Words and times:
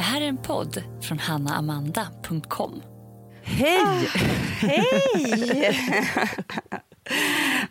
Det 0.00 0.04
här 0.04 0.20
är 0.20 0.28
en 0.28 0.36
podd 0.36 0.82
från 1.02 1.18
hannaamanda.com. 1.18 2.82
Hej! 3.42 4.08
Hej! 4.60 5.78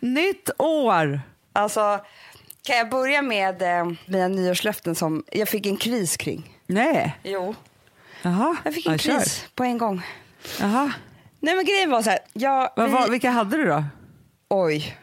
Nytt 0.00 0.50
år! 0.58 1.20
Alltså, 1.52 2.00
kan 2.62 2.76
jag 2.76 2.90
börja 2.90 3.22
med 3.22 3.62
eh, 3.62 3.92
mina 4.06 4.28
nyårslöften 4.28 4.94
som 4.94 5.24
jag 5.32 5.48
fick 5.48 5.66
en 5.66 5.76
kris 5.76 6.16
kring? 6.16 6.58
Nej. 6.66 7.16
Jo. 7.22 7.54
Jaha. 8.22 8.56
Jag 8.64 8.74
fick 8.74 8.86
en 8.86 8.92
Ja, 8.92 8.98
kör. 8.98 9.18
kris 9.18 9.46
på 9.54 9.64
en 9.64 9.78
gång. 9.78 10.02
Jaha. 10.60 10.92
Nej 11.40 11.54
men 11.56 11.64
grejen 11.64 11.90
var 11.90 12.02
så 12.02 12.10
här, 12.10 12.18
jag, 12.32 12.70
Vad, 12.76 13.04
vi, 13.04 13.10
vilka 13.10 13.30
hade 13.30 13.56
du 13.56 13.64
då? 13.66 13.84
oj. 14.48 14.96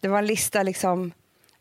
Det 0.00 0.08
var 0.08 0.18
en 0.18 0.26
lista 0.26 0.62
liksom, 0.62 1.12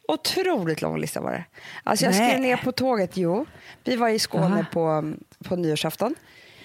otroligt 0.08 0.82
lång 0.82 1.00
lista 1.00 1.22
var 1.22 1.32
det. 1.32 1.46
Alltså 1.84 2.06
jag 2.06 2.16
Nej. 2.16 2.30
skrev 2.30 2.42
ner 2.42 2.58
på 2.58 2.72
tåget, 2.72 3.18
jo. 3.18 3.46
Vi 3.84 3.96
var 3.96 4.10
i 4.10 4.20
Skåne 4.20 4.46
Aha. 4.46 4.66
på, 4.72 5.14
på 5.44 5.56
nyårsafton. 5.56 6.16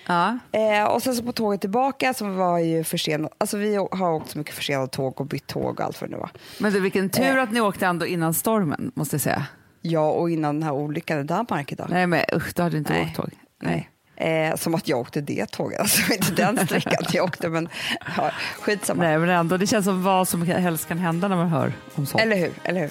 Ja. 0.06 0.38
Eh, 0.52 0.84
och 0.84 1.02
sen 1.02 1.14
så 1.14 1.22
på 1.22 1.32
tåget 1.32 1.60
tillbaka 1.60 2.14
så 2.14 2.28
var 2.28 2.58
ju 2.58 2.84
försenat, 2.84 3.32
alltså 3.38 3.56
vi 3.56 3.76
har 3.76 4.12
åkt 4.12 4.30
så 4.30 4.38
mycket 4.38 4.54
försenade 4.54 4.88
tåg 4.88 5.20
och 5.20 5.26
bytt 5.26 5.46
tåg 5.46 5.80
och 5.80 5.80
allt 5.80 6.00
vad 6.00 6.10
det 6.10 6.16
nu 6.16 6.20
var. 6.20 6.30
Men 6.58 6.72
du, 6.72 6.80
vilken 6.80 7.10
tur 7.10 7.38
att 7.38 7.52
ni 7.52 7.60
åkte 7.60 7.86
ändå 7.86 8.06
innan 8.06 8.34
stormen, 8.34 8.92
måste 8.94 9.14
jag 9.14 9.20
säga. 9.20 9.46
Ja, 9.82 10.10
och 10.10 10.30
innan 10.30 10.54
den 10.54 10.62
här 10.62 10.72
olyckan 10.72 11.20
i 11.20 11.22
Danmark 11.22 11.72
idag. 11.72 11.86
Nej 11.90 12.06
men 12.06 12.24
usch, 12.34 12.52
du 12.54 12.62
hade 12.62 12.76
inte 12.78 12.92
Nej. 12.92 13.02
åkt 13.02 13.16
tåg. 13.16 13.30
Nej. 13.62 13.90
Eh, 14.20 14.56
som 14.56 14.74
att 14.74 14.88
jag 14.88 14.98
åkte 14.98 15.20
det 15.20 15.46
tåget, 15.50 15.80
alltså 15.80 16.12
inte 16.12 16.32
den 16.32 16.66
sträckan 16.66 17.04
jag 17.12 17.24
åkte 17.24 17.48
men 17.48 17.68
ja, 18.16 18.30
skitsamma. 18.60 19.02
Nej 19.02 19.18
men 19.18 19.28
ändå, 19.28 19.56
det 19.56 19.66
känns 19.66 19.84
som 19.84 20.02
vad 20.02 20.28
som 20.28 20.42
helst 20.42 20.88
kan 20.88 20.98
hända 20.98 21.28
när 21.28 21.36
man 21.36 21.48
hör 21.48 21.72
om 21.94 22.06
sånt. 22.06 22.22
Eller 22.22 22.36
hur? 22.36 22.50
Eller 22.64 22.80
hur? 22.80 22.90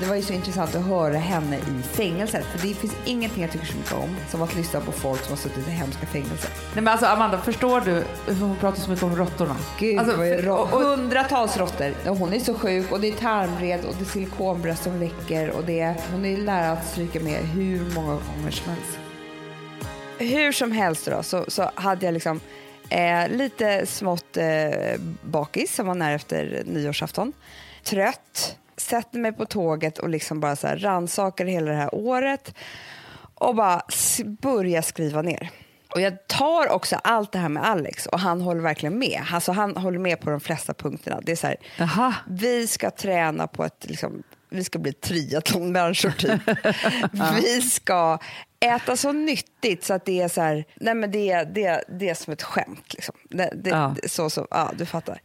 Det 0.00 0.06
var 0.08 0.14
ju 0.16 0.22
så 0.22 0.32
intressant 0.32 0.74
att 0.74 0.84
höra 0.86 1.16
henne 1.18 1.56
i 1.56 1.82
fängelset. 1.82 2.44
För 2.44 2.68
det 2.68 2.74
finns 2.74 2.92
ingenting 3.04 3.42
jag 3.42 3.52
tycker 3.52 3.66
så 3.66 3.76
mycket 3.76 3.92
om 3.92 4.16
som 4.30 4.42
att 4.42 4.54
lyssna 4.54 4.80
på 4.80 4.92
folk 4.92 5.20
som 5.22 5.30
har 5.30 5.36
suttit 5.36 5.68
i 5.68 5.70
hemska 5.70 6.06
fängelser. 6.06 6.50
Nej 6.74 6.82
men 6.84 6.88
alltså 6.88 7.06
Amanda, 7.06 7.38
förstår 7.38 7.80
du 7.80 8.04
hon 8.40 8.56
pratar 8.56 8.80
så 8.80 8.90
mycket 8.90 9.02
om 9.04 9.16
råttorna? 9.16 9.56
Gud, 9.78 9.98
alltså, 9.98 10.24
är 10.24 10.48
och- 10.48 10.72
och- 10.72 10.80
hundratals 10.82 11.56
råttor. 11.56 11.94
Hon 12.08 12.32
är 12.32 12.38
så 12.40 12.54
sjuk 12.54 12.92
och 12.92 13.00
det 13.00 13.08
är 13.08 13.12
tarmvred 13.12 13.84
och 13.84 13.94
det 13.98 14.04
är 14.04 14.08
silikonbröst 14.12 14.82
som 14.82 15.00
läcker 15.00 15.50
och 15.50 15.64
det 15.64 15.80
är, 15.80 15.94
hon 16.12 16.24
är 16.24 16.38
nära 16.38 16.72
att 16.72 16.86
stryka 16.86 17.20
med 17.20 17.38
hur 17.38 17.94
många 17.94 18.12
gånger 18.12 18.50
som 18.50 18.72
helst. 18.72 18.98
Hur 20.22 20.52
som 20.52 20.72
helst 20.72 21.06
då, 21.06 21.22
så, 21.22 21.44
så 21.48 21.70
hade 21.74 22.06
jag 22.06 22.12
liksom 22.12 22.40
eh, 22.88 23.28
lite 23.28 23.86
smått 23.86 24.36
eh, 24.36 25.00
bakis 25.22 25.74
som 25.74 25.86
var 25.86 25.94
nära 25.94 26.14
efter 26.14 26.62
nyårsafton. 26.66 27.32
Trött, 27.84 28.56
sätter 28.76 29.18
mig 29.18 29.32
på 29.32 29.46
tåget 29.46 29.98
och 29.98 30.08
liksom 30.08 30.40
bara 30.40 30.56
så 30.56 30.66
här 30.66 30.76
rannsakar 30.76 31.44
hela 31.44 31.70
det 31.70 31.76
här 31.76 31.94
året 31.94 32.54
och 33.34 33.54
bara 33.54 33.82
börjar 34.24 34.82
skriva 34.82 35.22
ner. 35.22 35.50
Och 35.94 36.00
jag 36.00 36.26
tar 36.26 36.68
också 36.68 36.96
allt 36.96 37.32
det 37.32 37.38
här 37.38 37.48
med 37.48 37.64
Alex 37.64 38.06
och 38.06 38.20
han 38.20 38.40
håller 38.40 38.60
verkligen 38.60 38.98
med. 38.98 39.22
Alltså 39.32 39.52
han 39.52 39.76
håller 39.76 39.98
med 39.98 40.20
på 40.20 40.30
de 40.30 40.40
flesta 40.40 40.74
punkterna. 40.74 41.20
Det 41.22 41.32
är 41.32 41.36
så 41.36 41.46
här, 41.46 41.56
vi 42.26 42.66
ska 42.66 42.90
träna 42.90 43.46
på 43.46 43.64
ett, 43.64 43.84
liksom, 43.88 44.22
vi 44.50 44.64
ska 44.64 44.78
bli 44.78 44.92
triathlonmänniskor 44.92 46.10
typ. 46.10 46.40
vi 47.42 47.62
ska 47.62 48.18
äta 48.62 48.96
så 48.96 49.12
nyttigt 49.12 49.84
så 49.84 49.94
att 49.94 50.04
det 50.04 50.20
är 50.20 50.28
så 50.28 50.40
här, 50.40 50.64
nej 50.74 50.94
men 50.94 51.10
det, 51.10 51.44
det, 51.44 51.84
det 51.88 52.08
är 52.08 52.14
som 52.14 52.32
ett 52.32 52.42
skämt. 52.42 52.94
Liksom. 52.94 53.14
Det, 53.30 53.50
det, 53.54 53.70
Ja. 53.70 53.94
så, 54.08 54.30
så, 54.30 54.46
ja, 54.50 54.70
du 54.76 54.86
fattar. 54.86 55.20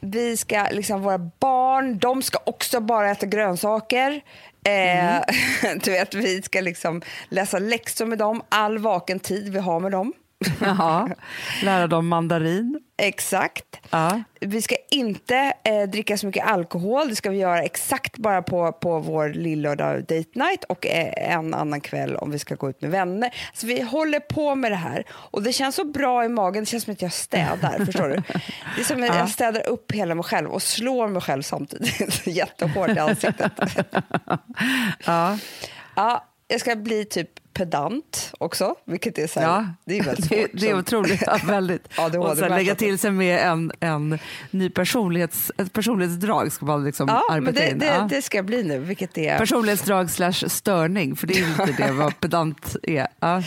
Vi 0.00 0.36
ska, 0.36 0.66
liksom, 0.70 1.02
våra 1.02 1.18
barn, 1.18 1.98
de 1.98 2.22
ska 2.22 2.38
också 2.46 2.80
bara 2.80 3.10
äta 3.10 3.26
grönsaker. 3.26 4.20
Eh, 4.64 5.20
du 5.84 5.90
vet, 5.90 6.14
vi 6.14 6.42
ska 6.42 6.60
liksom 6.60 7.02
läsa 7.28 7.58
läxor 7.58 8.06
med 8.06 8.18
dem, 8.18 8.42
all 8.48 8.78
vaken 8.78 9.20
tid 9.20 9.52
vi 9.52 9.58
har 9.58 9.80
med 9.80 9.92
dem. 9.92 10.12
Jaha. 10.60 11.08
Lära 11.62 11.86
dem 11.86 12.08
mandarin. 12.08 12.80
Exakt. 13.02 13.64
Ja. 13.90 14.22
Vi 14.40 14.62
ska 14.62 14.74
inte 14.90 15.52
eh, 15.64 15.82
dricka 15.90 16.16
så 16.18 16.26
mycket 16.26 16.46
alkohol. 16.46 17.08
Det 17.08 17.16
ska 17.16 17.30
vi 17.30 17.38
göra 17.38 17.62
exakt 17.62 18.16
bara 18.16 18.42
på, 18.42 18.72
på 18.72 18.98
vår 18.98 19.28
lillördag 19.28 20.00
date 20.00 20.28
night 20.34 20.64
och 20.68 20.86
eh, 20.86 21.32
en 21.34 21.54
annan 21.54 21.80
kväll 21.80 22.16
om 22.16 22.30
vi 22.30 22.38
ska 22.38 22.54
gå 22.54 22.70
ut 22.70 22.82
med 22.82 22.90
vänner. 22.90 23.30
Så 23.52 23.66
vi 23.66 23.82
håller 23.82 24.20
på 24.20 24.54
med 24.54 24.72
det 24.72 24.76
här 24.76 25.04
och 25.10 25.42
det 25.42 25.52
känns 25.52 25.74
så 25.76 25.84
bra 25.84 26.24
i 26.24 26.28
magen. 26.28 26.62
Det 26.64 26.66
känns 26.70 26.84
som 26.84 26.92
att 26.92 27.02
jag 27.02 27.12
städar. 27.12 27.84
förstår 27.86 28.08
du? 28.08 28.14
Det 28.76 28.80
är 28.80 28.84
som 28.84 29.02
att 29.02 29.08
Ja. 29.08 29.18
jag 29.18 29.28
städar 29.30 29.68
upp 29.68 29.92
hela 29.92 30.14
mig 30.14 30.24
själv 30.24 30.50
och 30.50 30.62
slår 30.62 31.08
mig 31.08 31.22
själv 31.22 31.42
samtidigt. 31.42 32.26
Jättehårt 32.26 32.90
i 32.90 32.98
ansiktet. 32.98 33.52
Ja. 35.06 35.38
ja, 35.96 36.24
jag 36.50 36.60
ska 36.60 36.76
bli 36.76 37.04
typ 37.04 37.28
pedant 37.52 38.32
också, 38.38 38.74
vilket 38.84 39.18
är 39.18 39.26
så 39.26 39.40
här, 39.40 39.46
Ja, 39.46 39.66
det 39.84 39.98
är 39.98 40.02
väldigt 40.04 40.28
det, 40.30 40.36
svårt. 40.42 40.50
det 40.60 40.66
är 40.68 40.72
Så- 40.72 40.78
otroligt. 40.78 41.22
Ja, 41.26 41.38
väldigt. 41.46 41.88
ADHD 41.98 42.18
och 42.18 42.38
sen 42.38 42.48
lägga 42.48 42.74
till 42.74 42.98
sig 42.98 43.10
med 43.10 43.38
en, 43.48 43.72
en 43.80 44.18
ny 44.50 44.70
personlighets, 44.70 45.52
ett 45.58 45.72
personlighetsdrag 45.72 46.52
ska 46.52 46.66
man 46.66 46.84
liksom 46.84 47.08
Ja, 47.08 47.22
arbeta 47.30 47.60
det, 47.60 47.70
in. 47.70 47.78
det, 47.78 47.86
ja. 47.86 48.06
det 48.10 48.22
ska 48.22 48.42
bli 48.42 48.62
nu, 48.62 48.78
vilket 48.78 49.18
är... 49.18 49.38
Personlighetsdrag 49.38 50.10
slash 50.10 50.32
störning, 50.48 51.16
för 51.16 51.26
det 51.26 51.34
är 51.34 51.38
ju 51.38 51.66
lite 51.66 51.86
det 51.86 51.92
vad 51.92 52.20
pedant 52.20 52.76
är. 52.82 53.06
Ja. 53.20 53.42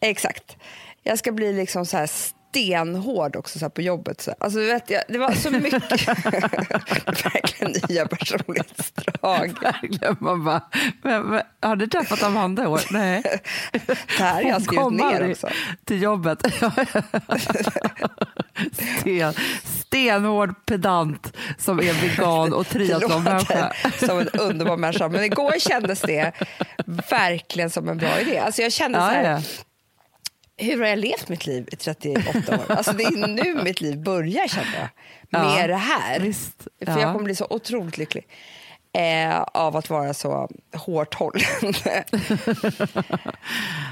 Exakt. 0.00 0.56
Jag 1.02 1.18
ska 1.18 1.32
bli 1.32 1.52
liksom 1.52 1.86
så 1.86 1.96
här 1.96 2.10
stenhård 2.52 3.36
också 3.36 3.58
så 3.58 3.64
här 3.64 3.70
på 3.70 3.82
jobbet. 3.82 4.20
Så. 4.20 4.34
Alltså, 4.38 4.58
vet, 4.58 4.90
jag, 4.90 5.02
det 5.08 5.18
var 5.18 5.32
så 5.32 5.50
mycket 5.50 5.82
verkligen 7.24 7.74
nya 7.88 8.06
personlighetsdrag. 8.06 9.54
Verkligen, 9.62 10.16
man 10.20 10.44
bara, 10.44 10.62
men, 11.02 11.22
men, 11.22 11.42
har 11.60 11.76
du 11.76 11.86
träffat 11.86 12.22
Amanda 12.22 12.62
i 12.62 12.66
år? 12.66 12.80
Nej. 12.90 13.22
Det 13.86 14.22
här 14.22 14.34
har 14.34 14.50
jag 14.50 14.62
skrivit 14.62 14.92
ner 14.92 15.30
också. 15.30 15.48
till 15.84 16.02
jobbet. 16.02 16.42
Sten, 19.00 19.34
stenhård 19.64 20.66
pedant 20.66 21.36
som 21.58 21.78
är 21.78 21.92
vegan 21.92 22.52
och 22.52 22.66
triathlonmänniska. 22.66 23.72
som 24.06 24.18
en 24.18 24.28
underbar 24.28 24.76
människa. 24.76 25.08
Men 25.08 25.24
igår 25.24 25.58
kändes 25.58 26.00
det 26.00 26.32
verkligen 27.10 27.70
som 27.70 27.88
en 27.88 27.98
bra 27.98 28.20
idé. 28.20 28.38
Alltså 28.38 28.62
jag 28.62 28.72
kände 28.72 28.98
så 28.98 29.04
Ja, 29.04 29.08
här, 29.08 29.30
ja. 29.30 29.42
Hur 30.64 30.80
har 30.80 30.86
jag 30.88 30.98
levt 30.98 31.28
mitt 31.28 31.46
liv 31.46 31.68
i 31.72 31.76
38 31.76 32.20
år? 32.58 32.60
Alltså 32.68 32.92
det 32.92 33.04
är 33.04 33.26
nu 33.26 33.62
mitt 33.64 33.80
liv 33.80 33.98
börjar 34.02 34.48
kände 34.48 34.70
jag. 34.78 34.88
Med 35.40 35.60
Ja, 35.62 35.66
det 35.66 35.74
här. 35.74 36.20
visst. 36.20 36.56
För 36.62 36.92
Ja. 36.92 37.00
jag 37.00 37.12
kommer 37.12 37.24
bli 37.24 37.34
så 37.34 37.46
otroligt 37.50 37.98
lycklig. 37.98 38.26
Eh, 38.94 39.40
av 39.42 39.76
att 39.76 39.90
vara 39.90 40.14
så 40.14 40.48
hårt 40.74 41.14
hållen. 41.14 41.42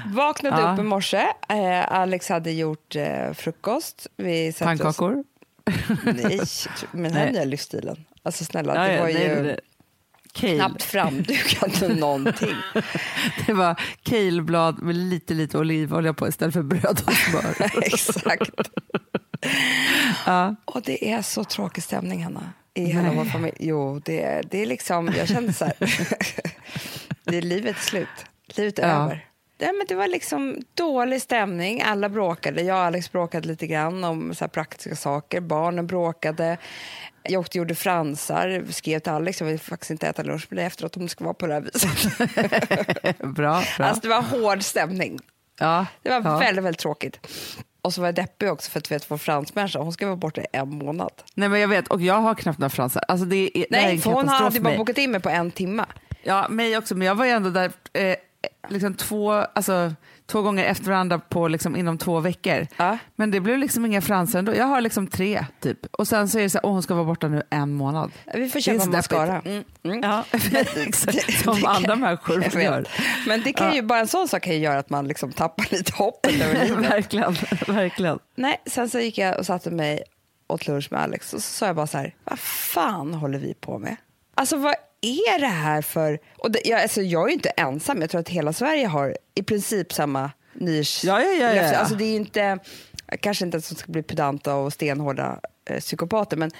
Vaknade 0.05 0.61
Ja. 0.61 0.73
upp 0.73 0.79
i 0.79 0.83
morse. 0.83 1.27
Eh, 1.49 1.91
Alex 1.91 2.29
hade 2.29 2.51
gjort 2.51 2.95
eh, 2.95 3.33
frukost. 3.33 4.07
Vi 4.17 4.51
satte 4.53 4.71
oss- 4.73 4.79
Pannkakor? 4.79 5.23
Nej, 6.03 6.39
med 6.91 7.11
den 7.11 7.17
här 7.17 7.31
nya 7.31 7.43
livsstilen. 7.43 8.05
Alltså 8.23 8.45
snälla, 8.45 8.75
Ja, 8.75 8.93
det 8.93 9.01
var 9.01 9.09
ju 9.09 9.41
nej. 9.43 9.59
Kale. 10.33 10.55
knappt 10.55 10.83
framdukat 10.83 11.81
någonting. 11.97 12.55
Det 13.45 13.53
var 13.53 13.81
kaleblad 14.03 14.81
med 14.81 14.95
lite, 14.95 15.33
lite 15.33 15.57
olivolja 15.57 16.13
på 16.13 16.27
istället 16.27 16.53
för 16.53 16.63
bröd 16.63 17.01
och 17.07 17.13
smör. 17.13 17.71
Exakt. 17.85 18.51
Ja. 20.25 20.55
Och 20.65 20.81
det 20.81 21.11
är 21.11 21.21
så 21.21 21.43
tråkig 21.43 21.83
stämning, 21.83 22.23
Hanna. 22.23 22.53
I 22.73 22.85
hela 22.85 23.01
Nej. 23.07 23.15
vår 23.15 23.25
familj. 23.25 23.55
Jo, 23.59 24.01
det 24.05 24.21
är, 24.23 24.43
det 24.51 24.61
är 24.61 24.65
liksom, 24.65 25.13
jag 25.17 25.27
kände 25.27 25.53
så 25.53 25.65
här. 25.65 25.73
det 27.23 27.37
är 27.37 27.41
livets 27.41 27.85
slut. 27.85 28.07
Livet 28.55 28.79
är 28.79 28.87
Ja. 28.89 29.03
över. 29.03 29.25
Nej, 29.59 29.73
men 29.73 29.85
det 29.87 29.95
var 29.95 30.07
liksom 30.07 30.57
dålig 30.73 31.21
stämning. 31.21 31.81
Alla 31.81 32.09
bråkade. 32.09 32.61
Jag 32.61 32.77
och 32.77 32.83
Alex 32.83 33.11
bråkade 33.11 33.47
lite 33.47 33.67
grann 33.67 34.03
om 34.03 34.35
så 34.35 34.47
praktiska 34.47 34.95
saker. 34.95 35.41
Barnen 35.41 35.87
bråkade. 35.87 36.57
Jag 37.23 37.39
åkte 37.39 37.57
och 37.59 37.63
gjorde 37.63 37.75
fransar. 37.75 38.65
Skrev 38.69 38.99
till 38.99 39.11
Alex 39.11 39.41
jag 39.41 39.47
vill 39.47 39.59
faktiskt 39.59 39.91
inte 39.91 40.07
äta 40.07 40.23
lunch 40.23 40.47
med 40.49 40.57
dig 40.57 40.65
efteråt 40.65 40.97
om 40.97 41.03
det 41.03 41.09
ska 41.09 41.23
vara 41.23 41.33
på 41.33 41.47
det 41.47 41.53
här 41.53 41.61
viset. 41.61 42.17
Bra. 43.19 43.63
bra. 43.77 43.85
Alltså, 43.85 44.01
det 44.01 44.07
var 44.07 44.21
hård 44.21 44.63
stämning. 44.63 45.19
ja. 45.59 45.85
Det 46.01 46.09
var 46.09 46.31
ja. 46.31 46.37
väldigt, 46.37 46.65
väldigt 46.65 46.81
tråkigt. 46.81 47.27
Och 47.81 47.93
så 47.93 48.01
var 48.01 48.07
jag 48.07 48.15
deppig 48.15 48.51
också 48.51 48.71
för 48.71 48.79
att 48.79 48.91
vet, 48.91 49.11
vår 49.11 49.17
fransmänniska, 49.17 49.79
hon 49.79 49.93
ska 49.93 50.05
vara 50.05 50.15
borta 50.15 50.41
i 50.41 50.45
en 50.53 50.69
månad. 50.69 51.11
Nej, 51.33 51.49
men 51.49 51.59
jag 51.59 51.67
vet, 51.67 51.87
och 51.87 52.01
jag 52.01 52.15
har 52.15 52.35
knappt 52.35 52.59
några 52.59 52.69
fransar. 52.69 53.03
Alltså, 53.07 53.25
det 53.25 53.35
är, 53.35 53.51
det 53.53 53.65
Nej, 53.69 53.95
en 53.95 54.01
för 54.01 54.11
hon 54.11 54.27
hade 54.27 54.51
för 54.51 54.61
bara 54.61 54.77
bokat 54.77 54.97
in 54.97 55.11
mig 55.11 55.21
på 55.21 55.29
en 55.29 55.51
timme. 55.51 55.85
Ja, 56.23 56.47
mig 56.49 56.77
också, 56.77 56.95
men 56.95 57.07
jag 57.07 57.15
var 57.15 57.25
ju 57.25 57.31
ändå 57.31 57.49
där 57.49 57.71
eh, 57.93 58.15
liksom 58.69 58.93
två, 58.93 59.31
alltså, 59.31 59.93
två 60.31 60.41
gånger 60.41 60.65
efter 60.65 60.85
varandra 60.85 61.19
på, 61.19 61.47
liksom, 61.47 61.75
inom 61.75 61.97
två 61.97 62.19
veckor. 62.19 62.67
Ja. 62.77 62.97
Men 63.15 63.31
det 63.31 63.39
blev 63.39 63.57
liksom 63.57 63.85
inga 63.85 64.01
fransar 64.01 64.39
ändå. 64.39 64.55
Jag 64.55 64.65
har 64.65 64.81
liksom 64.81 65.07
tre 65.07 65.45
typ. 65.59 65.85
Och 65.91 66.07
sen 66.07 66.29
så 66.29 66.39
är 66.39 66.43
det 66.43 66.49
så 66.49 66.57
här, 66.57 66.65
åh 66.65 66.71
hon 66.71 66.83
ska 66.83 66.93
vara 66.93 67.05
borta 67.05 67.27
nu 67.27 67.43
en 67.49 67.73
månad. 67.73 68.11
Vi 68.33 68.49
får 68.49 68.59
köpa 68.59 68.85
mascara. 68.85 69.41
Mm, 69.45 69.63
mm. 69.83 70.01
Ja. 70.03 70.23
Som 71.43 71.65
andra 71.65 71.95
människor 71.95 72.61
gör. 72.61 72.87
Men 73.27 73.41
det 73.41 73.53
kan 73.53 73.75
ju, 73.75 73.81
bara 73.81 73.99
en 73.99 74.07
sån 74.07 74.27
sak 74.27 74.43
kan 74.43 74.53
ju 74.53 74.59
göra 74.59 74.79
att 74.79 74.89
man 74.89 75.07
liksom 75.07 75.31
tappar 75.31 75.67
lite 75.71 75.93
hoppet 75.93 76.41
över 76.41 76.65
livet. 76.65 76.91
verkligen, 76.91 77.35
verkligen. 77.67 78.19
Nej, 78.35 78.61
sen 78.65 78.89
så 78.89 78.99
gick 78.99 79.17
jag 79.17 79.39
och 79.39 79.45
satte 79.45 79.71
mig 79.71 80.03
åt 80.47 80.67
lunch 80.67 80.87
med 80.91 81.01
Alex 81.01 81.33
och 81.33 81.43
så 81.43 81.51
sa 81.51 81.65
jag 81.65 81.75
bara 81.75 81.87
så 81.87 81.97
här, 81.97 82.15
vad 82.23 82.39
fan 82.39 83.13
håller 83.13 83.39
vi 83.39 83.53
på 83.53 83.79
med? 83.79 83.95
Alltså 84.35 84.57
vad 84.57 84.75
är 85.01 85.39
det 85.39 85.47
här 85.47 85.81
för... 85.81 86.19
Och 86.37 86.51
det, 86.51 86.61
jag, 86.65 86.81
alltså, 86.81 87.01
jag 87.01 87.23
är 87.23 87.27
ju 87.27 87.33
inte 87.33 87.49
ensam, 87.49 88.01
jag 88.01 88.09
tror 88.09 88.21
att 88.21 88.29
hela 88.29 88.53
Sverige 88.53 88.87
har 88.87 89.17
i 89.35 89.43
princip 89.43 89.93
samma 89.93 90.31
nisch. 90.53 91.01
Ja, 91.03 91.21
ja, 91.21 91.31
ja, 91.31 91.53
ja, 91.53 91.71
ja. 91.71 91.77
Alltså, 91.77 91.95
det 91.95 92.03
är 92.03 92.15
inte, 92.15 92.59
kanske 93.19 93.45
inte 93.45 93.57
att 93.57 93.69
de 93.69 93.75
ska 93.75 93.91
bli 93.91 94.03
pedanta 94.03 94.55
och 94.55 94.73
stenhårda 94.73 95.39
eh, 95.69 95.79
psykopater, 95.79 96.37
men 96.37 96.51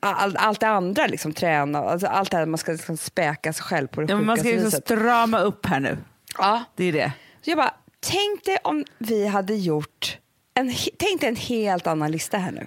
all, 0.00 0.36
allt 0.36 0.60
det 0.60 0.68
andra, 0.68 1.06
liksom, 1.06 1.32
träna, 1.32 1.78
alltså, 1.78 2.06
allt 2.06 2.30
det 2.30 2.36
här 2.36 2.46
man 2.46 2.58
ska 2.58 2.72
liksom, 2.72 2.96
späka 2.96 3.52
sig 3.52 3.64
själv 3.64 3.86
på 3.86 4.00
det 4.00 4.06
Ja, 4.12 4.16
men 4.16 4.26
man 4.26 4.36
ska 4.38 4.48
liksom 4.48 4.64
viset. 4.64 4.84
strama 4.84 5.40
upp 5.40 5.66
här 5.66 5.80
nu. 5.80 5.98
Ja. 6.38 6.64
Det 6.76 6.84
är 6.84 6.92
det. 6.92 7.12
Så 7.44 7.50
jag 7.50 7.58
bara, 7.58 7.74
tänk 8.00 8.44
dig 8.44 8.58
om 8.64 8.84
vi 8.98 9.26
hade 9.26 9.54
gjort 9.54 10.18
en, 10.54 10.74
tänk 10.98 11.20
dig 11.20 11.28
en 11.28 11.36
helt 11.36 11.86
annan 11.86 12.10
lista 12.10 12.38
här 12.38 12.52
nu. 12.52 12.66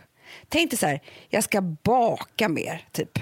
Tänk 0.50 0.70
dig 0.70 0.80
så 0.80 0.86
här, 0.86 1.00
jag 1.30 1.44
ska 1.44 1.62
baka 1.62 2.50
mer, 2.50 2.88
typ. 2.92 3.20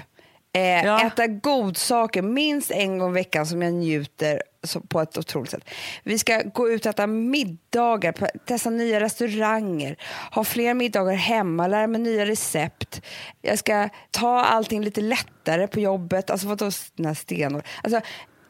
Eh, 0.52 0.84
Ja. 0.84 1.06
Äta 1.06 1.26
godsaker 1.26 2.22
minst 2.22 2.70
en 2.70 2.98
gång 2.98 3.10
i 3.10 3.14
veckan 3.14 3.46
som 3.46 3.62
jag 3.62 3.72
njuter 3.72 4.42
på 4.88 5.00
ett 5.00 5.18
otroligt 5.18 5.50
sätt. 5.50 5.64
Vi 6.02 6.18
ska 6.18 6.42
gå 6.54 6.70
ut 6.70 6.86
och 6.86 6.90
äta 6.90 7.06
middagar, 7.06 8.14
testa 8.46 8.70
nya 8.70 9.00
restauranger, 9.00 9.96
ha 10.30 10.44
fler 10.44 10.74
middagar 10.74 11.14
hemma, 11.14 11.66
lära 11.66 11.86
mig 11.86 12.00
nya 12.00 12.26
recept. 12.26 13.02
Jag 13.42 13.58
ska 13.58 13.88
ta 14.10 14.44
allting 14.44 14.82
lite 14.84 15.00
lättare 15.00 15.66
på 15.66 15.80
jobbet. 15.80 16.30
Alltså 16.30 16.46
vadå 16.48 16.64
här 17.04 17.14
stenor? 17.14 17.62
Alltså, 17.82 18.00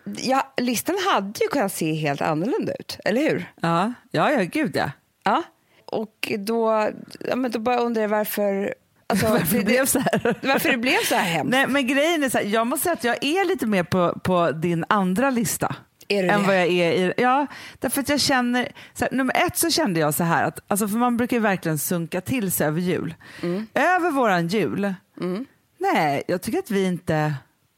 ja, 0.04 0.52
listan 0.56 0.96
hade 1.12 1.40
ju 1.40 1.48
kunnat 1.48 1.72
se 1.72 1.92
helt 1.92 2.20
annorlunda 2.20 2.72
ut, 2.74 2.98
eller 3.04 3.20
hur? 3.30 3.52
Ja, 3.60 3.92
ja, 4.10 4.32
ja 4.32 4.42
gud 4.42 4.76
ja. 4.76 4.90
Ja. 5.24 5.42
Och 5.86 6.32
då, 6.38 6.90
ja, 7.28 7.36
men 7.36 7.50
då 7.50 7.58
bara 7.58 7.76
undrar 7.78 8.02
jag 8.02 8.08
varför... 8.08 8.74
Alltså, 9.12 9.26
Varför 9.32 9.56
det 9.56 9.64
blev 9.64 9.86
så 9.86 9.98
här. 9.98 10.34
varför 10.46 10.68
det 10.70 10.78
blev 10.78 10.98
så 11.08 11.14
här 11.14 11.24
hemskt. 11.24 11.50
Nej, 11.50 11.66
men 11.66 11.86
grejen 11.86 12.24
är 12.24 12.28
så 12.28 12.38
här, 12.38 12.44
jag 12.44 12.66
måste 12.66 12.82
säga 12.82 12.92
att 12.92 13.04
jag 13.04 13.24
är 13.24 13.44
lite 13.48 13.66
mer 13.66 13.82
på, 13.82 14.18
på 14.24 14.50
din 14.50 14.84
andra 14.88 15.30
lista. 15.30 15.76
Är 16.08 16.22
du 16.22 16.28
än 16.28 16.40
det? 16.40 16.46
vad 16.46 16.56
jag 16.56 16.66
är 16.66 16.92
i, 16.92 17.12
ja, 17.16 17.46
därför 17.78 18.00
att 18.00 18.08
jag 18.08 18.20
känner, 18.20 18.72
så 18.94 19.04
här, 19.04 19.12
nummer 19.12 19.46
ett 19.46 19.56
så 19.56 19.70
kände 19.70 20.00
jag 20.00 20.14
så 20.14 20.24
här, 20.24 20.44
att, 20.44 20.58
alltså 20.68 20.88
för 20.88 20.96
man 20.96 21.16
brukar 21.16 21.36
ju 21.36 21.40
verkligen 21.40 21.78
sunka 21.78 22.20
till 22.20 22.52
sig 22.52 22.66
över 22.66 22.80
jul. 22.80 23.14
Mm. 23.42 23.66
Över 23.74 24.10
våran 24.10 24.48
jul, 24.48 24.94
nej, 25.78 26.22
jag 26.26 26.42
tycker 26.42 26.58
att 26.58 26.70
vi 26.70 26.84
inte 26.84 27.34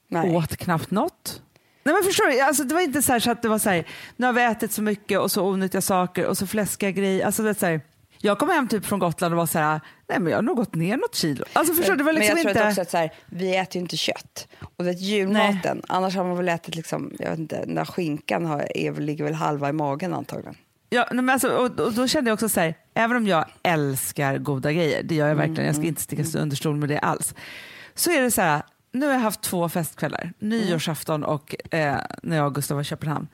Nej. 0.08 0.36
åt 0.36 0.56
knappt 0.56 0.90
något. 0.90 1.42
Nej 1.84 1.94
men 1.94 2.04
förstår 2.04 2.26
du, 2.26 2.40
alltså, 2.40 2.64
det 2.64 2.74
var 2.74 2.80
inte 2.80 3.02
så, 3.02 3.12
här, 3.12 3.20
så 3.20 3.30
att 3.30 3.42
det 3.42 3.48
var 3.48 3.58
så 3.58 3.70
här, 3.70 3.84
nu 4.16 4.26
har 4.26 4.32
vi 4.32 4.44
ätit 4.44 4.72
så 4.72 4.82
mycket 4.82 5.20
och 5.20 5.30
så 5.30 5.46
onyttiga 5.46 5.80
saker 5.80 6.26
och 6.26 6.38
så 6.38 6.46
fläskiga 6.46 6.90
grejer. 6.90 7.26
Alltså, 7.26 7.42
det 7.42 7.50
är 7.50 7.54
så 7.54 7.66
här, 7.66 7.80
jag 8.24 8.38
kom 8.38 8.48
hem 8.48 8.68
typ 8.68 8.86
från 8.86 8.98
Gotland 8.98 9.34
och 9.34 9.38
var 9.38 9.46
så 9.46 9.58
här, 9.58 9.80
nej 10.08 10.20
men 10.20 10.30
jag 10.30 10.38
har 10.38 10.42
nog 10.42 10.56
gått 10.56 10.74
ner 10.74 10.96
något 10.96 11.14
kilo. 11.14 11.44
Alltså 11.52 11.74
förstår 11.74 11.92
du, 11.92 11.96
det 11.96 12.04
var 12.04 12.12
liksom 12.12 12.34
men 12.34 12.44
jag 12.44 12.54
tror 12.54 12.64
inte... 12.64 12.64
att 12.64 12.70
också 12.70 12.80
att 12.80 12.90
så 12.90 12.96
här, 12.96 13.12
vi 13.26 13.56
äter 13.56 13.76
ju 13.76 13.80
inte 13.80 13.96
kött. 13.96 14.48
Och 14.76 14.84
det 14.84 14.90
är 14.90 14.94
julmaten. 14.94 15.82
Annars 15.88 16.16
har 16.16 16.24
man 16.24 16.36
väl 16.36 16.48
ätit 16.48 16.74
liksom, 16.74 17.12
jag 17.18 17.30
vet 17.30 17.38
inte, 17.38 17.64
den 17.64 17.74
där 17.74 17.84
skinkan 17.84 18.46
har, 18.46 18.76
är, 18.76 18.92
ligger 18.92 19.24
väl 19.24 19.34
halva 19.34 19.68
i 19.68 19.72
magen 19.72 20.14
antagligen. 20.14 20.54
Ja, 20.90 21.08
nej, 21.12 21.24
men 21.24 21.30
alltså, 21.30 21.48
och, 21.48 21.80
och 21.80 21.92
då 21.92 22.08
kände 22.08 22.30
jag 22.30 22.34
också 22.34 22.48
så 22.48 22.60
här, 22.60 22.74
även 22.94 23.16
om 23.16 23.26
jag 23.26 23.44
älskar 23.62 24.38
goda 24.38 24.72
grejer, 24.72 25.02
det 25.02 25.14
gör 25.14 25.28
jag 25.28 25.34
verkligen, 25.34 25.66
jag 25.66 25.74
ska 25.74 25.84
inte 25.84 26.02
sticka 26.02 26.38
under 26.38 26.56
stol 26.56 26.76
med 26.76 26.88
det 26.88 26.98
alls, 26.98 27.34
så 27.94 28.10
är 28.10 28.22
det 28.22 28.30
så 28.30 28.42
här, 28.42 28.62
nu 28.92 29.06
har 29.06 29.12
jag 29.12 29.20
haft 29.20 29.40
två 29.40 29.68
festkvällar, 29.68 30.32
nyårsafton 30.38 31.24
och 31.24 31.74
eh, 31.74 31.96
när 32.22 32.36
jag 32.36 32.46
och 32.46 32.54
Gustav 32.54 32.74
var 32.74 32.82
i 32.82 32.84
Köpenhamn. 32.84 33.28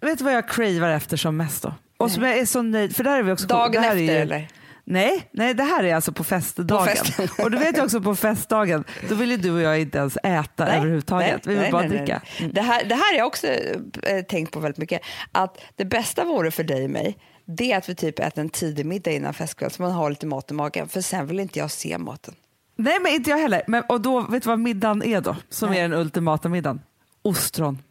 Vet 0.00 0.18
du 0.18 0.24
vad 0.24 0.34
jag 0.34 0.48
cravar 0.48 0.88
efter 0.88 1.16
som 1.16 1.36
mest 1.36 1.62
då? 1.62 1.74
Och 1.96 2.10
som 2.10 2.22
jag 2.22 2.38
är 2.38 2.46
så 2.46 2.62
nöjd, 2.62 2.96
för 2.96 3.04
där 3.04 3.18
är 3.18 3.22
vi 3.22 3.32
också 3.32 3.46
Dagen 3.46 3.84
efter 3.84 3.96
ju- 3.98 4.10
eller? 4.10 4.48
Nej, 4.88 5.28
nej, 5.30 5.54
det 5.54 5.62
här 5.62 5.84
är 5.84 5.94
alltså 5.94 6.12
på 6.12 6.24
festdagen. 6.24 6.86
festen. 6.86 7.28
och 7.44 7.50
du 7.50 7.58
vet 7.58 7.76
jag 7.76 7.84
också 7.84 8.00
på 8.00 8.16
festdagen, 8.16 8.84
då 9.08 9.14
vill 9.14 9.30
ju 9.30 9.36
du 9.36 9.50
och 9.50 9.60
jag 9.60 9.80
inte 9.80 9.98
ens 9.98 10.16
äta 10.22 10.64
Nej, 10.64 10.76
överhuvudtaget. 10.78 11.44
nej, 11.46 11.54
vi 11.56 11.62
vill 11.62 11.72
bara 11.72 11.82
nej, 11.82 11.90
dricka. 11.98 12.22
nej. 12.40 12.50
Det, 12.52 12.60
här, 12.60 12.84
det 12.84 12.94
här 12.94 13.12
har 13.12 13.18
jag 13.18 13.26
också 13.26 13.46
eh, 13.46 14.22
tänkt 14.28 14.52
på 14.52 14.60
väldigt 14.60 14.78
mycket. 14.78 15.00
Att 15.32 15.58
det 15.76 15.84
bästa 15.84 16.24
vore 16.24 16.50
för 16.50 16.64
dig 16.64 16.84
och 16.84 16.90
mig, 16.90 17.18
det 17.44 17.72
är 17.72 17.78
att 17.78 17.88
vi 17.88 17.94
typ 17.94 18.18
äter 18.18 18.40
en 18.40 18.48
tidig 18.48 18.86
middag 18.86 19.10
innan 19.10 19.34
festkväll 19.34 19.70
så 19.70 19.82
man 19.82 19.92
har 19.92 20.10
lite 20.10 20.26
mat 20.26 20.50
i 20.50 20.54
magen. 20.54 20.88
För 20.88 21.00
sen 21.00 21.26
vill 21.26 21.40
inte 21.40 21.58
jag 21.58 21.70
se 21.70 21.98
maten. 21.98 22.34
Nej, 22.76 22.96
men 23.02 23.12
inte 23.12 23.30
jag 23.30 23.38
heller. 23.38 23.62
Men, 23.66 23.82
och 23.88 24.00
då, 24.00 24.20
vet 24.20 24.42
du 24.42 24.48
vad 24.48 24.58
middagen 24.58 25.02
är 25.02 25.20
då? 25.20 25.36
Som 25.48 25.70
Nej. 25.70 25.78
är 25.78 25.82
den 25.88 25.98
ultimata 26.00 26.48
middagen? 26.48 26.80
Ostron. 27.22 27.82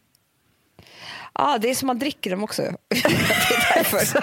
Ja, 1.34 1.58
det 1.60 1.70
är 1.70 1.74
som 1.74 1.86
man 1.86 1.98
dricker 1.98 2.30
dem 2.30 2.44
också. 2.44 2.62
därför. 3.90 4.20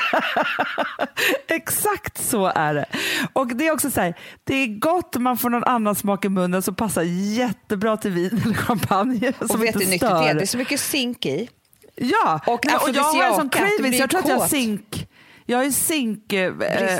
Exakt 1.47 2.17
så 2.17 2.51
är 2.55 2.73
det. 2.73 2.85
Och 3.33 3.47
det 3.47 3.67
är 3.67 3.71
också 3.71 3.91
så 3.91 4.01
här, 4.01 4.17
det 4.43 4.55
är 4.55 4.67
gott 4.79 5.15
om 5.15 5.23
man 5.23 5.37
får 5.37 5.49
någon 5.49 5.63
annan 5.63 5.95
smak 5.95 6.25
i 6.25 6.29
munnen 6.29 6.61
som 6.61 6.75
passar 6.75 7.01
jättebra 7.01 7.97
till 7.97 8.11
vin 8.11 8.41
eller 8.45 8.55
champagne. 8.55 9.33
som 9.37 9.47
Och 9.49 9.63
vet 9.63 9.73
du 9.73 9.79
nyttigt 9.79 10.01
det 10.01 10.07
är? 10.07 10.33
Det 10.33 10.41
är 10.41 10.45
så 10.45 10.57
mycket 10.57 10.79
zink 10.79 11.25
i. 11.25 11.49
Ja, 11.95 12.39
Och 12.47 12.53
och 12.53 12.89
jag 12.93 13.03
har 13.03 13.23
en 13.23 13.35
sån 13.35 13.49
blir 13.79 13.99
Jag 13.99 14.09
tror 14.09 14.19
att 14.19 14.27
jag 14.29 14.39
har 14.39 14.47
zink. 14.47 15.07
Jag 15.45 15.57
har 15.57 15.63
ju 15.63 15.71
zink, 15.71 16.33
eh, 16.33 16.53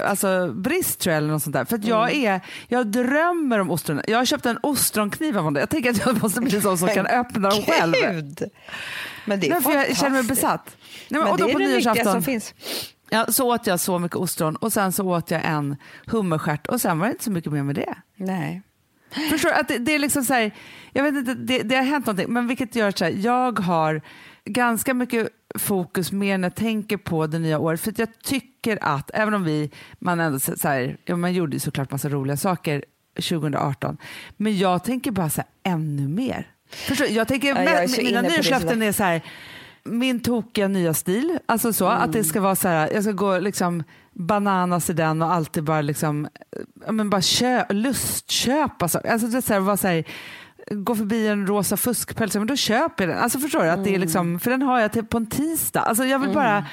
alltså 0.09 0.53
brist 0.53 0.99
tror 0.99 1.11
jag 1.13 1.17
eller 1.17 1.33
något 1.33 1.43
sånt 1.43 1.53
där. 1.53 1.65
För 1.65 1.75
att 1.75 1.85
jag, 1.85 2.09
Mm. 2.11 2.25
är, 2.33 2.41
jag 2.67 2.87
drömmer 2.87 3.59
om 3.59 3.71
ostron. 3.71 4.01
Jag 4.07 4.17
har 4.17 4.25
köpt 4.25 4.45
en 4.45 4.59
ostronkniv 4.63 5.37
av 5.37 5.43
honom. 5.43 5.59
Jag 5.59 5.69
tänker 5.69 5.89
att 5.89 6.05
jag 6.05 6.21
måste 6.23 6.41
bli 6.41 6.61
sån 6.61 6.77
som 6.77 6.87
kan 6.87 7.07
öppna 7.07 7.49
dem 7.49 7.61
själv. 7.63 7.93
Gud! 7.93 8.43
Men 9.25 9.39
det 9.39 9.47
är 9.47 9.49
Nej, 9.49 9.61
för 9.61 9.71
jag 9.71 9.97
känner 9.97 10.09
mig 10.09 10.23
besatt. 10.23 10.77
Nej, 11.13 11.21
men, 11.21 11.29
Men 11.29 11.47
det 11.47 11.53
är 11.53 11.59
det 11.59 11.67
nyårsafton 11.67 12.13
som 12.13 12.23
finns. 12.23 12.53
ja, 13.09 13.25
så 13.29 13.53
åt 13.53 13.67
jag 13.67 13.79
så 13.79 13.99
mycket 13.99 14.17
ostron 14.17 14.55
och 14.55 14.73
sen 14.73 14.91
så 14.91 15.05
åt 15.09 15.31
jag 15.31 15.41
en 15.45 15.75
hummerstjärt 16.07 16.67
och 16.67 16.81
sen 16.81 16.99
var 16.99 17.07
det 17.07 17.11
inte 17.11 17.23
så 17.23 17.31
mycket 17.31 17.51
mer 17.51 17.63
med 17.63 17.75
det. 17.75 17.95
Nej. 18.15 18.61
Förstår 19.29 19.49
du? 19.49 19.55
Att 19.55 19.67
det, 19.67 19.77
det 19.77 19.95
är 19.95 19.99
liksom 19.99 20.23
så 20.23 20.33
här, 20.33 20.51
jag 20.93 21.03
vet 21.03 21.15
inte, 21.15 21.33
det, 21.33 21.59
det 21.63 21.75
har 21.75 21.83
hänt 21.83 22.05
någonting, 22.05 22.33
men 22.33 22.47
vilket 22.47 22.75
gör 22.75 22.91
så 22.91 23.05
här, 23.05 23.11
jag 23.11 23.59
har 23.59 24.01
ganska 24.45 24.93
mycket 24.93 25.27
fokus 25.55 26.11
mer 26.11 26.37
när 26.37 26.45
jag 26.45 26.55
tänker 26.55 26.97
på 26.97 27.27
det 27.27 27.39
nya 27.39 27.59
året, 27.59 27.81
för 27.81 27.91
att 27.91 27.99
jag 27.99 28.21
tycker 28.23 28.79
att, 28.81 29.11
även 29.13 29.33
om 29.33 29.43
vi, 29.43 29.71
man 29.99 30.19
ändå 30.19 30.39
så 30.39 30.67
här, 30.67 30.97
ja, 31.05 31.15
man 31.15 31.33
gjorde 31.33 31.59
såklart 31.59 31.91
massa 31.91 32.09
roliga 32.09 32.37
saker 32.37 32.83
2018, 33.15 33.97
men 34.37 34.57
jag 34.57 34.83
tänker 34.83 35.11
bara 35.11 35.29
så 35.29 35.41
här, 35.41 35.73
ännu 35.73 36.07
mer. 36.07 36.47
Förstår, 36.69 37.07
jag 37.07 37.27
tänker, 37.27 37.47
Ja, 37.47 37.63
jag 37.63 37.83
är 37.83 38.03
mina 38.03 38.21
nyårslöften 38.21 38.81
är 38.81 38.91
så 38.91 39.03
här, 39.03 39.21
min 39.85 40.19
tokiga 40.19 40.67
nya 40.67 40.93
stil, 40.93 41.39
alltså 41.45 41.73
så, 41.73 41.87
att 41.87 42.13
det 42.13 42.23
ska 42.23 42.41
vara 42.41 42.55
så 42.55 42.67
här, 42.67 42.89
jag 42.93 43.03
ska 43.03 43.11
gå 43.11 43.39
liksom 43.39 43.83
bananas 44.13 44.89
i 44.89 44.93
den 44.93 45.21
och 45.21 45.33
alltid 45.33 45.63
bara 45.63 45.81
liksom, 45.81 46.27
men 46.89 47.09
bara 47.09 47.21
kö, 47.21 47.65
lustköpa 47.69 48.87
saker. 48.87 49.11
Alltså 49.11 49.27
det 49.27 49.37
är 49.37 49.41
så 49.41 49.53
här, 49.53 49.59
vara 49.59 49.77
så 49.77 49.87
här, 49.87 50.03
gå 50.71 50.95
förbi 50.95 51.27
en 51.27 51.47
rosa 51.47 51.77
fuskpäls, 51.77 52.35
men 52.35 52.47
då 52.47 52.55
köper 52.55 53.07
jag 53.07 53.15
den. 53.15 53.23
Alltså 53.23 53.39
förstår 53.39 53.63
du? 53.63 53.69
Att 53.69 53.83
det 53.83 53.95
är 53.95 53.99
liksom, 53.99 54.39
för 54.39 54.51
den 54.51 54.61
har 54.61 54.79
jag 54.79 54.91
till, 54.91 55.05
på 55.05 55.17
en 55.17 55.25
tisdag. 55.25 55.81
Alltså 55.81 56.05
jag 56.05 56.19
vill 56.19 56.33
bara 56.33 56.65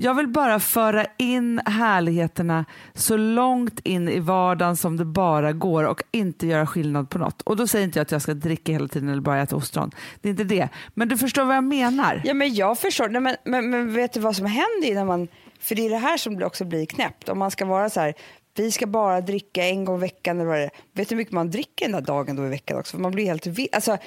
jag 0.00 0.14
vill 0.14 0.28
bara 0.28 0.60
föra 0.60 1.06
in 1.16 1.60
härligheterna 1.66 2.64
så 2.94 3.16
långt 3.16 3.80
in 3.80 4.08
i 4.08 4.18
vardagen 4.18 4.76
som 4.76 4.96
det 4.96 5.04
bara 5.04 5.52
går 5.52 5.84
och 5.84 6.02
inte 6.10 6.46
göra 6.46 6.66
skillnad 6.66 7.10
på 7.10 7.18
något. 7.18 7.42
Och 7.42 7.56
då 7.56 7.66
säger 7.66 7.84
inte 7.84 7.98
jag 7.98 8.02
att 8.02 8.12
jag 8.12 8.22
ska 8.22 8.34
dricka 8.34 8.72
hela 8.72 8.88
tiden 8.88 9.08
eller 9.08 9.20
bara 9.20 9.42
äta 9.42 9.56
ostron. 9.56 9.90
Det 10.20 10.28
är 10.28 10.30
inte 10.30 10.44
det. 10.44 10.68
Men 10.94 11.08
du 11.08 11.18
förstår 11.18 11.44
vad 11.44 11.56
jag 11.56 11.64
menar. 11.64 12.22
Ja, 12.24 12.34
men 12.34 12.54
jag 12.54 12.78
förstår. 12.78 13.08
Nej, 13.08 13.20
men, 13.20 13.36
men, 13.44 13.70
men 13.70 13.94
vet 13.94 14.12
du 14.12 14.20
vad 14.20 14.36
som 14.36 14.46
händer 14.46 14.94
när 14.94 15.04
man... 15.04 15.28
För 15.60 15.74
det 15.74 15.86
är 15.86 15.90
det 15.90 15.96
här 15.96 16.16
som 16.16 16.42
också 16.42 16.64
blir 16.64 16.86
knäppt. 16.86 17.28
Om 17.28 17.38
man 17.38 17.50
ska 17.50 17.64
vara 17.64 17.90
så 17.90 18.00
här, 18.00 18.14
vi 18.56 18.70
ska 18.70 18.86
bara 18.86 19.20
dricka 19.20 19.64
en 19.64 19.84
gång 19.84 19.96
i 19.96 20.00
veckan 20.00 20.36
eller 20.36 20.48
vad 20.48 20.58
det 20.58 20.64
är. 20.64 20.70
Vet 20.92 21.08
du 21.08 21.14
hur 21.14 21.16
mycket 21.16 21.34
man 21.34 21.50
dricker 21.50 21.84
den 21.84 21.92
där 21.92 22.00
dagen 22.00 22.36
då 22.36 22.46
i 22.46 22.48
veckan 22.48 22.78
också? 22.78 22.96
För 22.96 23.02
man 23.02 23.12
blir 23.12 23.24
helt 23.24 23.46
vild. 23.46 23.68
Alltså, 23.72 23.98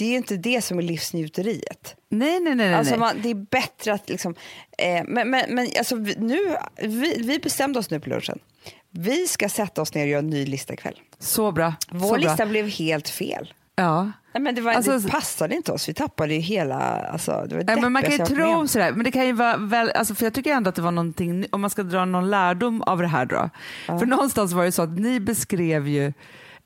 det 0.00 0.04
är 0.06 0.10
ju 0.10 0.16
inte 0.16 0.36
det 0.36 0.62
som 0.64 0.78
är 0.78 0.82
livsnjuteriet. 0.82 1.96
Nej, 2.10 2.40
nej, 2.40 2.54
nej. 2.54 2.66
nej. 2.68 2.74
Alltså 2.74 2.90
nej. 2.92 3.00
man, 3.00 3.16
det 3.22 3.30
är 3.30 3.34
bättre 3.34 3.92
att 3.92 4.08
liksom... 4.08 4.34
Eh, 4.78 5.04
men 5.08 5.30
men, 5.30 5.54
men 5.54 5.68
alltså, 5.78 5.96
vi- 5.96 6.16
nu, 6.18 6.38
vi, 6.82 7.22
vi 7.22 7.38
bestämde 7.38 7.78
oss 7.78 7.90
nu 7.90 8.00
på 8.00 8.08
lunchen. 8.08 8.38
Vi 8.90 9.26
ska 9.26 9.48
sätta 9.48 9.82
oss 9.82 9.94
ner 9.94 10.02
och 10.02 10.08
göra 10.08 10.18
en 10.18 10.30
ny 10.30 10.46
lista 10.46 10.72
ikväll. 10.72 11.00
Så 11.18 11.52
bra. 11.52 11.74
Vår 11.90 12.08
så 12.08 12.16
lista 12.16 12.36
bra. 12.36 12.46
blev 12.46 12.68
helt 12.68 13.08
fel. 13.08 13.54
Ja. 13.76 14.02
Nej, 14.34 14.42
men 14.42 14.54
det, 14.54 14.60
var, 14.60 14.72
Alltså- 14.72 14.98
det 14.98 15.08
passade 15.08 15.54
inte 15.54 15.72
oss. 15.72 15.88
Vi 15.88 15.94
tappade 15.94 16.34
ju 16.34 16.40
hela... 16.40 16.78
Alltså, 16.78 17.46
det 17.48 17.54
var 17.54 17.64
Ja, 17.68 17.80
men 17.80 17.92
man 17.92 18.02
kan 18.02 18.12
ju 18.12 18.18
tro 18.18 18.68
sådär, 18.68 18.92
men 18.92 19.04
det 19.04 19.10
kan 19.10 19.26
ju 19.26 19.32
vara 19.32 19.56
väl, 19.56 19.90
alltså 19.90 20.14
för 20.14 20.26
jag 20.26 20.34
tycker 20.34 20.52
ändå 20.52 20.68
att 20.68 20.74
det 20.76 20.82
var 20.82 20.90
någonting, 20.90 21.46
om 21.52 21.60
man 21.60 21.70
ska 21.70 21.82
dra 21.82 22.04
någon 22.04 22.30
lärdom 22.30 22.82
av 22.82 22.98
det 22.98 23.06
här 23.08 23.24
då. 23.26 23.50
För 23.86 24.06
någonstans 24.06 24.52
var 24.52 24.64
det 24.64 24.72
så 24.72 24.82
att 24.82 24.98
ni 24.98 25.20
beskrev 25.20 25.88
ju 25.88 26.12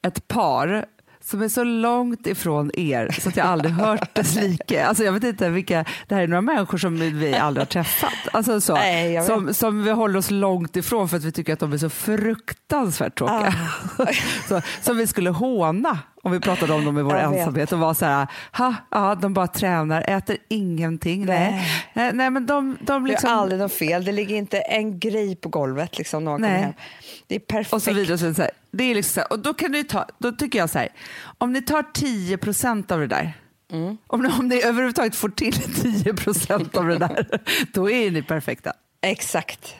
ett 0.02 0.28
par 0.28 0.86
som 1.24 1.42
är 1.42 1.48
så 1.48 1.64
långt 1.64 2.26
ifrån 2.26 2.70
er 2.74 3.16
så 3.20 3.28
att 3.28 3.36
jag 3.36 3.46
aldrig 3.46 3.74
hört 3.74 4.14
dess 4.14 4.34
like. 4.34 4.84
Alltså 4.84 5.04
jag 5.04 5.12
vet 5.12 5.24
inte 5.24 5.48
vilka, 5.48 5.84
det 6.08 6.14
här 6.14 6.22
är 6.22 6.26
några 6.26 6.40
människor 6.40 6.78
som 6.78 6.98
vi 6.98 7.34
aldrig 7.34 7.60
har 7.60 7.70
träffat. 7.70 8.12
Alltså 8.32 8.60
så, 8.60 8.74
Nej, 8.74 9.22
som, 9.22 9.54
som 9.54 9.84
vi 9.84 9.90
håller 9.90 10.18
oss 10.18 10.30
långt 10.30 10.76
ifrån 10.76 11.08
för 11.08 11.16
att 11.16 11.24
vi 11.24 11.32
tycker 11.32 11.52
att 11.52 11.58
de 11.58 11.72
är 11.72 11.78
så 11.78 11.90
fruktansvärt 11.90 13.18
tråkiga. 13.18 13.54
så, 14.48 14.62
som 14.80 14.96
vi 14.96 15.06
skulle 15.06 15.30
håna 15.30 15.98
om 16.24 16.32
vi 16.32 16.40
pratade 16.40 16.72
om 16.72 16.84
dem 16.84 16.98
i 16.98 17.02
vår 17.02 17.16
ensamhet 17.16 17.72
och 17.72 17.78
var 17.78 17.94
så 17.94 18.04
här, 18.04 18.26
ha, 18.52 18.74
ja, 18.90 19.14
de 19.14 19.34
bara 19.34 19.46
tränar, 19.46 20.04
äter 20.08 20.36
ingenting. 20.48 21.26
Nej, 21.26 21.68
nej, 21.92 22.12
nej 22.12 22.30
men 22.30 22.46
de, 22.46 22.78
de 22.80 23.04
Det 23.04 23.10
liksom... 23.10 23.30
är 23.30 23.34
aldrig 23.34 23.60
något 23.60 23.72
fel. 23.72 24.04
Det 24.04 24.12
ligger 24.12 24.36
inte 24.36 24.58
en 24.58 24.98
grej 24.98 25.36
på 25.36 25.48
golvet 25.48 25.98
liksom, 25.98 26.24
när 26.24 26.38
Nej. 26.38 26.60
hem. 26.60 26.72
Det 27.26 27.34
är 27.34 27.38
perfekt. 27.38 27.72
och 27.72 27.82
så 27.82 27.92
vidare. 27.92 28.18
Så, 28.18 28.42
här, 28.42 28.50
det 28.70 28.84
är 28.84 28.94
liksom 28.94 29.14
så 29.14 29.20
här, 29.20 29.32
och 29.32 29.38
då, 29.38 29.54
kan 29.54 29.72
du 29.72 29.82
ta, 29.82 30.06
då 30.18 30.32
tycker 30.32 30.58
jag 30.58 30.70
så 30.70 30.78
här, 30.78 30.88
om 31.38 31.52
ni 31.52 31.62
tar 31.62 31.84
10 31.94 32.38
procent 32.38 32.90
av 32.90 33.00
det 33.00 33.06
där 33.06 33.32
Om, 34.06 34.22
ni, 34.22 34.28
om 34.38 34.48
ni 34.48 34.62
överhuvudtaget 34.62 35.16
får 35.16 35.28
till 35.28 35.54
10 35.54 36.14
procent 36.14 36.76
av 36.76 36.86
det 36.86 36.98
där, 36.98 37.40
då 37.72 37.90
är 37.90 38.10
ni 38.10 38.22
perfekta. 38.22 38.72
Exakt. 39.02 39.74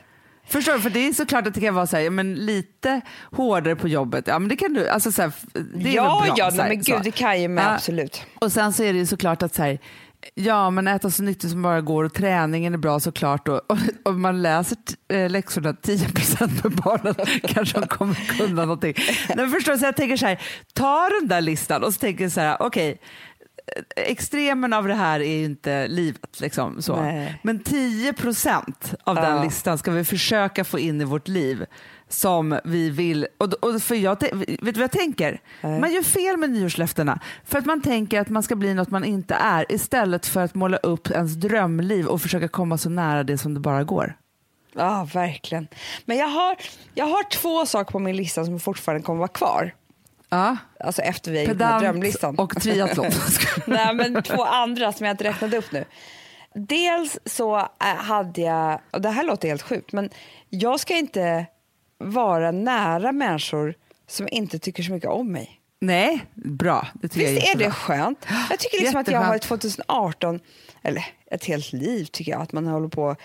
Förstår 0.54 0.72
du? 0.72 0.80
För 0.80 0.90
det 0.90 1.08
är 1.08 1.12
såklart 1.12 1.46
att 1.46 1.54
det 1.54 1.60
kan 1.60 1.74
vara 1.74 1.86
så 1.86 1.96
här, 1.96 2.10
men 2.10 2.34
lite 2.34 3.00
hårdare 3.32 3.76
på 3.76 3.88
jobbet. 3.88 4.24
Ja, 4.26 4.38
men 4.38 4.48
det 4.48 4.56
kan 4.56 4.74
du, 4.74 4.88
alltså 4.88 5.12
så 5.12 5.22
här, 5.22 5.32
det 5.74 5.88
är 5.90 5.94
Ja, 5.94 6.22
bra, 6.26 6.34
ja, 6.36 6.50
så 6.50 6.62
här, 6.62 6.68
men 6.68 6.84
så. 6.84 6.92
gud 6.92 7.02
det 7.04 7.10
kan 7.10 7.42
ju 7.42 7.48
med 7.48 7.64
Ja. 7.64 7.74
absolut. 7.74 8.22
Och 8.38 8.52
sen 8.52 8.72
så 8.72 8.82
är 8.82 8.92
det 8.92 8.98
ju 8.98 9.06
såklart 9.06 9.42
att 9.42 9.54
så 9.54 9.62
här, 9.62 9.78
ja 10.34 10.70
men 10.70 10.88
äta 10.88 11.10
så 11.10 11.22
nyttigt 11.22 11.50
som 11.50 11.62
bara 11.62 11.80
går 11.80 12.04
och 12.04 12.14
träningen 12.14 12.74
är 12.74 12.78
bra 12.78 13.00
såklart 13.00 13.48
och, 13.48 13.60
och, 13.70 13.78
och 14.04 14.14
man 14.14 14.42
läser 14.42 14.76
t- 14.76 15.16
eh, 15.16 15.30
läxorna 15.30 15.72
10 15.82 15.98
med 16.62 16.72
barnen 16.72 17.14
kanske 17.48 17.80
de 17.80 17.86
kommer 17.86 18.14
kunna 18.38 18.62
någonting. 18.64 18.94
Men 19.36 19.50
förstår 19.50 19.72
du, 19.72 19.78
så 19.78 19.84
jag 19.84 19.96
tänker 19.96 20.16
så 20.16 20.26
här, 20.26 20.40
ta 20.74 21.08
den 21.20 21.28
där 21.28 21.40
listan 21.40 21.84
och 21.84 21.94
så 21.94 21.98
tänker 22.00 22.24
jag 22.24 22.32
så 22.32 22.40
här, 22.40 22.56
okej 22.62 22.88
eh, 22.90 22.96
extremen 23.96 24.72
av 24.72 24.88
det 24.88 24.94
här 24.94 25.20
är 25.20 25.36
ju 25.38 25.44
inte 25.44 25.88
livet. 25.88 26.40
Liksom, 26.40 26.82
så. 26.82 26.96
Nej. 27.02 27.40
Men 27.42 27.58
10 27.58 28.12
procent 28.12 28.94
av 29.04 29.14
den 29.16 29.36
Ja. 29.36 29.42
listan 29.44 29.78
ska 29.78 29.90
vi 29.90 30.04
försöka 30.04 30.64
få 30.64 30.78
in 30.78 31.00
i 31.00 31.04
vårt 31.04 31.28
liv 31.28 31.64
som 32.08 32.60
vi 32.64 32.90
vill. 32.90 33.26
Och, 33.38 33.52
och 33.52 33.82
för 33.82 33.94
jag, 33.94 34.20
vet 34.22 34.58
du 34.58 34.72
vad 34.72 34.78
jag 34.82 34.90
tänker? 34.90 35.40
Nej. 35.60 35.80
Man 35.80 35.92
gör 35.92 36.02
fel 36.02 36.36
med 36.36 36.50
nyårslöftena 36.50 37.20
för 37.44 37.58
att 37.58 37.66
man 37.66 37.80
tänker 37.80 38.20
att 38.20 38.28
man 38.28 38.42
ska 38.42 38.56
bli 38.56 38.74
något 38.74 38.90
man 38.90 39.04
inte 39.04 39.34
är 39.34 39.66
istället 39.72 40.26
för 40.26 40.40
att 40.40 40.54
måla 40.54 40.76
upp 40.76 41.10
ens 41.10 41.34
drömliv 41.34 42.06
och 42.06 42.22
försöka 42.22 42.48
komma 42.48 42.78
så 42.78 42.90
nära 42.90 43.24
det 43.24 43.38
som 43.38 43.54
det 43.54 43.60
bara 43.60 43.84
går. 43.84 44.16
Ja, 44.76 45.08
verkligen. 45.14 45.68
Men 46.04 46.16
jag 46.16 46.26
har, 46.28 46.56
jag 46.94 47.04
har 47.06 47.30
två 47.30 47.66
saker 47.66 47.92
på 47.92 47.98
min 47.98 48.16
lista 48.16 48.44
som 48.44 48.60
fortfarande 48.60 49.02
kommer 49.04 49.18
vara 49.18 49.28
kvar. 49.28 49.74
Ja. 50.34 50.56
Alltså 50.80 51.02
efter 51.02 51.32
vi 51.32 51.38
här 51.38 51.46
Pedant 51.46 51.82
drömlistan. 51.82 52.38
och 52.38 52.62
triathlon. 52.62 53.10
Nej, 53.66 53.94
men 53.94 54.22
två 54.22 54.44
andra 54.44 54.92
som 54.92 55.06
jag 55.06 55.14
inte 55.14 55.24
räknade 55.24 55.56
upp 55.56 55.72
nu. 55.72 55.84
Dels 56.54 57.18
så 57.24 57.56
äh, 57.58 57.86
hade 57.96 58.40
jag, 58.40 58.80
och 58.90 59.00
det 59.00 59.10
här 59.10 59.24
låter 59.24 59.48
helt 59.48 59.62
sjukt, 59.62 59.92
men 59.92 60.10
jag 60.50 60.80
ska 60.80 60.96
inte 60.96 61.46
vara 61.98 62.50
nära 62.50 63.12
människor 63.12 63.74
som 64.08 64.28
inte 64.30 64.58
tycker 64.58 64.82
så 64.82 64.92
mycket 64.92 65.10
om 65.10 65.32
mig. 65.32 65.60
Nej, 65.80 66.24
bra. 66.34 66.86
Det 66.94 67.08
tycker 67.08 67.26
jag 67.26 67.32
Visst 67.32 67.42
är 67.42 67.46
jättebra. 67.46 67.66
det 67.66 67.72
skönt? 67.74 68.26
Jag 68.50 68.58
tycker 68.58 68.78
liksom 68.78 69.00
att 69.00 69.08
jag 69.08 69.20
har 69.20 69.34
Jätteskönt. 69.34 69.60
2018, 69.60 70.40
eller 70.82 71.04
ett 71.30 71.44
helt 71.44 71.72
liv 71.72 72.04
tycker 72.04 72.32
jag, 72.32 72.42
att 72.42 72.52
man 72.52 72.66
håller 72.66 72.88
på 72.88 73.16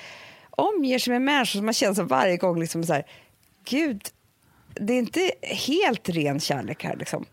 omger 0.50 1.00
sig 1.00 1.14
med 1.14 1.22
människor 1.22 1.58
som 1.58 1.66
man 1.66 1.74
känner 1.74 1.94
som 1.94 2.08
varje 2.08 2.38
gång 2.38 2.60
liksom 2.60 2.84
så 2.84 2.94
här, 2.94 3.06
gud, 3.70 4.02
det 4.80 4.94
är 4.94 5.00
inte 5.00 5.32
helt 5.42 6.10
ren 6.10 6.40
kärlek 6.40 6.84
här 6.84 6.96
liksom. 6.96 7.26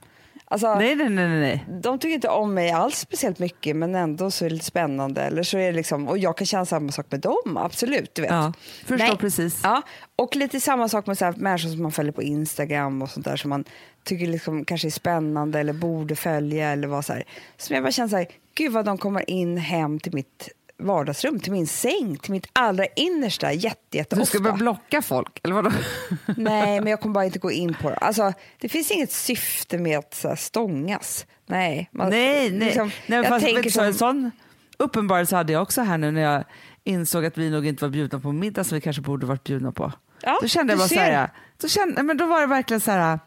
Alltså, 0.48 0.74
Nej, 0.74 0.96
nej, 0.96 1.08
nej, 1.08 1.28
nej, 1.28 1.40
nej. 1.40 1.80
de 1.82 1.98
tycker 1.98 2.14
inte 2.14 2.28
om 2.28 2.54
mig 2.54 2.70
alls 2.70 2.98
speciellt 2.98 3.38
mycket 3.38 3.76
men 3.76 3.94
ändå 3.94 4.30
så 4.30 4.44
är 4.44 4.48
det 4.48 4.54
lite 4.54 4.66
spännande. 4.66 5.22
Eller 5.22 5.42
så 5.42 5.58
är 5.58 5.66
det 5.66 5.72
liksom, 5.72 6.08
och 6.08 6.18
jag 6.18 6.36
kan 6.36 6.46
känna 6.46 6.64
samma 6.64 6.92
sak 6.92 7.06
med 7.10 7.20
dem, 7.20 7.56
absolut. 7.56 8.14
Du 8.14 8.22
vet. 8.22 8.30
Ja, 8.30 8.52
förstår 8.84 9.16
precis. 9.16 9.60
Ja, 9.62 9.82
och 10.16 10.36
lite 10.36 10.60
samma 10.60 10.88
sak 10.88 11.06
med 11.06 11.18
så 11.18 11.24
här, 11.24 11.34
människor 11.36 11.68
som 11.68 11.82
man 11.82 11.92
följer 11.92 12.12
på 12.12 12.22
Instagram 12.22 13.02
och 13.02 13.10
sånt 13.10 13.26
där 13.26 13.36
som 13.36 13.50
man 13.50 13.64
tycker 14.04 14.26
liksom 14.26 14.64
kanske 14.64 14.88
är 14.88 14.90
spännande 14.90 15.60
eller 15.60 15.72
borde 15.72 16.16
följa 16.16 16.70
eller 16.70 16.88
vad 16.88 17.04
så 17.04 17.12
här. 17.12 17.24
Som 17.56 17.74
jag 17.74 17.82
bara 17.82 17.92
känner 17.92 18.08
så 18.08 18.16
här, 18.16 18.26
gud 18.54 18.72
vad 18.72 18.84
de 18.84 18.98
kommer 18.98 19.30
in 19.30 19.58
hem 19.58 20.00
till 20.00 20.14
mitt 20.14 20.48
vardagsrum, 20.78 21.40
till 21.40 21.52
min 21.52 21.66
säng, 21.66 22.16
till 22.16 22.32
mitt 22.32 22.46
allra 22.52 22.86
innersta 22.86 23.52
jätte, 23.52 23.96
jätte 23.96 24.16
Du 24.16 24.26
ska 24.26 24.40
börja 24.40 24.56
blocka 24.56 25.02
folk, 25.02 25.40
eller 25.42 25.54
vadå? 25.54 25.70
Nej, 26.36 26.80
men 26.80 26.86
jag 26.86 27.00
kommer 27.00 27.14
bara 27.14 27.24
inte 27.24 27.38
gå 27.38 27.50
in 27.50 27.74
på 27.74 27.90
det. 27.90 27.96
Alltså, 27.96 28.32
det 28.60 28.68
finns 28.68 28.90
inget 28.90 29.12
syfte 29.12 29.78
med 29.78 29.98
att 29.98 30.14
så 30.14 30.28
här, 30.28 30.36
stångas. 30.36 31.26
Nej, 31.46 31.88
man, 31.92 32.10
nej, 32.10 32.50
nej. 32.50 32.58
liksom, 32.58 32.90
nej 33.06 33.18
jag 33.18 33.28
fast, 33.28 33.44
tänker 33.46 33.70
så, 33.70 33.80
en 33.80 33.94
som, 33.94 33.98
sån 33.98 34.30
uppenbarelse 34.78 35.36
hade 35.36 35.52
jag 35.52 35.62
också 35.62 35.82
här 35.82 35.98
nu 35.98 36.10
när 36.10 36.20
jag 36.20 36.44
insåg 36.84 37.24
att 37.24 37.38
vi 37.38 37.50
nog 37.50 37.66
inte 37.66 37.84
var 37.84 37.90
bjudna 37.90 38.20
på 38.20 38.32
middag 38.32 38.64
som 38.64 38.74
vi 38.74 38.80
kanske 38.80 39.02
borde 39.02 39.26
varit 39.26 39.44
bjudna 39.44 39.72
på. 39.72 39.92
Ja, 40.22 40.38
då 40.42 40.48
kände 40.48 40.72
jag 40.72 40.78
bara 40.78 40.88
så 40.88 40.94
här, 40.94 41.30
då, 41.60 41.68
kände, 41.68 42.02
men 42.02 42.16
då 42.16 42.26
var 42.26 42.40
det 42.40 42.46
verkligen 42.46 42.80
så 42.80 42.90
här, 42.90 43.18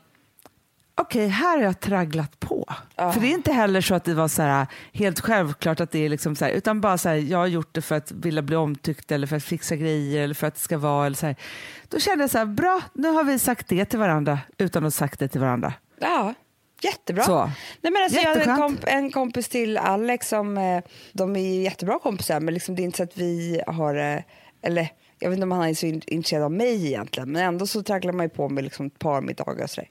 okej 1.01 1.27
här 1.27 1.57
har 1.57 1.63
jag 1.63 1.79
tragglat 1.79 2.39
på. 2.39 2.65
Ja. 2.95 3.11
För 3.11 3.21
det 3.21 3.27
är 3.27 3.33
inte 3.33 3.51
heller 3.53 3.81
så 3.81 3.95
att 3.95 4.03
det 4.03 4.13
var 4.13 4.27
så 4.27 4.41
här, 4.41 4.67
helt 4.93 5.19
självklart 5.19 5.79
att 5.79 5.91
det 5.91 6.05
är 6.05 6.09
liksom 6.09 6.35
så 6.35 6.45
här, 6.45 6.51
utan 6.51 6.81
bara 6.81 6.97
så 6.97 7.09
här, 7.09 7.15
jag 7.15 7.37
har 7.37 7.47
gjort 7.47 7.69
det 7.75 7.81
för 7.81 7.95
att 7.95 8.11
vilja 8.11 8.41
bli 8.41 8.55
omtyckt 8.55 9.11
eller 9.11 9.27
för 9.27 9.35
att 9.35 9.43
fixa 9.43 9.75
grejer 9.75 10.23
eller 10.23 10.33
för 10.35 10.47
att 10.47 10.55
det 10.55 10.61
ska 10.61 10.77
vara 10.77 11.05
eller 11.05 11.17
så 11.17 11.25
här. 11.25 11.35
Då 11.87 11.99
kände 11.99 12.23
jag 12.23 12.31
så 12.31 12.37
här, 12.37 12.45
bra 12.45 12.81
nu 12.93 13.07
har 13.07 13.23
vi 13.23 13.39
sagt 13.39 13.67
det 13.67 13.85
till 13.85 13.99
varandra 13.99 14.39
utan 14.57 14.83
att 14.83 14.85
ha 14.85 14.91
sagt 14.91 15.19
det 15.19 15.27
till 15.27 15.41
varandra. 15.41 15.73
Ja, 15.99 16.33
jättebra. 16.81 17.23
Så. 17.23 17.51
Nej, 17.81 17.93
men 17.93 18.03
alltså, 18.03 18.19
jag 18.19 18.29
hade 18.29 18.43
en, 18.43 18.57
komp- 18.57 18.87
en 18.87 19.11
kompis 19.11 19.49
till 19.49 19.77
Alex 19.77 20.27
som, 20.29 20.57
eh, 20.57 20.83
de 21.13 21.35
är 21.35 21.61
jättebra 21.61 21.99
kompisar 21.99 22.39
men 22.39 22.53
liksom, 22.53 22.75
det 22.75 22.81
är 22.81 22.83
inte 22.83 22.97
så 22.97 23.03
att 23.03 23.17
vi 23.17 23.61
har, 23.67 23.95
eh, 23.95 24.21
eller 24.61 24.87
jag 25.19 25.29
vet 25.29 25.37
inte 25.37 25.43
om 25.43 25.51
han 25.51 25.69
är 25.69 25.73
så 25.73 25.85
in- 25.85 26.01
intresserad 26.07 26.43
av 26.43 26.51
mig 26.51 26.87
egentligen 26.87 27.31
men 27.31 27.41
ändå 27.45 27.67
så 27.67 27.83
tragglar 27.83 28.13
man 28.13 28.25
ju 28.25 28.29
på 28.29 28.49
med 28.49 28.63
liksom 28.63 28.85
ett 28.85 28.99
par 28.99 29.21
middagar 29.21 29.63
och 29.63 29.69
sådär. 29.69 29.89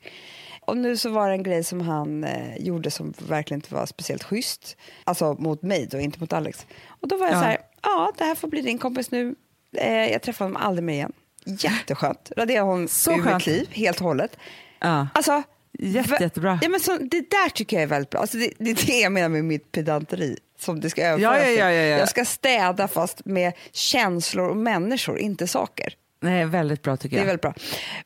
Och 0.68 0.76
nu 0.76 0.96
så 0.96 1.10
var 1.10 1.28
det 1.28 1.34
en 1.34 1.42
grej 1.42 1.64
som 1.64 1.80
han 1.80 2.25
eh, 2.25 2.56
gjorde 2.58 2.90
som 2.90 3.14
verkligen 3.18 3.58
inte 3.58 3.75
var 3.75 3.87
speciellt 3.87 4.22
schysst. 4.25 4.76
Alltså 5.04 5.34
mot 5.38 5.62
mig 5.62 5.87
då, 5.90 5.98
inte 5.98 6.20
mot 6.20 6.32
Alex. 6.32 6.66
Och 6.88 7.08
då 7.08 7.16
var 7.16 7.26
jag 7.26 7.34
Ja. 7.37 7.40
så 7.40 7.44
här, 7.46 7.58
ja 7.82 8.12
det 8.18 8.25
här 8.25 8.34
får 8.34 8.48
bli 8.48 8.60
din 8.60 8.78
kompis 8.78 9.10
nu. 9.10 9.34
Eh, 9.76 10.12
jag 10.12 10.22
träffar 10.22 10.44
honom 10.44 10.62
aldrig 10.62 10.84
mer 10.84 10.94
igen. 10.94 11.12
Jätteskönt. 11.44 12.32
Raderade 12.37 12.66
hon 12.66 12.88
Så 12.88 13.12
ur 13.12 13.34
mitt 13.34 13.46
liv 13.46 13.68
helt 13.70 14.00
och 14.00 14.06
hållet. 14.06 14.37
Ja. 14.80 15.08
Alltså, 15.14 15.42
Jätte, 15.80 16.16
jättebra. 16.22 16.58
Ja, 16.62 16.68
men 16.68 16.80
så, 16.80 16.96
det 16.96 17.30
där 17.30 17.48
tycker 17.48 17.76
jag 17.76 17.82
är 17.82 17.87
väldigt 17.87 18.10
bra. 18.10 18.20
Alltså, 18.20 18.37
det, 18.38 18.50
det 18.58 18.70
är 18.70 18.87
det 18.87 19.00
jag 19.00 19.12
menar 19.12 19.28
med 19.28 19.44
mitt 19.44 19.72
pedanteri. 19.72 20.37
Som 20.60 20.80
det 20.80 20.90
ska 20.90 21.06
överföras 21.06 21.38
Ja, 21.42 21.48
ja, 21.50 21.70
ja, 21.70 21.70
ja. 21.72 21.98
Jag 21.98 22.08
ska 22.08 22.25
städa 22.25 22.88
fast 22.88 23.25
med 23.25 23.52
känslor 23.72 24.48
och 24.48 24.56
människor, 24.56 25.18
inte 25.18 25.46
saker. 25.46 25.94
Nej, 26.20 26.44
väldigt 26.44 26.82
bra 26.82 26.96
tycker 26.96 27.16
Det 27.16 27.20
är 27.20 27.20
jag. 27.20 27.26
väldigt 27.26 27.42
bra. 27.42 27.54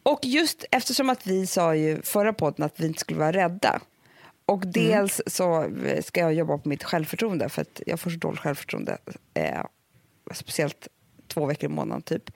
Och 0.02 0.20
just 0.22 0.64
eftersom 0.70 1.10
att 1.10 1.26
vi 1.26 1.46
sa 1.46 1.74
ju 1.74 2.02
förra 2.02 2.32
podden 2.32 2.66
att 2.66 2.80
vi 2.80 2.86
inte 2.86 3.00
skulle 3.00 3.18
vara 3.18 3.32
rädda. 3.32 3.80
Och 4.46 4.62
Mm. 4.64 4.72
dels 4.72 5.20
så 5.26 5.66
ska 6.04 6.20
jag 6.20 6.34
jobba 6.34 6.58
på 6.58 6.68
mitt 6.68 6.84
självförtroende 6.84 7.48
för 7.48 7.62
att 7.62 7.80
jag 7.86 8.00
får 8.00 8.10
så 8.10 8.16
dåligt 8.16 8.40
självförtroende. 8.40 8.98
Eh, 9.34 9.60
speciellt 10.32 10.88
två 11.28 11.46
veckor 11.46 11.70
i 11.70 11.72
månaden 11.72 12.02
typ. 12.02 12.30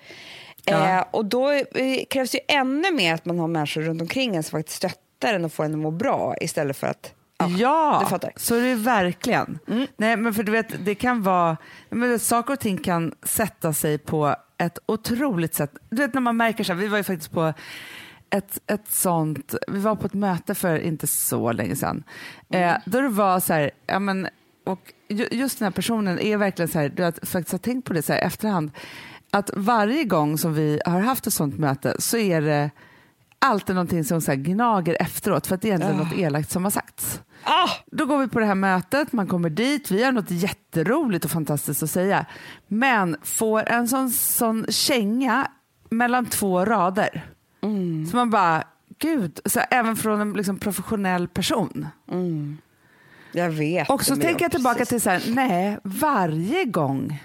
Ja. 0.64 0.99
Eh, 0.99 1.04
och 1.11 1.25
då 1.25 1.50
eh, 1.52 2.04
krävs 2.11 2.35
ju 2.35 2.38
ännu 2.49 2.92
mer 2.92 3.14
att 3.14 3.25
man 3.25 3.38
har 3.38 3.49
människor 3.49 3.80
runt 3.83 4.00
omkring 4.02 4.37
en 4.37 4.42
som 4.42 4.59
faktiskt 4.59 4.76
stöttar 4.76 5.35
en 5.35 5.45
och 5.45 5.52
får 5.52 5.64
en 5.64 5.73
att 5.73 5.78
må 5.78 5.90
bra 5.90 6.35
istället 6.40 6.76
för 6.76 6.87
att 6.87 7.12
Ja, 7.59 8.00
du 8.04 8.11
fattar. 8.11 8.33
så 8.37 8.54
är 8.54 8.61
det 8.61 8.75
verkligen. 8.75 9.59
Nej, 9.97 10.16
men 10.16 10.35
för 10.35 10.42
du 10.42 10.52
vet, 10.52 10.85
det 10.85 10.95
kan 10.95 11.23
vara, 11.23 11.56
men 11.90 12.18
saker 12.18 12.52
och 12.52 12.61
ting 12.61 12.78
kan 12.78 13.14
sätta 13.23 13.73
sig 13.73 13.99
på 13.99 14.37
ett 14.58 14.78
otroligt 14.86 15.54
sätt. 15.54 15.72
Du 15.90 15.96
vet 15.96 16.14
när 16.14 16.20
man 16.20 16.36
märker 16.36 16.64
så 16.64 16.72
här, 16.72 16.80
vi 16.80 16.88
var 16.88 16.96
ju 16.96 17.04
faktiskt 17.04 17.32
på 17.32 17.52
ett, 18.30 18.60
ett 18.66 18.88
sånt, 18.88 19.54
vi 19.68 19.78
var 19.78 19.96
på 19.96 20.06
ett 20.06 20.14
möte 20.14 20.54
för 20.54 20.78
inte 20.78 21.06
så 21.06 21.52
länge 21.52 21.76
sedan. 21.76 22.04
Eh, 22.50 22.75
då 22.86 23.00
det 23.00 23.08
var 23.08 23.40
så 23.40 23.52
här, 23.52 23.70
ja 23.86 23.98
men, 23.98 24.28
och 24.64 24.92
ju- 25.08 25.28
just 25.30 25.58
den 25.58 25.66
här 25.66 25.70
personen 25.72 26.18
är 26.18 26.36
verkligen 26.36 26.68
så 26.68 26.78
här, 26.78 26.88
du 26.88 27.02
har 27.02 27.12
faktiskt 27.26 27.52
har 27.52 27.58
tänkt 27.58 27.84
på 27.84 27.92
det 27.92 28.02
så 28.02 28.12
här 28.12 28.20
efterhand, 28.20 28.70
att 29.30 29.50
varje 29.56 30.04
gång 30.04 30.38
som 30.38 30.54
vi 30.54 30.80
har 30.86 31.00
haft 31.00 31.26
ett 31.26 31.32
sånt 31.32 31.58
möte 31.58 31.96
så 31.98 32.16
är 32.16 32.40
det 32.40 32.70
alltid 33.47 33.75
någonting 33.75 34.05
som 34.05 34.21
så 34.21 34.33
gnager 34.35 34.97
efteråt 35.00 35.47
för 35.47 35.55
att 35.55 35.62
det 35.62 35.69
är 35.69 35.71
egentligen 35.71 36.00
Ah. 36.00 36.05
något 36.05 36.19
elakt 36.19 36.50
som 36.50 36.65
har 36.65 36.71
sagts. 36.71 37.21
Ah, 37.45 37.69
Då 37.87 38.07
går 38.07 38.19
vi 38.19 38.29
på 38.29 38.38
det 38.41 38.47
här 38.47 38.55
mötet, 38.55 39.12
man 39.12 39.26
kommer 39.26 39.50
dit, 39.50 39.91
vi 39.91 40.05
har 40.05 40.12
något 40.12 40.31
jätteroligt 40.31 41.25
och 41.25 41.31
fantastiskt 41.31 41.83
att 41.83 41.91
säga. 41.91 42.26
Men 42.69 43.17
får 43.23 43.69
en 43.69 43.88
sån, 43.88 44.11
sån 44.11 44.67
känga 44.69 45.49
mellan 45.91 46.26
två 46.26 46.65
rader. 46.65 47.25
Så 48.11 48.17
man 48.17 48.31
bara, 48.31 48.65
gud, 48.99 49.41
så 49.45 49.61
även 49.71 49.97
från 49.97 50.21
en 50.21 50.33
liksom, 50.33 50.59
professionell 50.59 51.29
person. 51.29 51.87
jag 53.33 53.50
vet. 53.50 53.91
Och 53.91 54.05
så 54.05 54.17
tänker 54.17 54.45
jag 54.45 54.53
tillbaka 54.53 54.79
precis. 54.79 54.88
till 54.88 55.00
så 55.00 55.11
här, 55.11 55.23
nej, 55.35 55.79
varje 55.85 56.65
gång 56.65 57.23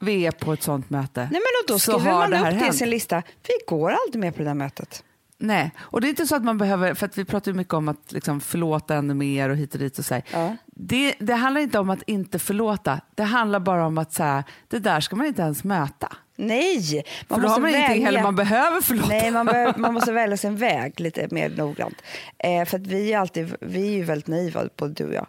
vi 0.00 0.26
är 0.26 0.30
på 0.30 0.52
ett 0.52 0.62
sånt 0.62 0.90
möte 0.90 1.20
Nej, 1.20 1.30
men 1.30 1.40
och 1.40 1.68
då 1.68 1.78
så 1.78 1.92
skriver 1.92 2.10
har 2.12 2.28
man 2.28 2.54
upp 2.54 2.60
det 2.60 2.66
i 2.68 2.72
sin 2.72 2.90
lista. 2.90 3.22
Vi 3.42 3.54
går 3.68 3.90
aldrig 3.90 4.20
med 4.20 4.34
på 4.34 4.38
det 4.38 4.48
där 4.48 4.54
mötet. 4.54 5.04
Nej, 5.40 5.70
och 5.78 6.00
det 6.00 6.06
är 6.06 6.08
inte 6.08 6.26
så 6.26 6.36
att 6.36 6.44
man 6.44 6.58
behöver, 6.58 6.94
för 6.94 7.06
att 7.06 7.18
vi 7.18 7.24
pratar 7.24 7.50
ju 7.52 7.56
mycket 7.56 7.74
om 7.74 7.88
att 7.88 8.12
liksom 8.12 8.40
förlåta 8.40 8.94
ännu 8.94 9.14
mer 9.14 9.48
och 9.50 9.56
hit 9.56 9.74
och 9.74 9.80
dit 9.80 9.98
och 9.98 10.04
så. 10.04 10.20
Ja. 10.32 10.56
Det, 10.66 11.14
det 11.18 11.34
handlar 11.34 11.60
inte 11.60 11.78
om 11.78 11.90
att 11.90 12.02
inte 12.06 12.38
förlåta, 12.38 13.00
det 13.14 13.22
handlar 13.22 13.60
bara 13.60 13.86
om 13.86 13.98
att 13.98 14.12
så 14.12 14.22
här, 14.22 14.44
det 14.68 14.78
där 14.78 15.00
ska 15.00 15.16
man 15.16 15.26
inte 15.26 15.42
ens 15.42 15.64
möta. 15.64 16.12
Nej, 16.36 17.04
man 17.28 17.40
för 17.40 17.42
då 17.42 17.48
har 17.48 17.48
måste 17.48 17.60
man 17.60 17.70
ingenting 17.70 17.88
välja. 17.92 18.06
heller 18.06 18.22
man 18.22 18.36
behöver 18.36 18.80
förlåta. 18.80 19.08
Nej, 19.08 19.30
man, 19.30 19.46
behöver, 19.46 19.78
man 19.78 19.94
måste 19.94 20.12
välja 20.22 20.36
sin 20.36 20.56
väg 20.56 21.00
lite 21.00 21.28
mer 21.30 21.50
noggrant. 21.50 22.02
Eh, 22.38 22.64
för 22.64 22.78
vi 22.78 23.12
är, 23.12 23.18
alltid, 23.18 23.54
vi 23.60 23.86
är 23.88 23.92
ju 23.96 24.04
väldigt 24.04 24.26
naiva, 24.26 24.64
både 24.76 24.92
du 24.94 25.04
och 25.06 25.14
jag, 25.14 25.26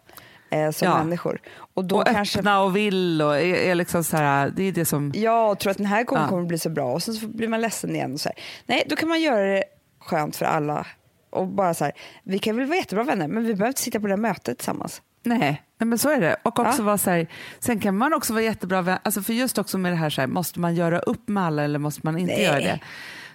eh, 0.50 0.72
som 0.72 0.88
Ja. 0.88 0.98
människor. 1.04 1.42
Och 1.74 1.86
då 1.86 1.98
och 1.98 2.06
kanske... 2.08 2.40
öppna 2.40 2.62
och 2.62 2.76
vill 2.76 3.22
och 3.22 3.36
är, 3.36 3.56
är 3.56 3.76
liksom 3.76 4.04
så 4.04 4.18
här, 4.18 4.54
det 4.56 4.64
är 4.64 4.72
det 4.72 4.86
som... 4.86 5.12
Ja, 5.16 5.50
och 5.50 5.60
tror 5.60 5.72
att 5.72 5.78
den 5.78 5.86
här 5.86 6.04
gången 6.04 6.24
Ja. 6.24 6.30
kommer 6.30 6.44
bli 6.46 6.58
så 6.60 6.70
bra 6.70 6.94
och 6.94 7.04
sen 7.04 7.14
så 7.14 7.28
blir 7.28 7.48
man 7.48 7.62
ledsen 7.62 7.96
igen. 7.96 8.14
Och 8.14 8.20
så 8.20 8.30
här. 8.30 8.38
Nej, 8.66 8.84
då 8.90 8.96
kan 8.96 9.10
man 9.10 9.22
göra 9.22 9.46
det 9.46 9.64
skönt 10.10 10.36
för 10.36 10.46
alla. 10.46 10.88
Och 11.30 11.48
bara 11.48 11.74
så 11.74 11.84
här, 11.84 11.94
vi 12.24 12.40
kan 12.40 12.58
väl 12.58 12.66
vara 12.66 12.78
jättebra 12.78 13.04
vänner 13.04 13.28
men 13.28 13.44
vi 13.44 13.54
behöver 13.54 13.68
inte 13.68 13.82
sitta 13.82 14.00
på 14.00 14.08
det 14.08 14.14
här 14.14 14.18
mötet 14.18 14.58
tillsammans. 14.58 15.02
Nej, 15.24 15.64
nej 15.78 15.88
men 15.88 15.98
så 15.98 16.10
är 16.10 16.22
det. 16.22 16.36
Och 16.44 16.60
också 16.60 16.84
vara 16.84 16.98
så 16.98 17.10
här, 17.10 17.28
sen 17.60 17.80
kan 17.80 17.98
man 17.98 18.14
också 18.14 18.34
vara 18.34 18.44
jättebra 18.44 18.82
vän, 18.82 19.00
alltså 19.04 19.22
för 19.22 19.34
just 19.34 19.58
också 19.58 19.78
med 19.78 19.92
det 19.92 19.96
här, 19.96 20.10
så 20.10 20.22
här, 20.22 20.28
måste 20.28 20.60
man 20.60 20.76
göra 20.76 21.00
upp 21.00 21.28
med 21.28 21.44
alla 21.44 21.64
eller 21.64 21.80
måste 21.80 22.02
man 22.04 22.18
inte 22.18 22.34
Nej. 22.34 22.44
göra 22.44 22.60
det? 22.60 22.80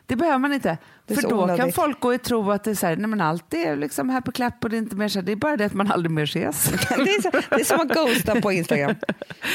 Det 0.06 0.16
behöver 0.16 0.38
man 0.38 0.52
inte. 0.52 0.78
För 1.08 1.22
då 1.22 1.28
kan 1.28 1.38
onödigt. 1.38 1.74
folk 1.74 2.00
gå 2.00 2.14
i 2.14 2.18
tro 2.18 2.50
att 2.50 2.64
det 2.64 2.70
är 2.70 2.74
så 2.74 2.86
här, 2.86 2.96
nej 2.96 3.06
men 3.06 3.20
allt 3.20 3.54
är 3.54 3.76
liksom 3.76 4.10
här 4.10 4.20
på 4.20 4.32
klapp 4.32 4.64
och 4.64 4.70
det 4.70 4.76
är 4.76 4.78
inte 4.78 4.96
mer 4.96 5.08
så 5.08 5.18
här, 5.18 5.26
det 5.26 5.32
är 5.32 5.36
bara 5.36 5.56
det 5.56 5.64
att 5.64 5.74
man 5.74 5.92
aldrig 5.92 6.10
mer 6.10 6.22
ses. 6.22 6.64
Det 6.88 7.10
är, 7.10 7.22
så, 7.22 7.30
det 7.30 7.60
är 7.60 7.64
som 7.64 7.80
att 7.80 7.88
ghosta 7.88 8.40
på 8.40 8.52
Instagram. 8.52 8.94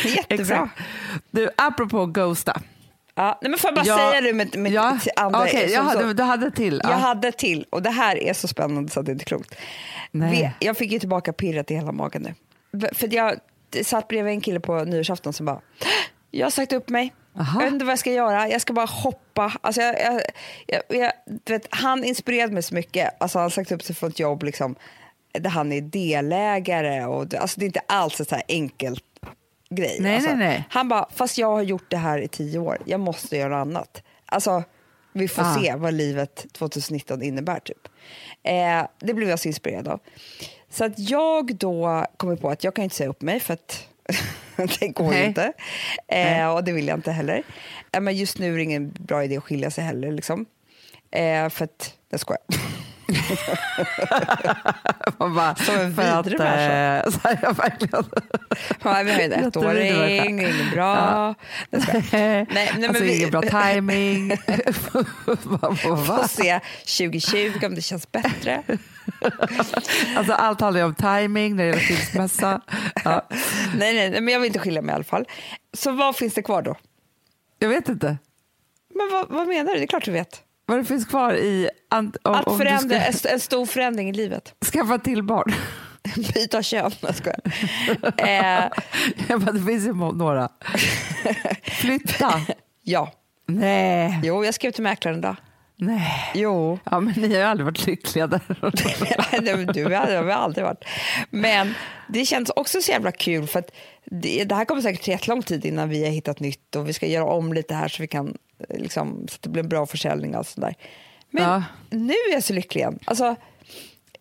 Jättebra. 0.06 0.36
Exakt. 0.36 0.82
Du, 1.32 1.50
apropå 1.58 2.06
ghosta. 2.06 2.62
Ja, 3.16 3.40
nej, 3.42 3.50
men 3.52 3.60
får 3.60 3.68
jag 3.68 3.76
bara 3.76 3.86
Ja, 3.86 3.98
säga 4.12 4.22
det 4.22 4.34
med, 4.34 4.58
med 4.58 4.72
ja, 4.72 4.98
andra? 5.16 5.48
som- 5.48 5.60
jag 5.70 5.84
hade, 5.84 6.14
du 6.14 6.24
hade 6.24 6.52
till. 6.52 6.82
Jag 6.84 6.92
ja. 6.92 6.96
hade 6.96 7.32
till 7.32 7.66
och 7.70 7.82
det 7.82 7.90
här 7.90 8.24
är 8.24 8.34
så 8.34 8.48
spännande 8.48 8.92
så 8.92 9.00
att 9.00 9.06
det 9.06 9.12
inte 9.12 9.24
är 9.24 9.26
klokt. 9.26 9.56
Nej. 10.12 10.54
Jag 10.60 10.78
fick 10.78 10.92
ju 10.92 11.00
tillbaka 11.00 11.34
pirret 11.34 11.72
i 11.72 11.76
hela 11.76 11.92
magen 11.92 12.22
nu. 12.72 12.90
För 12.94 13.14
jag 13.14 13.40
satt 13.84 14.08
bredvid 14.08 14.34
en 14.34 14.42
kille 14.42 14.60
på 14.60 14.84
nyårsafton 14.84 15.34
som 15.34 15.46
bara, 15.46 15.62
jag 16.32 16.46
har 16.46 16.52
sagt 16.52 16.74
upp 16.74 16.90
mig. 16.90 17.14
Aha. 17.40 17.60
Jag 17.60 17.66
vet 17.66 17.74
inte 17.74 17.86
vad 17.86 17.92
jag 17.92 18.00
ska 18.00 18.12
göra, 18.12 18.50
jag 18.50 18.62
ska 18.62 18.74
bara 18.74 18.86
hoppa. 18.86 19.54
Alltså 19.62 19.82
jag, 19.82 19.96
jag, 20.06 20.22
jag, 20.68 20.82
jag, 20.88 21.12
vet, 21.46 21.68
han 21.70 22.04
inspirerade 22.04 22.54
mig 22.54 22.64
så 22.64 22.76
mycket. 22.76 23.22
Alltså 23.22 23.38
han 23.38 23.44
har 23.44 23.50
sagt 23.50 23.72
upp 23.72 23.84
sig 23.84 23.96
från 23.96 24.10
ett 24.10 24.20
jobb 24.20 24.44
liksom, 24.44 24.76
där 25.32 25.50
han 25.50 25.72
är 25.72 25.82
delägare. 25.82 27.06
Och, 27.06 27.36
alltså 27.36 27.60
det 27.60 27.66
är 27.66 27.68
inte 27.68 27.82
alls 27.88 28.22
ett 28.22 28.30
så 28.30 28.36
här 28.36 28.44
enkelt 28.48 29.04
grej. 29.70 29.98
Nej, 30.00 30.16
alltså, 30.16 30.30
nej, 30.30 30.38
nej. 30.48 30.64
Han 30.70 30.88
bara, 30.90 31.08
fast 31.14 31.38
jag 31.38 31.48
har 31.48 31.62
gjort 31.62 31.86
det 31.92 31.98
här 31.98 32.18
i 32.22 32.28
tio 32.28 32.60
år, 32.60 32.78
jag 32.86 33.00
måste 33.00 33.38
göra 33.38 33.58
annat. 33.58 34.04
Alltså, 34.26 34.64
vi 35.14 35.28
får 35.28 35.42
Ah. 35.42 35.56
se 35.56 35.76
vad 35.76 35.94
livet 35.94 36.46
2019 36.54 37.22
innebär. 37.22 37.60
Typ. 37.60 37.88
Eh, 38.44 38.88
det 39.00 39.14
blev 39.14 39.30
jag 39.30 39.40
så 39.40 39.48
inspirerad 39.48 39.88
av. 39.88 40.00
Så 40.70 40.86
att 40.86 41.00
jag 41.00 41.56
då 41.56 42.06
kom 42.18 42.38
på 42.38 42.50
att 42.50 42.64
jag 42.64 42.76
kan 42.76 42.84
inte 42.84 42.96
säga 42.96 43.10
upp 43.10 43.22
mig 43.22 43.40
för 43.40 43.54
att 43.54 43.88
det 44.80 44.88
går 44.88 45.14
ju 45.16 45.24
inte. 45.24 45.54
Eh, 46.08 46.54
och 46.56 46.64
det 46.64 46.72
vill 46.72 46.88
jag 46.88 46.98
inte 46.98 47.12
heller. 47.12 47.44
Eh, 47.92 48.02
men 48.02 48.16
just 48.18 48.40
nu 48.40 48.54
är 48.54 48.58
det 48.58 48.64
ingen 48.64 48.92
bra 49.00 49.24
idé 49.24 49.38
att 49.38 49.44
skilja 49.44 49.72
sig 49.72 49.84
heller. 49.84 50.12
Liksom. 50.12 50.46
Eh, 51.12 51.50
för 51.50 51.66
att, 51.66 51.94
jag 52.10 52.20
skojar. 52.20 52.42
Man 55.18 55.36
bara, 55.36 55.56
Som 55.56 55.76
en 55.76 55.90
vidrig 55.94 56.40
människa. 56.40 57.04
eh, 57.06 57.10
så 57.12 57.20
här, 57.24 57.40
ja, 57.42 57.52
verkligen. 57.52 58.04
Ja, 58.84 59.02
vi 59.04 59.12
har 59.12 59.20
ju 59.20 59.26
en 59.26 59.34
ettåring, 59.34 59.94
det 59.94 60.18
är 60.20 60.26
inget 60.30 60.72
bra. 60.74 61.36
Jag 61.70 61.82
skojar. 61.82 62.04
Nej, 62.12 62.48
nej, 62.52 62.72
men 62.76 62.84
alltså 62.90 63.04
vi- 63.04 63.18
ingen 63.18 63.30
bra 63.32 63.42
timing. 63.42 64.38
Får 64.38 66.28
se 66.28 66.60
2020 67.10 67.66
om 67.66 67.76
det 67.76 67.82
känns 67.82 68.12
bättre. 68.12 68.64
alltså, 70.18 70.34
allt 70.34 70.62
handlar 70.62 70.80
ju 70.82 70.86
om 70.86 70.96
timing 70.96 71.56
när 71.56 71.64
det 71.64 71.70
gäller 71.70 71.82
skilsmässa. 71.82 72.62
Ja. 73.06 73.28
nej, 73.78 73.94
nej, 73.96 74.10
nej, 74.10 74.22
men 74.22 74.34
jag 74.34 74.40
vill 74.40 74.48
inte 74.48 74.60
skilja 74.60 74.82
mig 74.82 74.94
i 74.94 74.96
alla 74.96 75.04
fall. 75.04 75.26
Så 75.74 75.92
vad 75.92 76.16
finns 76.16 76.34
det 76.34 76.42
kvar 76.42 76.62
då? 76.62 76.76
Jag 77.60 77.70
vet 77.70 77.90
inte 77.90 78.18
Men 78.96 79.10
vad, 79.12 79.30
vad 79.30 79.48
menar 79.48 79.74
du? 79.74 79.78
Det 79.80 79.86
är 79.86 79.88
klart 79.88 80.06
du 80.06 80.12
vet. 80.12 80.42
Vad 80.70 80.78
det 80.78 80.86
finns 80.86 81.06
kvar 81.06 81.34
i 81.34 81.70
om, 81.92 82.12
Att 82.36 82.58
förändra, 82.58 83.14
ska 83.14 83.30
en 83.30 83.40
stor 83.40 83.66
förändring 83.66 84.10
i 84.10 84.14
livet. 84.14 84.54
skaffa 84.74 84.98
till 84.98 85.24
barn. 85.24 85.54
Byta 86.34 86.64
kön. 86.64 86.92
Jag 87.02 87.16
skojar. 87.16 87.40
Eh, 88.18 88.70
Jag 89.28 89.42
bara, 89.42 89.52
det 89.52 89.66
finns 89.66 89.86
ju 89.86 89.94
några. 89.94 90.50
Flytta. 91.64 92.42
ja, 92.84 93.12
Nej. 93.48 94.20
jo, 94.24 94.46
jag 94.46 94.54
skrev 94.54 94.72
till 94.72 94.84
mäklaren 94.84 95.18
idag. 95.18 95.36
Nej. 95.76 96.32
Jo. 96.36 96.80
Ja, 96.84 97.00
men 97.00 97.14
ni 97.18 97.28
har 97.28 97.36
ju 97.36 97.42
aldrig 97.42 97.66
varit 97.66 97.86
lyckliga 97.88 98.28
där. 98.28 98.42
Nej, 99.42 99.42
du, 99.74 99.84
har 99.86 100.24
vi 100.24 100.32
aldrig 100.32 100.66
varit. 100.66 100.84
Men 101.30 101.74
det 102.08 102.26
känns 102.26 102.50
också 102.50 102.82
så 102.82 102.92
jävla 102.92 103.12
kul 103.12 103.48
för 103.48 103.60
att 103.60 103.72
det, 104.06 104.44
det 104.44 104.56
här 104.56 104.66
kommer 104.66 104.82
säkert 104.82 105.06
ta 105.06 105.12
jättelång 105.12 105.42
tid 105.44 105.66
innan 105.66 105.90
vi 105.90 106.04
har 106.04 106.12
hittat 106.12 106.40
nytt 106.40 106.76
och 106.76 106.90
vi 106.90 106.94
ska 106.94 107.06
göra 107.08 107.26
om 107.26 107.54
lite 107.54 107.74
här 107.74 107.88
så 107.88 108.02
vi 108.02 108.08
kan 108.08 108.38
liksom, 108.70 109.26
så 109.30 109.36
att 109.36 109.42
det 109.42 109.50
blir 109.50 109.64
en 109.64 109.70
bra 109.70 109.86
försäljning 109.86 110.32
och 110.32 110.38
allt 110.38 110.48
sånt 110.48 110.66
där. 110.66 110.76
Men 111.32 111.44
Ja. 111.44 111.64
nu 111.90 112.14
är 112.14 112.34
jag 112.34 112.44
så 112.44 112.54
lycklig 112.54 112.82
igen. 112.82 113.00
Alltså, 113.06 113.36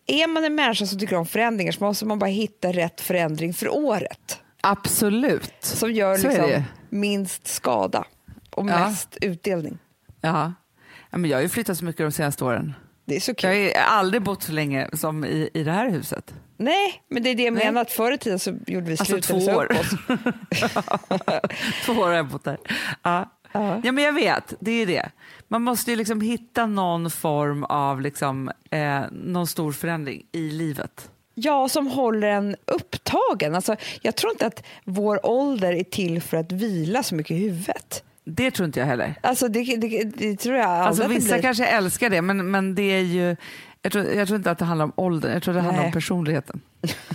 är 0.05 0.27
man 0.27 0.43
en 0.43 0.55
människa 0.55 0.85
som 0.85 0.99
tycker 0.99 1.15
om 1.15 1.25
förändringar 1.25 1.71
så 1.71 1.83
måste 1.83 2.05
man 2.05 2.19
bara 2.19 2.29
hitta 2.29 2.71
rätt 2.71 3.01
förändring 3.01 3.53
för 3.53 3.69
året 3.69 4.39
Absolut. 4.61 5.53
som 5.59 5.91
gör 5.91 6.17
liksom, 6.17 6.63
minst 6.89 7.47
skada 7.47 8.05
och 8.49 8.69
Ja. 8.69 8.79
mest 8.79 9.17
utdelning. 9.21 9.77
Ja. 10.21 10.53
Ja, 11.09 11.17
men 11.17 11.29
jag 11.29 11.37
har 11.37 11.41
ju 11.41 11.49
flyttat 11.49 11.77
så 11.77 11.85
mycket 11.85 12.05
de 12.05 12.11
senaste 12.11 12.43
åren. 12.45 12.73
Det 13.05 13.15
är 13.15 13.19
så 13.19 13.29
Jag 13.31 13.37
kul. 13.37 13.49
har 13.49 13.55
ju 13.55 13.73
aldrig 13.73 14.21
bott 14.23 14.43
så 14.43 14.51
länge 14.51 14.87
som 14.93 15.25
i, 15.25 15.49
i 15.53 15.63
det 15.63 15.71
här 15.71 15.89
huset. 15.89 16.33
Nej, 16.57 17.03
men 17.09 17.23
det 17.23 17.29
är 17.29 17.35
det 17.35 17.43
jag 17.43 17.53
menar. 17.53 17.81
Att 17.81 17.91
förr 17.91 18.11
i 18.11 18.17
tiden 18.17 18.39
så 18.39 18.57
gjorde 18.67 18.85
vi 18.85 18.91
Alltså 18.91 19.05
slut 19.05 19.23
två 19.23 19.35
eller 19.35 19.43
sa 19.43 19.57
år. 19.57 19.75
Två 21.85 21.93
år 21.93 22.05
har 22.07 22.13
jag 22.13 22.27
bott 22.27 22.43
där. 22.43 22.57
Ja. 23.03 23.31
Ja. 23.51 23.81
ja, 23.83 23.91
men 23.91 24.03
jag 24.03 24.13
vet. 24.13 24.53
Det 24.59 24.71
är 24.71 24.85
det. 24.85 25.09
Man 25.47 25.61
måste 25.61 25.91
ju 25.91 25.97
liksom 25.97 26.21
hitta 26.21 26.65
någon 26.65 27.11
form 27.11 27.63
av 27.63 28.01
liksom, 28.01 28.51
eh, 28.71 29.01
någon 29.11 29.47
stor 29.47 29.71
förändring 29.71 30.25
i 30.31 30.51
livet. 30.51 31.09
Ja, 31.33 31.69
som 31.69 31.87
håller 31.87 32.27
en 32.27 32.55
upptagen. 32.65 33.55
Alltså, 33.55 33.75
jag 34.01 34.15
tror 34.15 34.31
inte 34.31 34.45
att 34.45 34.63
vår 34.83 35.25
ålder 35.25 35.73
är 35.73 35.83
till 35.83 36.21
för 36.21 36.37
att 36.37 36.51
vila 36.51 37.03
så 37.03 37.15
mycket 37.15 37.31
i 37.31 37.39
huvudet. 37.39 38.03
Det 38.23 38.51
tror 38.51 38.65
inte 38.65 38.79
jag 38.79 38.87
heller. 38.87 39.15
Alltså, 39.21 39.47
det, 39.47 39.75
det, 39.75 40.03
det 40.03 40.35
tror 40.35 40.57
jag 40.57 40.69
Alltså, 40.69 41.07
vissa 41.07 41.33
blir. 41.33 41.41
kanske 41.41 41.65
älskar 41.65 42.09
det, 42.09 42.21
men, 42.21 42.51
men 42.51 42.75
det 42.75 42.81
är 42.81 43.01
ju... 43.01 43.35
Jag 43.81 43.91
tror, 43.91 44.05
jag 44.05 44.27
tror 44.27 44.37
inte 44.37 44.51
att 44.51 44.57
det 44.59 44.65
handlar 44.65 44.85
om 44.85 44.91
åldern, 44.95 45.31
jag 45.33 45.43
tror 45.43 45.53
det 45.53 45.61
handlar 45.61 45.81
Nej. 45.81 45.85
om 45.87 45.91
personligheten. 45.91 46.61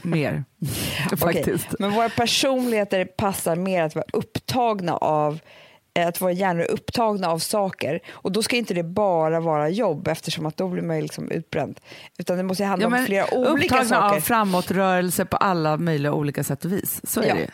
Mer, 0.02 0.44
faktiskt. 1.16 1.74
Men 1.78 1.90
våra 1.90 2.08
personligheter 2.08 3.04
passar 3.04 3.56
mer 3.56 3.82
att 3.82 3.94
vara 3.94 4.04
upptagna 4.12 4.96
av 4.96 5.38
att 6.02 6.20
våra 6.20 6.32
hjärnor 6.32 6.62
är 6.62 6.70
upptagna 6.70 7.28
av 7.28 7.38
saker. 7.38 8.00
Och 8.10 8.32
då 8.32 8.42
ska 8.42 8.56
inte 8.56 8.74
det 8.74 8.82
bara 8.82 9.40
vara 9.40 9.68
jobb 9.68 10.08
eftersom 10.08 10.46
att 10.46 10.56
då 10.56 10.68
blir 10.68 10.82
man 10.82 10.96
ju 10.96 11.02
liksom 11.02 11.30
utbränd. 11.30 11.80
Utan 12.18 12.36
det 12.36 12.42
måste 12.42 12.64
handla 12.64 12.88
Ja, 12.90 13.00
om 13.00 13.06
flera 13.06 13.34
olika 13.34 13.64
upptagna 13.74 13.84
saker. 13.84 14.16
av 14.16 14.20
framåtrörelse 14.20 15.24
på 15.24 15.36
alla 15.36 15.76
möjliga 15.76 16.12
olika 16.12 16.44
sätt 16.44 16.64
och 16.64 16.72
vis. 16.72 17.00
Så 17.04 17.20
är 17.20 17.26
Ja. 17.26 17.34
det 17.34 17.40
ju. 17.40 17.46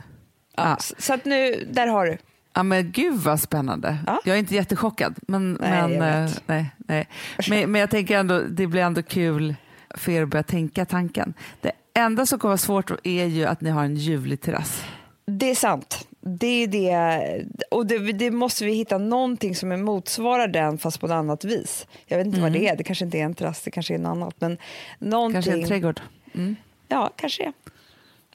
ja. 0.56 0.76
Så 0.98 1.14
att 1.14 1.24
nu, 1.24 1.68
där 1.72 1.86
har 1.86 2.06
du. 2.06 2.18
Ja, 2.54 2.62
men 2.62 2.92
gud 2.92 3.14
vad 3.20 3.40
spännande. 3.40 3.98
Ja. 4.06 4.20
Jag 4.24 4.34
är 4.34 4.38
inte 4.38 4.54
jättechockad. 4.54 5.14
Men, 5.28 5.52
Nej, 5.60 5.70
men, 5.88 5.92
jag 6.08 6.16
eh, 6.18 6.22
vet. 6.24 6.42
nej, 6.46 6.70
nej. 6.78 7.08
Men, 7.48 7.72
men 7.72 7.80
jag 7.80 7.90
tänker 7.90 8.18
ändå, 8.18 8.40
det 8.50 8.66
blir 8.66 8.82
ändå 8.82 9.02
kul 9.02 9.54
för 9.94 10.12
er 10.12 10.22
att 10.22 10.28
börja 10.28 10.42
tänka 10.42 10.84
tanken. 10.84 11.34
Det 11.60 11.72
enda 11.94 12.26
som 12.26 12.38
kommer 12.38 12.50
vara 12.50 12.58
svårt 12.58 12.90
är 13.04 13.24
ju 13.24 13.44
att 13.44 13.60
ni 13.60 13.70
har 13.70 13.84
en 13.84 13.94
ljuvlig 13.96 14.40
terrass. 14.40 14.84
Det 15.26 15.50
är 15.50 15.54
sant. 15.54 16.06
Det 16.20 16.46
är 16.46 16.66
det. 16.66 17.44
Och 17.70 17.86
det, 17.86 18.12
det 18.12 18.30
måste 18.30 18.64
vi 18.64 18.72
hitta 18.72 18.98
någonting 18.98 19.54
som 19.54 19.72
är 19.72 19.76
motsvarar 19.76 20.48
den 20.48 20.78
fast 20.78 21.00
på 21.00 21.06
ett 21.06 21.12
annat 21.12 21.44
vis. 21.44 21.86
Jag 22.06 22.18
vet 22.18 22.26
inte 22.26 22.40
vad 22.40 22.52
det 22.52 22.68
är. 22.68 22.76
Det 22.76 22.84
kanske 22.84 23.04
inte 23.04 23.18
är 23.18 23.24
en 23.24 23.34
terrass, 23.34 23.62
det 23.62 23.70
kanske 23.70 23.94
är 23.94 23.98
något 23.98 24.10
annat. 24.10 24.34
Men 24.38 24.58
någonting. 24.98 25.42
Kanske 25.42 25.52
en 25.52 25.68
trädgård. 25.68 26.00
Mm. 26.34 26.56
Ja, 26.88 27.10
kanske 27.16 27.44
är. 27.44 27.52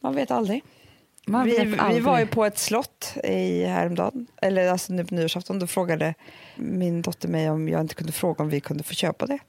Man 0.01 0.15
vet 0.15 0.31
aldrig. 0.31 0.63
Man 1.27 1.45
vi, 1.45 1.57
vet 1.57 1.67
vi 1.67 1.77
aldrig. 1.79 2.03
var 2.03 2.19
ju 2.19 2.27
på 2.27 2.45
ett 2.45 2.57
slott 2.57 3.13
i 3.23 3.63
häromdagen, 3.63 4.27
eller 4.41 4.67
alltså 4.67 4.93
nu 4.93 5.05
på 5.05 5.15
nyårsafton. 5.15 5.59
Då 5.59 5.67
frågade 5.67 6.13
min 6.55 7.01
dotter 7.01 7.27
mig 7.27 7.49
om 7.49 7.69
jag 7.69 7.81
inte 7.81 7.95
kunde 7.95 8.13
fråga 8.13 8.43
om 8.43 8.49
vi 8.49 8.59
kunde 8.59 8.83
få 8.83 8.93
köpa 8.93 9.25
det. 9.25 9.39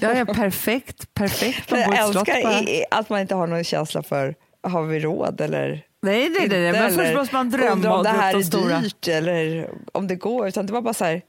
Ja, 0.00 0.14
ja, 0.14 0.24
perfekt. 0.34 1.14
perfekt. 1.14 1.70
Jag 1.70 2.12
slott 2.12 2.28
älskar 2.28 2.62
i, 2.62 2.78
i, 2.78 2.84
att 2.90 3.08
man 3.08 3.20
inte 3.20 3.34
har 3.34 3.46
någon 3.46 3.64
känsla 3.64 4.02
för 4.02 4.34
har 4.62 4.82
vi 4.82 5.00
råd 5.00 5.40
eller 5.40 5.84
Nej, 6.02 6.28
nej, 6.38 6.48
nej, 6.48 6.60
nej. 6.60 6.72
men 6.72 6.88
först 6.90 7.00
eller 7.00 7.14
måste 7.16 7.34
man 7.34 7.50
drömma 7.50 7.96
om 7.96 8.02
det 8.02 8.08
här 8.08 8.36
är 8.38 8.42
stora. 8.42 8.80
dyrt 8.80 9.08
eller 9.08 9.70
om 9.92 10.06
det 10.06 10.14
går. 10.16 10.48
Utan 10.48 10.66
det 10.66 10.72
var 10.72 10.82
bara 10.82 10.94
så 10.94 11.04
här, 11.04 11.22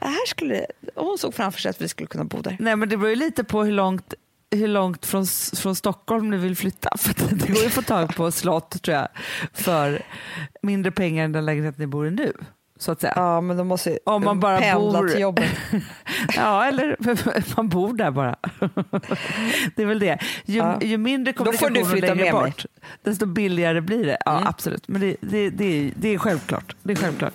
"Det 0.00 0.06
här 0.06 0.26
skulle, 0.26 0.66
hon 0.94 1.18
såg 1.18 1.34
framför 1.34 1.60
sig 1.60 1.70
att 1.70 1.80
vi 1.80 1.88
skulle 1.88 2.06
kunna 2.06 2.24
bo 2.24 2.40
där. 2.42 2.56
Nej, 2.60 2.76
men 2.76 2.88
det 2.88 2.96
beror 2.96 3.10
ju 3.10 3.16
lite 3.16 3.44
på 3.44 3.64
hur 3.64 3.72
långt, 3.72 4.14
hur 4.50 4.68
långt 4.68 5.06
från, 5.06 5.26
från 5.56 5.74
Stockholm 5.76 6.30
ni 6.30 6.36
vill 6.36 6.56
flytta. 6.56 6.90
För 6.98 7.14
det 7.36 7.46
går 7.48 7.56
ju 7.60 7.66
att 7.66 7.72
få 7.72 7.82
tag 7.82 8.16
på 8.16 8.30
slott 8.32 8.82
tror 8.82 8.96
jag, 8.96 9.08
för 9.52 10.02
mindre 10.62 10.92
pengar 10.92 11.24
än 11.24 11.32
den 11.32 11.44
lägenhet 11.44 11.78
ni 11.78 11.86
bor 11.86 12.06
i 12.06 12.10
nu. 12.10 12.32
Så 12.82 12.92
att 12.92 13.00
säga. 13.00 13.12
Ja, 13.16 13.40
men 13.40 13.56
då 13.56 13.64
måste 13.64 13.98
Om 14.04 14.24
man 14.24 14.40
bara 14.40 14.58
pendla 14.58 15.00
bor- 15.00 15.08
till 15.08 15.20
jobbet. 15.20 15.50
Ja, 16.36 16.64
eller 16.66 16.96
man 17.56 17.68
bor 17.68 17.92
där 17.94 18.10
bara. 18.10 18.36
Det 19.76 19.82
är 19.82 19.86
väl 19.86 19.98
det. 19.98 20.18
Ju, 20.44 20.58
Ja. 20.58 20.78
ju 20.82 20.98
mindre 20.98 21.32
Då 21.32 21.44
får 21.44 21.52
du 21.52 21.58
kommunikation 21.58 21.90
flytta 21.90 22.14
med 22.14 22.34
mig. 22.34 22.42
bort, 22.44 22.64
desto 23.02 23.26
billigare 23.26 23.80
blir 23.80 24.06
det. 24.06 24.18
Ja, 24.24 24.32
Mm. 24.36 24.46
absolut. 24.48 24.88
Men 24.88 25.00
det, 25.00 25.16
det, 25.20 25.50
det, 25.50 25.64
är, 25.64 25.92
det 25.96 26.08
är 26.14 26.18
självklart. 26.18 26.76
Det 26.82 26.92
är 26.92 26.96
självklart. 26.96 27.34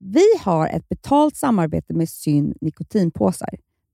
Vi 0.00 0.24
har 0.44 0.68
ett 0.68 0.88
betalt 0.88 1.36
samarbete 1.36 1.94
med 1.94 2.08
Syn 2.08 2.54
nikotinpåsar. 2.60 3.48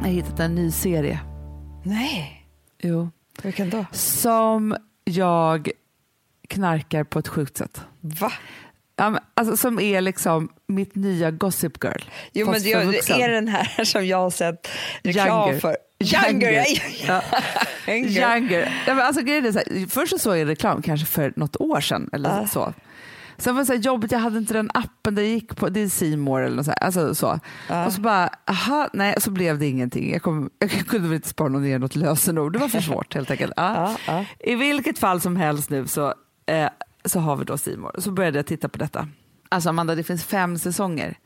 Jag 0.00 0.06
har 0.06 0.12
hittat 0.12 0.40
en 0.40 0.54
ny 0.54 0.70
serie. 0.70 1.20
Nej, 1.84 2.46
Jo. 2.82 3.10
vilken 3.42 3.70
då? 3.70 3.86
Som 3.92 4.76
jag 5.04 5.70
knarkar 6.48 7.04
på 7.04 7.18
ett 7.18 7.28
sjukt 7.28 7.56
sätt. 7.56 7.80
Va? 8.00 8.32
Alltså, 9.34 9.56
som 9.56 9.80
är 9.80 10.00
liksom 10.00 10.48
mitt 10.66 10.94
nya 10.94 11.30
Gossip 11.30 11.84
Girl. 11.84 12.00
Jo, 12.32 12.50
men 12.50 12.62
det, 12.62 12.72
är 12.72 13.28
den 13.28 13.48
här 13.48 13.84
som 13.84 14.06
jag 14.06 14.16
har 14.18 14.30
sett 14.30 14.68
reklam 15.02 15.26
Younger. 15.48 15.60
för. 15.60 15.76
Younger. 15.98 16.52
Younger. 16.52 16.66
Ja. 17.06 17.22
Younger. 17.86 18.82
Ja, 18.86 18.94
men 18.94 19.06
alltså, 19.06 19.22
grejen 19.22 19.46
är 19.46 19.52
så 19.52 19.58
här, 19.58 19.86
först 19.88 20.10
så 20.12 20.18
såg 20.18 20.36
jag 20.38 20.48
reklam 20.48 20.82
kanske 20.82 21.06
för 21.06 21.32
något 21.36 21.56
år 21.60 21.80
sedan. 21.80 22.10
Eller 22.12 22.40
Ja. 22.40 22.46
så. 22.46 22.74
Sen 23.40 23.54
var 23.54 23.62
det 23.62 23.66
så 23.66 23.72
här 23.72 23.80
jobbigt, 23.80 24.12
jag 24.12 24.18
hade 24.18 24.38
inte 24.38 24.54
den 24.54 24.70
appen 24.74 25.14
där 25.14 25.22
jag 25.22 25.30
gick 25.30 25.56
på, 25.56 25.68
det 25.68 25.80
är 25.80 25.88
Seymour 25.88 26.42
eller 26.42 26.56
något 26.56 26.64
så, 26.64 26.70
här, 26.70 26.84
alltså 26.84 27.14
så. 27.14 27.38
Och 27.86 27.92
så 27.92 28.00
bara, 28.00 28.30
aha, 28.46 28.88
nej, 28.92 29.14
så 29.18 29.30
blev 29.30 29.58
det 29.58 29.66
ingenting. 29.66 30.12
Jag, 30.12 30.22
kom, 30.22 30.50
jag 30.58 30.70
kunde 30.70 31.08
väl 31.08 31.16
inte 31.16 31.28
spara 31.28 31.48
ner 31.48 31.78
något 31.78 31.96
lösenord, 31.96 32.52
det 32.52 32.58
var 32.58 32.68
för 32.68 32.80
svårt 32.80 33.14
helt 33.14 33.30
enkelt. 33.30 33.52
Ja, 33.56 33.96
ja. 34.06 34.24
I 34.38 34.54
vilket 34.54 34.98
fall 34.98 35.20
som 35.20 35.36
helst 35.36 35.70
nu 35.70 35.86
så, 35.86 36.14
eh, 36.46 36.68
så 37.04 37.20
har 37.20 37.36
vi 37.36 37.44
då 37.44 37.58
Seymour. 37.58 37.94
Så 37.98 38.10
började 38.10 38.38
jag 38.38 38.46
titta 38.46 38.68
på 38.68 38.78
detta. 38.78 39.08
Alltså 39.48 39.68
Amanda, 39.68 39.94
det 39.94 40.02
finns 40.02 40.24
fem 40.24 40.58
säsonger 40.58 41.16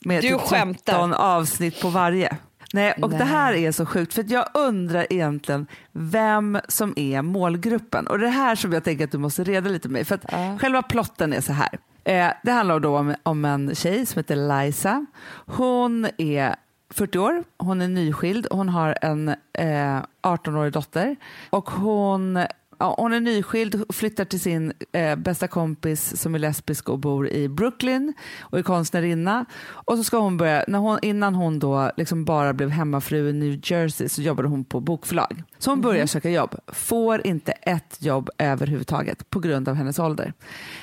med 0.00 0.22
Du 0.22 0.28
typ 0.28 0.40
skämtar. 0.40 0.92
13 0.92 1.14
avsnitt 1.14 1.80
på 1.80 1.88
varje. 1.88 2.36
Nej, 2.72 2.92
och 3.02 3.10
det 3.10 3.18
Nej. 3.18 3.26
här 3.26 3.52
är 3.52 3.72
så 3.72 3.86
sjukt 3.86 4.14
för 4.14 4.24
jag 4.28 4.46
undrar 4.54 5.06
egentligen 5.12 5.66
vem 5.92 6.58
som 6.68 6.92
är 6.96 7.22
målgruppen. 7.22 8.06
Och 8.06 8.18
det 8.18 8.26
är 8.26 8.30
här 8.30 8.54
som 8.54 8.72
jag 8.72 8.84
tänker 8.84 9.04
att 9.04 9.10
du 9.12 9.18
måste 9.18 9.44
reda 9.44 9.70
lite 9.70 9.88
med. 9.88 10.06
För 10.06 10.14
att 10.14 10.24
Ja. 10.32 10.58
själva 10.60 10.82
plotten 10.82 11.32
är 11.32 11.40
så 11.40 11.52
här. 11.52 11.78
Eh, 12.04 12.28
det 12.42 12.52
handlar 12.52 12.80
då 12.80 12.98
om, 12.98 13.14
om 13.22 13.44
en 13.44 13.74
tjej 13.74 14.06
som 14.06 14.18
heter 14.18 14.64
Liza. 14.64 15.06
Hon 15.46 16.06
är 16.18 16.54
40 16.90 17.18
år, 17.18 17.44
hon 17.58 17.80
är 17.80 17.88
nyskild, 17.88 18.46
hon 18.50 18.68
har 18.68 18.98
en 19.02 19.28
eh, 19.52 20.02
18-årig 20.22 20.72
dotter 20.72 21.16
och 21.50 21.70
hon, 21.70 22.44
ja, 22.82 22.94
hon 22.98 23.12
är 23.12 23.20
nyskild 23.20 23.82
och 23.88 23.94
flyttar 23.94 24.24
till 24.24 24.40
sin 24.40 24.72
eh, 24.92 25.16
bästa 25.16 25.48
kompis 25.48 26.16
som 26.16 26.34
är 26.34 26.38
lesbisk 26.38 26.88
och 26.88 26.98
bor 26.98 27.28
i 27.28 27.48
Brooklyn 27.48 28.14
och 28.40 28.58
är 28.58 28.62
konstnärinna. 28.62 29.44
Och 29.70 29.96
så 29.96 30.04
ska 30.04 30.18
hon 30.18 30.36
börja, 30.36 30.64
när 30.68 30.78
hon, 30.78 30.98
innan 31.02 31.34
hon 31.34 31.58
då 31.58 31.90
liksom 31.96 32.24
bara 32.24 32.52
blev 32.52 32.70
hemmafru 32.70 33.28
i 33.28 33.32
New 33.32 33.60
Jersey 33.62 34.08
så 34.08 34.22
jobbade 34.22 34.48
hon 34.48 34.64
på 34.64 34.80
bokförlag. 34.80 35.42
Så 35.58 35.70
hon 35.70 35.80
börjar 35.80 36.06
söka 36.06 36.30
jobb, 36.30 36.56
får 36.68 37.26
inte 37.26 37.52
ett 37.52 37.96
jobb 37.98 38.30
överhuvudtaget 38.38 39.30
på 39.30 39.40
grund 39.40 39.68
av 39.68 39.74
hennes 39.74 39.98
ålder. 39.98 40.32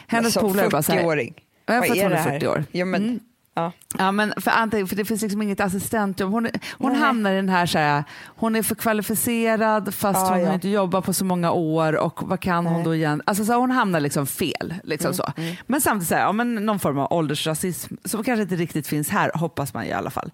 Hennes 0.08 0.26
Alltså, 0.38 0.40
polare 0.40 0.70
bara 0.70 0.84
så 0.84 0.92
här, 0.92 1.02
40-åring. 1.02 1.34
Ja, 1.66 1.74
Vad 1.74 1.86
för 1.86 1.92
att 1.92 1.98
är 1.98 2.04
hon 2.04 2.12
det 2.12 2.18
är 2.18 2.22
här? 2.22 2.32
40 2.40 2.48
år. 2.48 2.64
Ja, 2.72 2.86
men, 2.86 3.04
Mm. 3.04 3.20
Ja. 3.60 3.72
Ja, 3.98 4.12
men 4.12 4.34
för, 4.38 4.86
för 4.86 4.96
det 4.96 5.06
finns 5.06 5.22
liksom 5.22 5.42
inget 5.42 5.60
assistentjobb. 5.60 6.32
Hon, 6.32 6.50
hon 6.78 6.92
Nej. 6.92 7.02
hamnar 7.02 7.32
i 7.32 7.36
den 7.36 7.50
här, 7.50 7.66
så 7.66 7.78
här, 7.78 8.04
hon 8.26 8.56
är 8.56 8.64
för 8.64 8.76
kvalificerad 8.76 9.94
fast 9.94 10.20
Ja, 10.20 10.30
hon 10.30 10.40
ja. 10.40 10.48
har 10.48 10.54
inte 10.54 10.70
jobbat 10.70 11.06
på 11.06 11.14
så 11.14 11.26
många 11.26 11.52
år 11.52 11.98
och 11.98 12.30
vad 12.30 12.40
kan 12.40 12.66
hon 12.66 12.76
Nej. 12.76 12.84
då 12.84 12.96
igen? 12.96 13.22
Alltså, 13.26 13.46
så 13.46 13.52
här, 13.52 13.60
hon 13.60 13.72
hamnar 13.72 14.00
liksom 14.00 14.28
fel. 14.28 14.74
Liksom 14.84 15.14
så. 15.14 15.34
Men 15.68 15.82
samtidigt 15.82 16.08
så 16.10 16.16
här, 16.16 16.22
ja, 16.22 16.32
men 16.32 16.56
någon 16.56 16.80
form 16.80 17.00
av 17.00 17.14
åldersrasism 17.14 17.96
som 18.06 18.24
kanske 18.24 18.42
inte 18.42 18.56
riktigt 18.56 18.88
finns 18.88 19.10
här, 19.10 19.32
hoppas 19.36 19.74
man 19.74 19.86
i 19.86 19.92
alla 19.92 20.10
fall. 20.10 20.32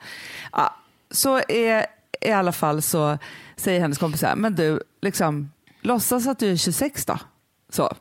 Ja, 0.52 0.76
så 1.12 1.40
är, 1.48 1.86
i 2.22 2.32
alla 2.32 2.52
fall 2.52 2.82
så 2.82 3.18
säger 3.56 3.80
hennes 3.80 3.98
kompis 3.98 4.20
så 4.20 4.28
här, 4.28 4.36
men 4.36 4.56
du, 4.56 4.80
liksom, 5.02 5.52
låtsas 5.82 6.28
att 6.28 6.40
du 6.40 6.52
är 6.52 6.58
26 6.58 7.06
då. 7.06 7.18
Så. 7.70 7.96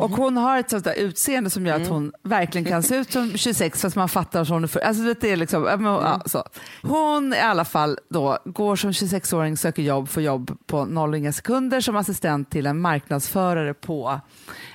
Och 0.00 0.10
hon 0.10 0.36
har 0.36 0.58
ett 0.58 0.70
sånt 0.70 0.84
där 0.84 0.94
utseende 0.94 1.50
som 1.50 1.66
gör 1.66 1.76
att 1.76 1.88
hon 1.88 2.12
verkligen 2.22 2.64
kan 2.64 2.82
se 2.82 2.96
ut 2.96 3.12
som 3.12 3.32
26 3.36 3.82
fast 3.82 3.96
man 3.96 4.08
fattar 4.08 4.42
att 4.42 4.48
hon 4.48 4.64
är 4.64 4.68
för, 4.68 4.80
alltså 4.80 5.02
det 5.02 5.24
är 5.24 5.36
liksom, 5.36 5.64
ja, 5.64 5.78
ja, 5.80 6.22
så. 6.26 6.44
Hon 6.82 7.34
i 7.34 7.40
alla 7.40 7.64
fall 7.64 7.98
då 8.10 8.38
går 8.44 8.76
som 8.76 8.90
26-åring, 8.90 9.56
söker 9.56 9.82
jobb, 9.82 10.08
får 10.08 10.22
jobb 10.22 10.58
på 10.66 10.84
noll 10.84 11.10
och 11.10 11.18
inga 11.18 11.32
sekunder 11.32 11.80
som 11.80 11.96
assistent 11.96 12.50
till 12.50 12.66
en 12.66 12.80
marknadsförare 12.80 13.74
på, 13.74 14.20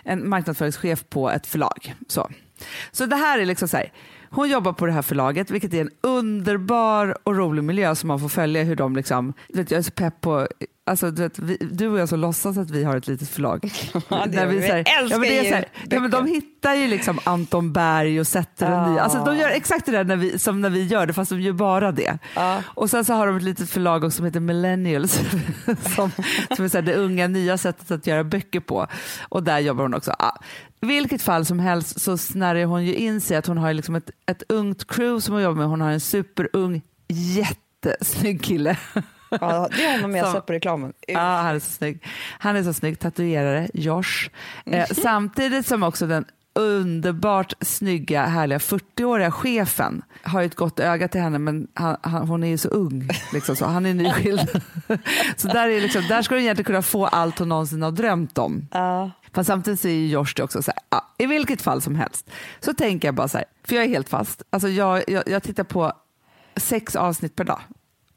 en 0.03 0.29
marknadsföringschef 0.29 1.09
på 1.09 1.29
ett 1.29 1.47
förlag. 1.47 1.95
Så, 2.07 2.29
så 2.91 3.05
det 3.05 3.15
här 3.15 3.39
är 3.39 3.45
liksom 3.45 3.67
så 3.67 3.77
här, 3.77 3.91
hon 4.29 4.49
jobbar 4.49 4.73
på 4.73 4.85
det 4.85 4.91
här 4.91 5.01
förlaget, 5.01 5.51
vilket 5.51 5.73
är 5.73 5.81
en 5.81 5.91
underbar 6.01 7.17
och 7.23 7.35
rolig 7.35 7.63
miljö 7.63 7.95
som 7.95 8.07
man 8.07 8.19
får 8.19 8.29
följa 8.29 8.63
hur 8.63 8.75
de 8.75 8.95
liksom, 8.95 9.33
vet, 9.49 9.71
jag 9.71 9.77
är 9.77 9.81
så 9.81 9.91
pepp 9.91 10.21
på, 10.21 10.47
alltså 10.85 11.11
du, 11.11 11.21
vet, 11.21 11.39
vi, 11.39 11.57
du 11.71 11.87
och 11.87 11.99
jag 11.99 12.09
så 12.09 12.15
låtsas 12.15 12.57
att 12.57 12.69
vi 12.69 12.83
har 12.83 12.97
ett 12.97 13.07
litet 13.07 13.29
förlag. 13.29 13.71
Ja, 14.09 14.25
det 14.27 14.45
vi. 14.45 14.67
så 14.67 14.73
här- 14.73 14.99
älskar 15.01 15.19
men 15.19 15.29
det 15.29 15.37
är 15.39 15.49
så 15.49 15.55
här, 15.55 15.65
ja, 15.89 15.99
men 15.99 16.11
De 16.11 16.27
hittar 16.27 16.73
ju 16.73 16.87
liksom 16.87 17.19
Anton 17.23 17.73
Berg 17.73 18.19
och 18.19 18.27
sätter 18.27 18.65
en 18.71 18.91
ny, 18.91 18.97
Ja. 18.97 19.03
alltså 19.03 19.23
de 19.25 19.37
gör 19.37 19.49
exakt 19.49 19.85
det 19.85 19.91
där 19.91 20.03
när 20.03 20.15
vi, 20.15 20.39
som 20.39 20.61
när 20.61 20.69
vi 20.69 20.83
gör 20.83 21.05
det 21.07 21.13
fast 21.13 21.31
de 21.31 21.41
gör 21.41 21.53
bara 21.53 21.91
det. 21.91 22.17
Ja. 22.35 22.61
Och 22.65 22.89
sen 22.89 23.05
så 23.05 23.13
har 23.13 23.27
de 23.27 23.37
ett 23.37 23.43
litet 23.43 23.69
förlag 23.69 24.03
också 24.03 24.15
som 24.17 24.25
heter 24.25 24.39
Millennials 24.39 25.13
som, 25.95 26.11
som 26.55 26.65
är 26.65 26.69
så 26.69 26.77
här 26.77 26.81
det 26.81 26.95
unga 26.95 27.27
nya 27.27 27.57
sättet 27.57 27.91
att 27.91 28.07
göra 28.07 28.23
böcker 28.23 28.59
på. 28.59 28.87
Och 29.29 29.43
där 29.43 29.59
jobbar 29.59 29.83
hon 29.83 29.93
också. 29.93 30.13
Ja. 30.19 30.37
I 30.81 30.85
vilket 30.85 31.21
fall 31.21 31.45
som 31.45 31.59
helst 31.59 32.01
så 32.01 32.17
snärjer 32.17 32.65
hon 32.65 32.85
ju 32.85 32.95
in 32.95 33.21
sig 33.21 33.37
att 33.37 33.47
hon 33.47 33.57
har 33.57 33.73
liksom 33.73 33.95
ett, 33.95 34.09
ett 34.25 34.43
ungt 34.49 34.87
crew 34.87 35.21
som 35.21 35.33
hon 35.33 35.43
jobbar 35.43 35.55
med. 35.57 35.67
Hon 35.67 35.81
har 35.81 35.91
en 35.91 35.99
superung 35.99 36.81
jättesnygg 37.07 38.43
kille. 38.43 38.77
Ja, 39.41 39.69
det 39.75 39.85
är 39.85 39.91
honom 39.91 40.15
jag 40.15 40.31
sett 40.31 40.45
på 40.45 40.53
reklamen. 40.53 40.93
Ja, 41.07 41.19
han 41.19 41.55
är 41.55 41.59
så 41.59 41.71
snygg. 41.71 42.05
Han 42.39 42.55
är 42.55 42.63
så 42.63 42.73
snygg, 42.73 42.99
tatuerare, 42.99 43.69
Josh. 43.73 44.29
Eh, 44.65 44.85
samtidigt 44.91 45.67
som 45.67 45.83
också 45.83 46.07
den 46.07 46.25
underbart 46.55 47.53
snygga, 47.61 48.25
härliga 48.25 48.57
40-åriga 48.57 49.31
chefen 49.31 50.01
har 50.23 50.41
ju 50.41 50.45
ett 50.45 50.55
gott 50.55 50.79
öga 50.79 51.07
till 51.07 51.21
henne 51.21 51.39
men 51.39 51.67
han, 51.73 51.97
han, 52.01 52.27
hon 52.27 52.43
är 52.43 52.47
ju 52.47 52.57
så 52.57 52.69
ung. 52.69 53.09
Liksom 53.33 53.55
så. 53.55 53.65
Han 53.65 53.85
är 53.85 53.93
nyskild. 53.93 54.49
så 55.35 55.47
där, 55.47 55.69
är 55.69 55.81
liksom, 55.81 56.03
där 56.09 56.21
ska 56.21 56.35
hon 56.35 56.41
egentligen 56.41 56.65
kunna 56.65 56.81
få 56.81 57.05
allt 57.05 57.39
hon 57.39 57.49
någonsin 57.49 57.81
har 57.81 57.91
drömt 57.91 58.37
om. 58.37 58.67
Ja. 58.71 59.11
Fast 59.33 59.47
samtidigt 59.47 59.85
är 59.85 59.89
ju 59.89 60.07
Josh 60.07 60.33
det 60.35 60.43
också 60.43 60.63
så 60.63 60.71
här, 60.71 60.79
ja, 60.89 61.07
i 61.17 61.25
vilket 61.25 61.61
fall 61.61 61.81
som 61.81 61.95
helst 61.95 62.29
så 62.59 62.73
tänker 62.73 63.07
jag 63.07 63.15
bara 63.15 63.27
så 63.27 63.37
här, 63.37 63.45
för 63.63 63.75
jag 63.75 63.85
är 63.85 63.89
helt 63.89 64.09
fast. 64.09 64.43
Alltså 64.49 64.69
jag, 64.69 65.03
jag, 65.07 65.23
jag 65.27 65.43
tittar 65.43 65.63
på 65.63 65.93
sex 66.55 66.95
avsnitt 66.95 67.35
per 67.35 67.43
dag. 67.43 67.59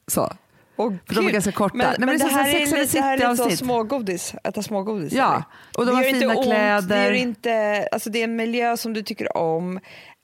Så. 0.07 0.33
Och 0.77 0.93
För 1.07 1.15
de 1.15 1.27
är 1.27 1.31
ganska 1.31 1.53
korta. 1.53 1.77
Men, 1.77 1.87
Nej, 1.87 1.97
men 1.99 2.09
men 2.09 2.19
det 2.19 2.25
är 2.25 2.27
det 2.29 2.33
så 2.33 2.39
här 2.39 2.49
är 2.49 2.81
lite, 2.81 2.99
det 2.99 3.03
här 3.05 3.19
är 3.19 3.31
lite 3.31 3.51
så 3.51 3.57
smågodis, 3.57 4.35
äta 4.45 4.62
smågodis. 4.62 5.12
Ja, 5.12 5.35
eller? 5.35 5.45
och 5.79 5.87
de 5.87 5.91
det 5.91 5.97
har 5.97 6.03
fina 6.03 6.17
inte 6.17 6.27
ont, 6.27 6.47
kläder. 6.47 6.83
Det, 6.97 7.05
gör 7.05 7.12
inte, 7.12 7.89
alltså 7.93 8.11
det 8.11 8.19
är 8.21 8.25
en 8.25 8.37
miljö 8.37 8.77
som 8.77 8.93
du 8.93 9.03
tycker 9.03 9.37
om. 9.37 9.81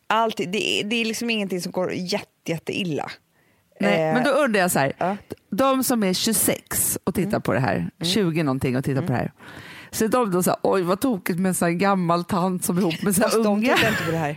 Allt, 0.06 0.36
det, 0.36 0.80
är, 0.80 0.84
det 0.84 0.96
är 0.96 1.04
liksom 1.04 1.30
ingenting 1.30 1.60
som 1.60 1.72
går 1.72 1.92
jätte, 1.92 2.26
jätte 2.46 2.72
illa. 2.80 3.10
Nej, 3.80 4.08
Eh, 4.08 4.14
men 4.14 4.24
då 4.24 4.30
undrar 4.30 4.60
jag 4.60 4.70
så 4.70 4.78
här, 4.78 4.92
ja. 4.98 5.16
de 5.50 5.84
som 5.84 6.02
är 6.04 6.12
26 6.14 6.98
och 7.04 7.14
tittar 7.14 7.28
Mm. 7.28 7.42
på 7.42 7.52
det 7.52 7.60
här, 7.60 7.90
20 8.02 8.42
någonting 8.42 8.76
och 8.76 8.84
tittar 8.84 9.02
på 9.02 9.08
det 9.12 9.18
här, 9.18 9.32
så 9.90 10.04
är 10.04 10.08
de 10.08 10.30
då 10.30 10.42
så 10.42 10.50
här, 10.50 10.58
oj 10.62 10.82
vad 10.82 11.00
tokigt 11.00 11.38
med 11.38 11.48
en 11.48 11.54
sån 11.54 11.66
här 11.68 11.72
gammal 11.74 12.24
tant 12.24 12.64
som 12.64 12.76
är 12.76 12.80
ihop 12.80 13.02
med 13.02 13.14
så 13.14 13.20
här 13.22 13.28
Fast 13.28 13.44
de 13.44 13.52
unga. 13.52 13.74
tittar 13.76 13.88
inte 13.90 14.04
på 14.04 14.10
det 14.10 14.16
här. 14.16 14.36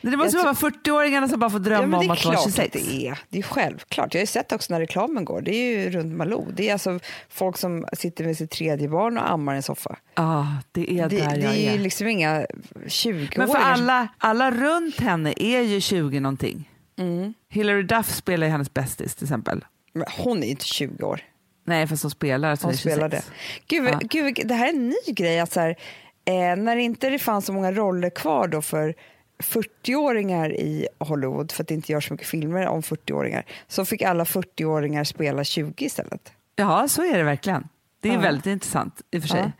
Det 0.00 0.16
måste 0.16 0.36
Jag 0.36 0.44
vara 0.44 0.54
40-åringarna 0.54 1.28
som 1.28 1.40
bara 1.40 1.50
får 1.50 1.58
drömma 1.58 1.82
Ja, 1.82 1.88
det 1.90 1.94
om 1.96 2.00
att 2.00 2.06
vara 2.08 2.16
klart 2.34 2.42
26. 2.44 2.66
att 2.66 2.72
det 2.72 3.06
är. 3.06 3.18
Det 3.28 3.38
är 3.38 3.42
självklart. 3.42 4.14
Jag 4.14 4.18
har 4.18 4.22
ju 4.22 4.26
sett 4.26 4.52
också 4.52 4.72
när 4.72 4.80
reklamen 4.80 5.24
går. 5.24 5.40
Det 5.40 5.54
är 5.54 5.78
ju 5.80 5.90
runt 5.90 6.14
Malou. 6.16 6.46
Det 6.52 6.68
är 6.68 6.72
alltså 6.72 7.00
folk 7.28 7.56
som 7.56 7.86
sitter 7.92 8.24
med 8.24 8.36
sitt 8.36 8.50
tredje 8.50 8.88
barn 8.88 9.18
och 9.18 9.30
ammar 9.30 9.52
i 9.54 9.56
en 9.56 9.62
soffa. 9.62 9.96
Ja, 10.14 10.46
det 10.72 10.92
är 11.00 11.08
Det, 11.08 11.18
där 11.18 11.30
det 11.36 11.40
jag 11.42 11.54
är 11.56 11.68
är. 11.70 11.72
ju 11.72 11.78
liksom 11.78 12.08
inga 12.08 12.46
20-åringar. 12.86 13.38
Men 13.38 13.48
för 13.48 13.56
alla, 13.58 14.08
alla 14.18 14.50
runt 14.50 15.00
henne 15.00 15.34
är 15.36 15.60
ju 15.60 15.80
20 15.80 16.20
någonting. 16.20 16.70
Mm. 16.98 17.34
Hillary 17.48 17.82
Duff 17.82 18.14
spelar 18.14 18.46
ju 18.46 18.50
hennes 18.50 18.74
bästis 18.74 19.14
till 19.14 19.24
exempel. 19.24 19.64
Men 19.92 20.04
hon 20.16 20.38
är 20.38 20.44
ju 20.44 20.50
inte 20.50 20.64
20 20.66 21.04
år. 21.06 21.20
Nej, 21.66 21.86
fast 21.86 22.02
hon 22.02 22.10
spelar 22.10 22.48
Hon 22.48 22.52
är 22.70 22.76
26. 22.76 22.80
spelar 22.80 23.08
det. 23.08 23.22
Gud, 23.66 23.88
Ja. 23.88 23.98
gud, 24.02 24.40
det 24.44 24.54
här 24.54 24.68
är 24.68 24.72
en 24.72 24.88
ny 24.88 25.12
grej. 25.14 25.40
Att 25.40 25.52
så 25.52 25.60
här, 25.60 25.76
eh, 26.24 26.56
när 26.56 26.76
inte 26.76 27.10
det 27.10 27.18
fanns 27.18 27.46
så 27.46 27.52
många 27.52 27.72
roller 27.72 28.10
kvar 28.10 28.48
då 28.48 28.62
för 28.62 28.94
40-åringar 29.38 30.52
i 30.52 30.88
Hollywood, 30.98 31.52
för 31.52 31.62
att 31.62 31.68
det 31.68 31.74
inte 31.74 31.92
görs 31.92 32.08
så 32.08 32.14
mycket 32.14 32.26
filmer 32.28 32.66
om 32.66 32.82
40-åringar, 32.82 33.44
så 33.68 33.84
fick 33.84 34.02
alla 34.02 34.24
40-åringar 34.24 35.04
spela 35.04 35.44
20 35.44 35.84
istället. 35.84 36.32
Ja, 36.56 36.88
så 36.88 37.02
är 37.04 37.18
det 37.18 37.24
verkligen. 37.24 37.68
Det 38.00 38.08
är 38.08 38.12
Ja. 38.14 38.20
väldigt 38.20 38.46
intressant 38.46 39.00
i 39.10 39.18
och 39.18 39.22
för 39.22 39.28
sig. 39.28 39.40
Ja. 39.40 39.50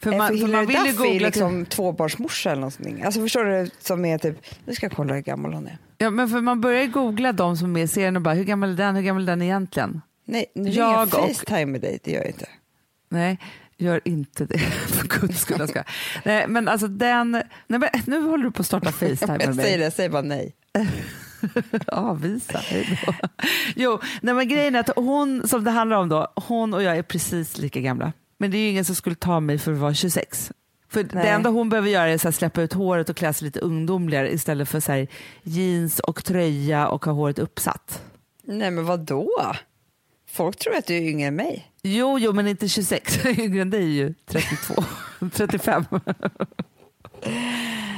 För 0.00 0.12
Eh, 0.12 0.18
man, 0.18 0.28
för 0.28 0.34
Hillary 0.34 0.52
man 0.52 0.66
vill 0.66 0.76
ju 0.76 0.82
Duff 0.92 1.00
är 1.00 1.04
googla 1.04 1.26
liksom 1.26 1.66
tvåbarnsmorsa 1.66 2.50
eller 2.50 2.60
någonting. 2.60 3.02
Alltså 3.02 3.20
förstår 3.20 3.44
du? 3.44 3.70
Som 3.78 4.04
är 4.04 4.18
typ, 4.18 4.36
nu 4.64 4.74
ska 4.74 4.86
jag 4.86 4.92
kolla 4.92 5.14
hur 5.14 5.20
gammal 5.20 5.52
hon 5.52 5.66
är. 5.66 5.78
Ja, 5.98 6.10
men 6.10 6.28
för 6.28 6.40
man 6.40 6.60
börjar 6.60 6.86
googla 6.86 7.32
de 7.32 7.56
som 7.56 7.66
är 7.68 7.72
med 7.72 7.82
i 7.84 7.88
serien 7.88 8.16
och 8.16 8.22
bara, 8.22 8.34
hur 8.34 8.44
gammal 8.44 8.70
är 8.72 8.76
den, 8.76 8.96
hur 8.96 9.02
gammal 9.02 9.22
är 9.22 9.26
den 9.26 9.42
egentligen? 9.42 10.00
Nej, 10.24 10.46
nu 10.54 10.70
Jag 10.70 10.92
jag 10.92 11.02
och- 11.02 11.10
Facetime 11.10 11.66
med 11.66 11.80
dig, 11.80 11.98
det 12.04 12.10
gör 12.10 12.20
jag 12.20 12.28
inte. 12.28 12.48
Nej, 13.08 13.38
gör 13.82 14.00
inte 14.04 14.44
det 14.44 14.58
för 14.88 15.08
guds 15.08 15.40
skull. 15.40 15.68
ska. 15.68 15.84
Nej, 16.24 16.46
men 16.48 16.68
alltså 16.68 16.88
den, 16.88 17.30
nej, 17.30 17.44
men 17.66 17.88
nu 18.06 18.22
håller 18.22 18.44
du 18.44 18.50
på 18.50 18.60
att 18.60 18.66
starta 18.66 18.92
Facetime 18.92 19.38
med 19.38 19.56
mig. 19.56 19.64
säg 19.66 19.78
det, 19.78 19.90
säg 19.90 20.08
bara 20.08 20.22
nej. 20.22 20.54
Avvisa. 21.86 22.58
Hej 22.58 23.00
då. 23.06 23.14
Jo, 23.76 24.00
nej, 24.22 24.34
men 24.34 24.48
grejen 24.48 24.74
är 24.74 24.80
att 24.80 24.90
hon 24.96 25.48
som 25.48 25.64
det 25.64 25.70
handlar 25.70 25.96
om 25.96 26.08
då, 26.08 26.32
hon 26.36 26.74
och 26.74 26.82
jag 26.82 26.96
är 26.96 27.02
precis 27.02 27.58
lika 27.58 27.80
gamla. 27.80 28.12
Men 28.38 28.50
det 28.50 28.56
är 28.56 28.60
ju 28.60 28.68
ingen 28.68 28.84
som 28.84 28.94
skulle 28.94 29.16
ta 29.16 29.40
mig 29.40 29.58
för 29.58 29.72
att 29.72 29.78
vara 29.78 29.94
26. 29.94 30.52
För 30.88 31.02
det 31.02 31.14
Nej. 31.14 31.28
enda 31.28 31.50
hon 31.50 31.68
behöver 31.68 31.88
göra 31.88 32.08
är 32.08 32.24
här, 32.24 32.30
släppa 32.30 32.62
ut 32.62 32.72
håret 32.72 33.08
och 33.08 33.16
klä 33.16 33.32
sig 33.32 33.44
lite 33.44 33.60
ungdomligare 33.60 34.32
istället 34.32 34.68
för 34.68 34.80
så 34.80 34.92
här, 34.92 35.06
jeans 35.42 35.98
och 36.00 36.24
tröja 36.24 36.88
och 36.88 37.04
ha 37.04 37.12
håret 37.12 37.38
uppsatt. 37.38 38.02
Nej 38.44 38.70
men 38.70 38.84
vad 38.84 39.00
då? 39.00 39.52
Folk 40.32 40.56
tror 40.56 40.76
att 40.76 40.86
du 40.86 40.96
är 40.96 41.02
yngre 41.02 41.28
än 41.28 41.36
mig. 41.36 41.72
Jo, 41.82 42.18
jo, 42.18 42.32
men 42.32 42.46
inte 42.46 42.68
26. 42.68 43.26
Yngre 43.38 43.62
än 43.62 43.70
dig 43.70 43.82
är 43.82 44.04
ju 44.04 44.14
32, 44.26 44.84
35. 45.32 45.84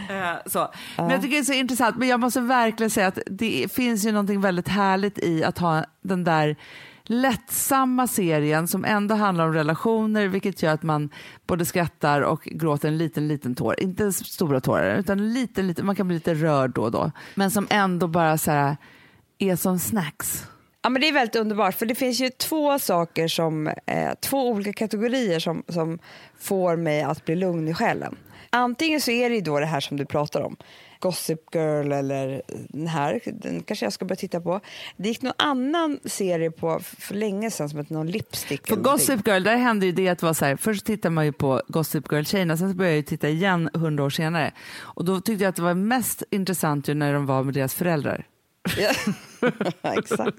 Eh, 0.09 0.37
så. 0.47 0.69
Men 0.97 1.11
jag 1.11 1.23
tycker 1.23 1.35
det 1.35 1.41
är 1.41 1.45
så 1.45 1.53
intressant, 1.53 1.97
men 1.97 2.09
jag 2.09 2.21
måste 2.21 2.41
verkligen 2.41 2.91
säga 2.91 3.07
att 3.07 3.19
det 3.27 3.73
finns 3.73 4.07
ju 4.07 4.13
någonting 4.13 4.41
väldigt 4.41 4.69
härligt 4.69 5.19
i 5.19 5.45
att 5.45 5.59
ha 5.59 5.85
den 6.03 6.25
där 6.25 6.57
lättsamma 7.05 8.07
serien 8.07 8.69
som 8.69 8.85
ändå 8.85 9.15
handlar 9.15 9.47
om 9.47 9.55
relationer 9.55 10.29
vilket 10.29 10.63
gör 10.63 10.73
att 10.73 10.83
man 10.83 11.11
både 11.47 11.65
skrattar 11.65 12.21
och 12.21 12.43
gråter 12.43 12.89
en 12.89 12.99
liten, 12.99 13.29
liten 13.29 13.55
tår. 13.55 13.81
Inte 13.81 14.13
stora 14.13 14.61
tårar 14.61 14.97
utan 14.97 15.19
en 15.19 15.33
liten, 15.33 15.67
liten, 15.67 15.87
man 15.87 15.97
kan 15.97 16.09
bli 16.09 16.17
lite 16.17 16.35
rörd 16.35 16.71
då 16.71 16.83
och 16.83 16.91
då. 16.91 17.11
Men 17.35 17.51
som 17.51 17.67
ändå 17.71 18.09
bara 18.09 18.39
så 18.39 18.51
här, 18.51 18.77
är 19.39 19.57
som 19.57 19.79
snacks. 19.79 20.47
Ja, 20.85 20.91
men 20.91 21.01
det 21.01 21.09
är 21.09 21.13
väldigt 21.13 21.37
underbart, 21.37 21.75
för 21.75 21.87
det 21.87 21.95
finns 21.95 22.21
ju 22.21 22.31
två 22.31 22.79
saker 22.79 23.29
som, 23.29 23.67
eh, 23.67 24.15
två 24.21 24.49
olika 24.49 24.73
kategorier 24.73 25.39
som, 25.39 25.63
som 25.69 25.99
får 26.39 26.77
mig 26.77 27.03
att 27.03 27.25
bli 27.25 27.37
lugn 27.37 27.69
i 27.69 27.75
själen. 27.75 28.17
Antingen 28.51 29.01
så 29.01 29.11
är 29.11 29.31
det 29.31 29.35
ju 29.35 29.41
då 29.41 29.61
det 29.61 29.67
här 29.67 29.81
som 29.81 29.97
du 29.97 30.05
pratar 30.05 30.41
om, 30.41 30.57
Gossip 30.99 31.55
Girl 31.55 31.93
eller 31.93 32.43
den 32.69 32.87
här, 32.87 33.21
den 33.25 33.63
kanske 33.63 33.87
jag 33.87 33.93
ska 33.93 34.05
börja 34.05 34.17
titta 34.17 34.41
på. 34.41 34.61
Det 34.97 35.09
gick 35.09 35.23
någon 35.23 35.33
annan 35.37 35.99
serie 36.05 36.51
på 36.51 36.81
för 36.99 37.15
länge 37.15 37.51
sedan 37.51 37.69
som 37.69 37.79
hette 37.79 37.95
någon 37.95 38.11
Lipstick. 38.11 38.67
För. 38.67 38.77
Gossip 38.77 39.27
Girl, 39.27 39.43
där 39.43 39.57
hände 39.57 39.87
ju 39.87 39.93
det 39.93 40.09
att 40.09 40.19
det 40.19 40.27
var 40.27 40.35
så 40.35 40.45
här, 40.45 40.57
först 40.57 40.87
tittar 40.87 41.11
man 41.11 41.25
ju 41.25 41.33
på 41.33 41.63
Gossip 41.69 42.13
Girl-tjejerna, 42.13 42.57
sen 42.57 42.71
så 42.71 42.77
började 42.77 42.95
jag 42.95 42.97
ju 42.97 43.03
titta 43.03 43.29
igen 43.29 43.71
hundra 43.75 44.05
år 44.05 44.11
senare. 44.11 44.53
Och 44.81 45.05
då 45.05 45.21
tyckte 45.21 45.45
jag 45.45 45.49
att 45.49 45.57
det 45.57 45.63
var 45.63 45.75
mest 45.75 46.23
intressant 46.31 46.89
ju 46.89 46.95
när 46.95 47.13
de 47.13 47.27
var 47.27 47.43
med 47.43 47.55
deras 47.55 47.75
föräldrar. 47.75 48.27
Exakt. 49.83 50.39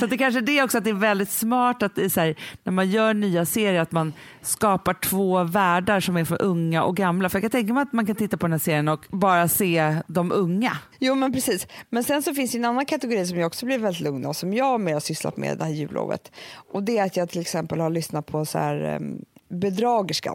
Så 0.00 0.06
det 0.06 0.18
kanske 0.18 0.40
är 0.40 0.42
det 0.42 0.62
också 0.62 0.78
att 0.78 0.84
det 0.84 0.90
är 0.90 0.94
väldigt 0.94 1.30
smart 1.30 1.82
att 1.82 2.12
så 2.12 2.20
här, 2.20 2.34
när 2.64 2.72
man 2.72 2.90
gör 2.90 3.14
nya 3.14 3.46
serier 3.46 3.80
att 3.80 3.92
man 3.92 4.12
skapar 4.42 4.94
två 4.94 5.44
världar 5.44 6.00
som 6.00 6.16
är 6.16 6.24
för 6.24 6.42
unga 6.42 6.82
och 6.82 6.96
gamla. 6.96 7.28
För 7.28 7.36
jag 7.36 7.42
kan 7.42 7.50
tänka 7.50 7.74
mig 7.74 7.82
att 7.82 7.92
man 7.92 8.06
kan 8.06 8.16
titta 8.16 8.36
på 8.36 8.46
den 8.46 8.52
här 8.52 8.58
serien 8.58 8.88
och 8.88 9.06
bara 9.10 9.48
se 9.48 9.96
de 10.06 10.32
unga. 10.32 10.78
Jo 10.98 11.14
men 11.14 11.32
precis. 11.32 11.66
Men 11.90 12.04
sen 12.04 12.22
så 12.22 12.34
finns 12.34 12.52
det 12.52 12.58
en 12.58 12.64
annan 12.64 12.86
kategori 12.86 13.26
som 13.26 13.38
jag 13.38 13.46
också 13.46 13.66
blev 13.66 13.80
väldigt 13.80 14.02
lugn 14.02 14.26
av 14.26 14.32
som 14.32 14.54
jag 14.54 14.80
mer 14.80 14.92
har 14.92 15.00
sysslat 15.00 15.36
med 15.36 15.58
det 15.58 15.64
här 15.64 15.70
jullovet. 15.72 16.32
Och 16.72 16.82
det 16.82 16.98
är 16.98 17.04
att 17.04 17.16
jag 17.16 17.28
till 17.28 17.40
exempel 17.40 17.80
har 17.80 17.90
lyssnat 17.90 18.26
på 18.26 18.44
så 18.44 18.58
här 18.58 18.96
um, 18.96 19.24
Bedragerskan. 19.48 20.34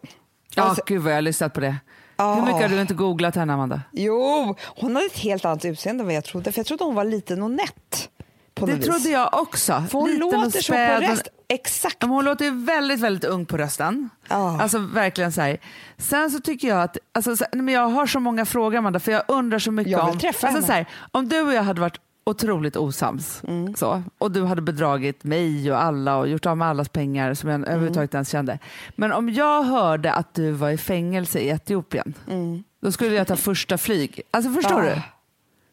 Ja, 0.56 0.64
Alltså- 0.64 0.84
gud 0.88 1.02
vad 1.02 1.12
jag 1.12 1.18
har 1.18 1.22
lyssnat 1.22 1.54
på 1.54 1.60
det. 1.60 1.76
Ja. 2.18 2.34
Hur 2.36 2.42
mycket 2.42 2.62
har 2.62 2.70
du 2.70 2.82
inte 2.82 2.94
googlat 2.94 3.36
henne 3.36 3.54
Amanda? 3.54 3.82
Jo, 3.92 4.56
hon 4.76 4.96
hade 4.96 5.06
ett 5.08 5.18
helt 5.18 5.46
annat 5.46 5.66
utseende 5.66 6.02
än 6.02 6.06
vad 6.06 6.16
jag 6.16 6.24
trodde. 6.24 6.52
För 6.52 6.60
jag 6.60 6.66
trodde 6.66 6.84
hon 6.84 6.96
var 6.96 7.04
liten 7.04 7.44
och 7.44 7.52
nätt. 7.52 8.10
På 8.56 8.66
Det 8.66 8.72
något 8.72 8.80
vis. 8.82 8.86
trodde 8.88 9.10
jag 9.10 9.30
också. 9.42 9.84
För 9.90 10.00
hon 10.00 10.10
Liten 10.10 10.20
låter 10.42 10.62
så 10.62 10.74
på 10.74 10.80
röst. 10.80 11.28
Exakt. 11.50 11.98
Men 12.02 12.10
Hon 12.10 12.26
låter 12.26 12.66
väldigt, 12.66 13.00
väldigt 13.00 13.24
ung 13.24 13.46
på 13.46 13.58
rösten. 13.58 14.10
Ja. 14.30 14.62
Alltså 14.62 14.78
verkligen 14.80 15.32
så 15.32 15.42
här. 15.42 15.58
Sen 15.98 16.32
så 16.32 16.40
tycker 16.40 16.68
jag 16.68 16.82
att, 16.82 16.98
alltså, 17.14 17.38
så, 17.38 17.46
men 17.54 17.68
jag 17.68 17.88
har 17.88 18.08
så 18.08 18.20
många 18.20 18.46
frågor 18.46 18.78
Amanda, 18.78 19.00
för 19.00 19.12
jag 19.12 19.24
undrar 19.28 19.60
så 19.60 19.72
mycket 19.72 19.92
Jag 19.92 20.06
vill 20.06 20.14
om, 20.14 20.20
träffa 20.20 20.48
alltså, 20.48 20.62
henne. 20.62 20.68
så 20.68 20.74
här, 20.74 20.86
om 21.12 21.30
du 21.30 21.42
och 21.42 21.54
jag 21.54 21.64
hade 21.64 21.82
varit 21.82 21.98
otroligt 22.26 22.76
osams 22.76 23.42
Mm. 23.48 23.76
så, 23.76 24.04
och 24.18 24.32
du 24.32 24.44
hade 24.46 24.62
bedragit 24.62 25.24
mig 25.24 25.72
och 25.72 25.82
alla 25.84 26.18
och 26.18 26.28
gjort 26.28 26.46
av 26.46 26.58
med 26.58 26.68
allas 26.68 26.90
pengar 26.90 27.34
som 27.34 27.50
jag 27.50 27.56
Mm. 27.56 27.70
överhuvudtaget 27.70 28.14
ens 28.14 28.30
kände. 28.30 28.60
Men 28.96 29.12
om 29.12 29.30
jag 29.30 29.64
hörde 29.64 30.14
att 30.14 30.34
du 30.34 30.52
var 30.52 30.70
i 30.70 30.78
fängelse 30.78 31.40
i 31.40 31.50
Etiopien, 31.50 32.14
då 32.82 32.92
skulle 32.92 33.16
jag 33.16 33.28
ta 33.28 33.36
första 33.36 33.78
flyg. 33.78 34.22
Alltså 34.32 34.52
förstår 34.52 34.80
Mm. 34.80 34.92
Ah. 34.92 34.96
du? 34.96 35.02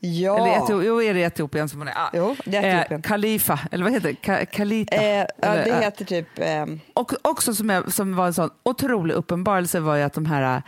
Ja. 0.03 0.37
Eller 0.39 0.57
Etio- 0.59 0.83
jo, 0.85 1.03
är 1.03 1.15
det 1.15 1.21
Etiopien 1.21 1.69
som 1.69 1.79
hon 1.79 1.89
är? 1.89 1.93
Ah. 1.97 2.11
Jo, 2.13 2.37
det 2.45 2.57
är 2.57 2.77
Etiopien. 2.79 3.01
Eh, 3.01 3.09
Khalifa, 3.09 3.61
eller 3.71 3.85
vad 3.85 3.93
heter 3.93 4.09
det? 4.09 4.33
Ka- 4.33 4.45
Kalita? 4.45 4.97
Eh, 4.97 5.05
ja, 5.17 5.25
Eller, 5.43 5.65
det 5.65 5.71
eh, 5.71 5.81
heter 5.81 6.05
typ... 6.05 6.29
ehm, 6.37 6.81
och 6.95 7.13
också 7.23 7.55
som, 7.55 7.71
jag, 7.71 7.93
som 7.93 8.17
var 8.17 8.27
en 8.27 8.35
sån 8.35 8.51
otrolig 8.63 9.15
uppenbarelse 9.15 9.81
var 9.81 9.97
ju 9.97 10.03
att 10.03 10.13
de 10.13 10.27
här 10.27 10.63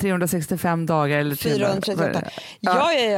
365 0.00 0.86
dagar 0.86 1.18
eller 1.18 1.36
300 1.36 1.66
438. 1.86 2.22
Ja. 2.60 2.92
Ja, 2.92 2.92
ja, 2.92 3.10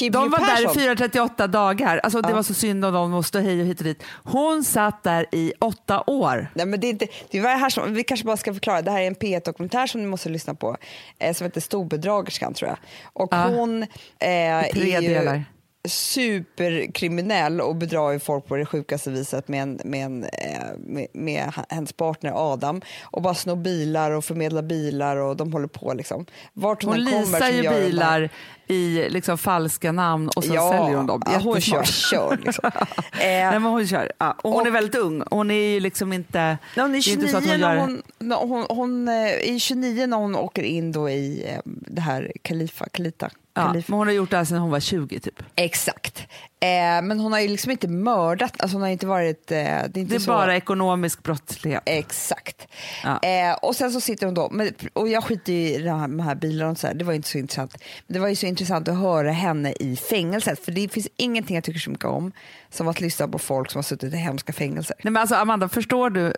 ja. 0.00 0.10
De 0.10 0.30
var 0.30 0.38
där 0.38 0.70
i 0.70 0.74
438 0.74 1.46
dagar. 1.46 1.98
Alltså, 1.98 2.20
Det 2.20 2.28
Ja. 2.28 2.34
var 2.34 2.42
så 2.42 2.54
synd 2.54 2.84
om 2.84 2.92
dem, 2.94 3.10
måste 3.10 3.40
hej 3.40 3.60
och 3.60 3.66
hit 3.66 3.78
och 3.78 3.84
dit. 3.84 4.02
Hon 4.24 4.64
satt 4.64 5.02
där 5.02 5.26
i 5.32 5.52
åtta 5.60 6.04
år. 6.06 6.50
Nej, 6.54 6.66
men 6.66 6.80
det 6.80 6.86
är 6.86 6.90
inte, 6.90 7.06
det 7.30 7.40
det 7.40 7.48
här 7.48 7.70
som, 7.70 7.94
vi 7.94 8.04
kanske 8.04 8.26
bara 8.26 8.36
ska 8.36 8.52
förklara. 8.54 8.82
Det 8.82 8.90
här 8.90 9.00
är 9.00 9.06
en 9.06 9.14
P1-dokumentär 9.14 9.86
som 9.86 10.00
ni 10.00 10.06
måste 10.06 10.28
lyssna 10.28 10.54
på. 10.54 10.76
Eh, 11.18 11.34
som 11.34 11.44
heter 11.44 11.60
Storbedragerskan 11.60 12.54
tror 12.54 12.68
jag. 12.68 12.78
Och 13.12 13.28
Ja. 13.32 13.44
hon 13.44 13.82
eh, 13.82 13.88
tre 14.18 14.94
är 14.94 15.00
ju 15.00 15.08
delar. 15.08 15.44
Superkriminell 15.88 17.60
och 17.60 17.76
bedrar 17.76 18.18
folk 18.18 18.46
på 18.46 18.56
det 18.56 18.66
sjukaste 18.66 19.10
viset 19.10 19.48
med, 19.48 19.62
en, 19.62 19.80
med, 19.84 20.04
en, 20.04 20.24
eh, 20.24 20.78
med, 20.78 21.06
med 21.12 21.52
hennes 21.68 21.92
partner 21.92 22.52
Adam. 22.52 22.80
Och 23.02 23.22
bara 23.22 23.34
snor 23.34 23.56
bilar 23.56 24.10
och 24.10 24.24
förmedlar 24.24 24.62
bilar 24.62 25.16
och 25.16 25.36
de 25.36 25.52
håller 25.52 25.66
på 25.66 25.94
liksom. 25.94 26.26
Vart 26.52 26.82
hon, 26.82 26.92
Hon 26.92 27.04
leasar 27.04 27.48
ju 27.48 27.70
bilar 27.70 28.30
i 28.66 29.08
liksom 29.10 29.38
falska 29.38 29.92
namn 29.92 30.28
och 30.36 30.44
så 30.44 30.48
säljer 30.50 30.96
hon 30.96 31.06
dem. 31.06 31.22
Ja, 31.26 31.38
hon 31.38 31.60
kör, 31.60 31.82
kör 31.84 32.38
liksom. 32.44 32.70
Nej, 33.18 33.42
eh, 33.42 33.50
men 33.50 33.62
hon 33.62 33.86
kör. 33.86 34.12
Ja. 34.18 34.36
Och 34.42 34.50
hon 34.52 34.60
och- 34.60 34.66
är 34.66 34.70
väldigt 34.70 34.94
ung. 34.94 35.22
Hon 35.30 35.50
är 35.50 35.54
ju 35.74 35.80
liksom 35.80 36.12
inte... 36.12 36.58
när 36.76 36.82
hon 36.82 36.94
är 36.94 36.98
det 37.04 37.10
är 37.10 37.12
inte 37.12 37.28
29 37.28 37.28
så 37.28 37.36
att 37.36 37.44
hon 37.44 37.60
när 37.60 37.74
gör- 37.74 37.80
hon, 37.80 38.48
hon, 38.48 38.66
hon 38.68 39.08
eh, 39.08 39.14
är 39.54 39.58
29 39.58 40.06
när 40.06 40.16
hon 40.16 40.36
åker 40.36 40.62
in 40.62 40.92
då 40.92 41.10
i 41.10 41.44
eh, 41.48 41.60
det 41.64 42.00
här 42.00 42.32
Khalifa, 42.42 42.86
Kalita. 42.88 43.30
Ja, 43.54 43.62
Khalifa. 43.66 43.92
men 43.92 43.98
hon 43.98 44.06
har 44.06 44.14
gjort 44.14 44.30
det 44.30 44.36
här 44.36 44.44
sedan 44.44 44.58
hon 44.58 44.70
var 44.70 44.80
20 44.80 45.20
typ. 45.20 45.42
Exakt. 45.56 46.26
Eh, 46.60 47.02
men 47.02 47.20
hon 47.20 47.32
har 47.32 47.40
ju 47.40 47.48
liksom 47.48 47.70
inte 47.70 47.88
mördat, 47.88 48.60
alltså 48.60 48.74
hon 48.74 48.82
har 48.82 48.88
inte 48.88 49.06
varit... 49.06 49.50
Eh, 49.50 49.56
det 49.56 49.60
är 49.64 49.84
inte 49.84 50.00
Det 50.00 50.14
är 50.14 50.18
så... 50.18 50.30
bara 50.30 50.56
ekonomisk 50.56 51.22
brottslighet. 51.22 51.82
Exakt. 51.86 52.68
Ja. 53.04 53.22
Eh, 53.22 53.54
och 53.62 53.76
sen 53.76 53.92
så 53.92 54.00
sitter 54.00 54.26
hon 54.26 54.34
då, 54.34 54.48
men, 54.50 54.74
och 54.92 55.08
jag 55.08 55.24
skiter 55.24 55.52
ju 55.52 55.58
i 55.58 55.78
de 55.78 55.88
här, 56.00 56.08
de 56.08 56.20
här 56.20 56.34
bilarna 56.34 56.70
och 56.70 56.78
så 56.78 56.86
här, 56.86 56.94
det 56.94 57.04
var 57.04 57.12
inte 57.12 57.28
så 57.28 57.38
intressant. 57.38 57.76
Men 58.06 58.14
det 58.14 58.20
var 58.20 58.28
ju 58.28 58.36
så 58.36 58.46
intressant 58.46 58.88
att 58.88 58.98
höra 58.98 59.30
henne 59.32 59.72
i 59.72 59.96
fängelset, 59.96 60.64
för 60.64 60.72
det 60.72 60.88
finns 60.88 61.08
ingenting 61.16 61.54
jag 61.54 61.64
tycker 61.64 61.80
så 61.80 61.90
mycket 61.90 62.04
om 62.04 62.32
som 62.70 62.88
att 62.88 63.00
lyssna 63.00 63.28
på 63.28 63.38
folk 63.38 63.70
som 63.70 63.78
har 63.78 63.82
suttit 63.82 64.14
i 64.14 64.16
hemska 64.16 64.52
fängelser. 64.52 64.96
Nej, 65.02 65.10
men 65.10 65.20
alltså, 65.20 65.34
Amanda, 65.34 65.68
förstår 65.68 66.10
du? 66.10 66.34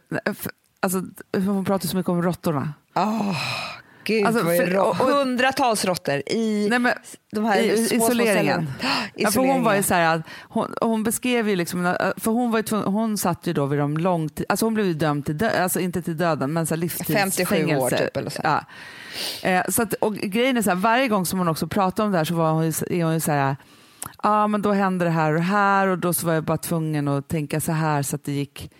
Alltså, 0.80 1.02
hon 1.36 1.64
pratar 1.64 1.88
så 1.88 1.96
mycket 1.96 2.10
om 2.10 2.22
råttorna. 2.22 2.74
Oh, 2.94 3.36
gud, 4.06 4.26
Alltså, 4.26 4.44
för- 4.44 4.76
och- 4.78 4.88
och- 4.88 4.96
hundratals 4.96 5.84
råttor 5.84 6.22
i 6.26 6.66
Nej, 6.70 6.78
men, 6.78 6.92
de 7.32 7.44
här 7.44 7.58
i, 7.60 7.76
små, 7.86 7.98
små 7.98 8.06
isoleringen. 8.06 8.66
ställena. 8.78 8.94
Ja, 9.14 9.30
för 9.30 9.40
hon 9.40 9.64
var 9.64 9.74
ju 9.74 9.82
så 9.82 9.94
här, 9.94 10.22
hon, 10.42 10.74
hon 10.80 11.02
beskrev 11.02 11.48
ju 11.48 11.56
liksom, 11.56 11.96
för 12.16 12.30
hon, 12.30 12.50
var 12.50 12.58
ju 12.58 12.62
tvungen, 12.62 12.86
hon 12.86 13.18
satt 13.18 13.46
ju 13.46 13.52
då 13.52 13.66
vid 13.66 13.78
de 13.78 13.96
långtid, 13.96 14.46
alltså 14.48 14.66
hon 14.66 14.74
blev 14.74 14.86
ju 14.86 14.94
dömd 14.94 15.26
till 15.26 15.38
döden, 15.38 15.62
alltså 15.62 15.80
inte 15.80 16.02
till 16.02 16.16
döden 16.16 16.52
men 16.52 16.66
så 16.66 16.74
här 16.74 16.80
57 16.88 17.14
år 17.14 17.24
livstidsfängelse. 17.24 17.96
typ, 17.98 18.16
eller 18.16 18.30
så. 18.30 18.40
Ja. 18.44 18.64
Eh, 19.42 19.62
så 19.68 19.82
att, 19.82 19.94
och 19.94 20.14
grejen 20.14 20.56
är 20.56 20.62
så 20.62 20.70
här, 20.70 20.76
varje 20.76 21.08
gång 21.08 21.26
som 21.26 21.38
hon 21.38 21.48
också 21.48 21.66
pratar 21.66 22.04
om 22.04 22.12
det 22.12 22.18
här 22.18 22.24
så 22.24 22.34
var 22.34 22.52
hon, 22.52 22.64
ju- 22.64 22.98
är 23.00 23.04
hon 23.04 23.14
ju 23.14 23.20
så 23.20 23.32
här, 23.32 23.56
ja 24.22 24.46
men 24.46 24.62
då 24.62 24.72
hände 24.72 25.04
det 25.04 25.10
här 25.10 25.32
och 25.34 25.42
här 25.42 25.86
och 25.86 25.98
då 25.98 26.12
så 26.12 26.26
var 26.26 26.34
jag 26.34 26.44
bara 26.44 26.58
tvungen 26.58 27.08
att 27.08 27.28
tänka 27.28 27.60
så 27.60 27.72
här 27.72 28.02
så 28.02 28.16
att 28.16 28.24
det 28.24 28.32
gick 28.32 28.70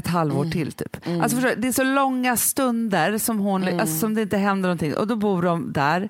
ett 0.00 0.06
halvår 0.06 0.40
Mm. 0.40 0.50
till 0.52 0.72
typ. 0.72 0.96
Alltså 1.06 1.36
förstår, 1.36 1.48
du, 1.48 1.60
det 1.60 1.68
är 1.68 1.72
så 1.72 1.84
långa 1.84 2.36
stunder 2.36 3.18
som, 3.18 3.38
hon, 3.38 3.62
Mm. 3.62 3.80
alltså, 3.80 3.96
som 3.98 4.14
det 4.14 4.22
inte 4.22 4.36
händer 4.36 4.68
någonting 4.68 4.96
och 4.96 5.06
då 5.06 5.16
bor 5.16 5.42
de 5.42 5.72
där. 5.72 6.08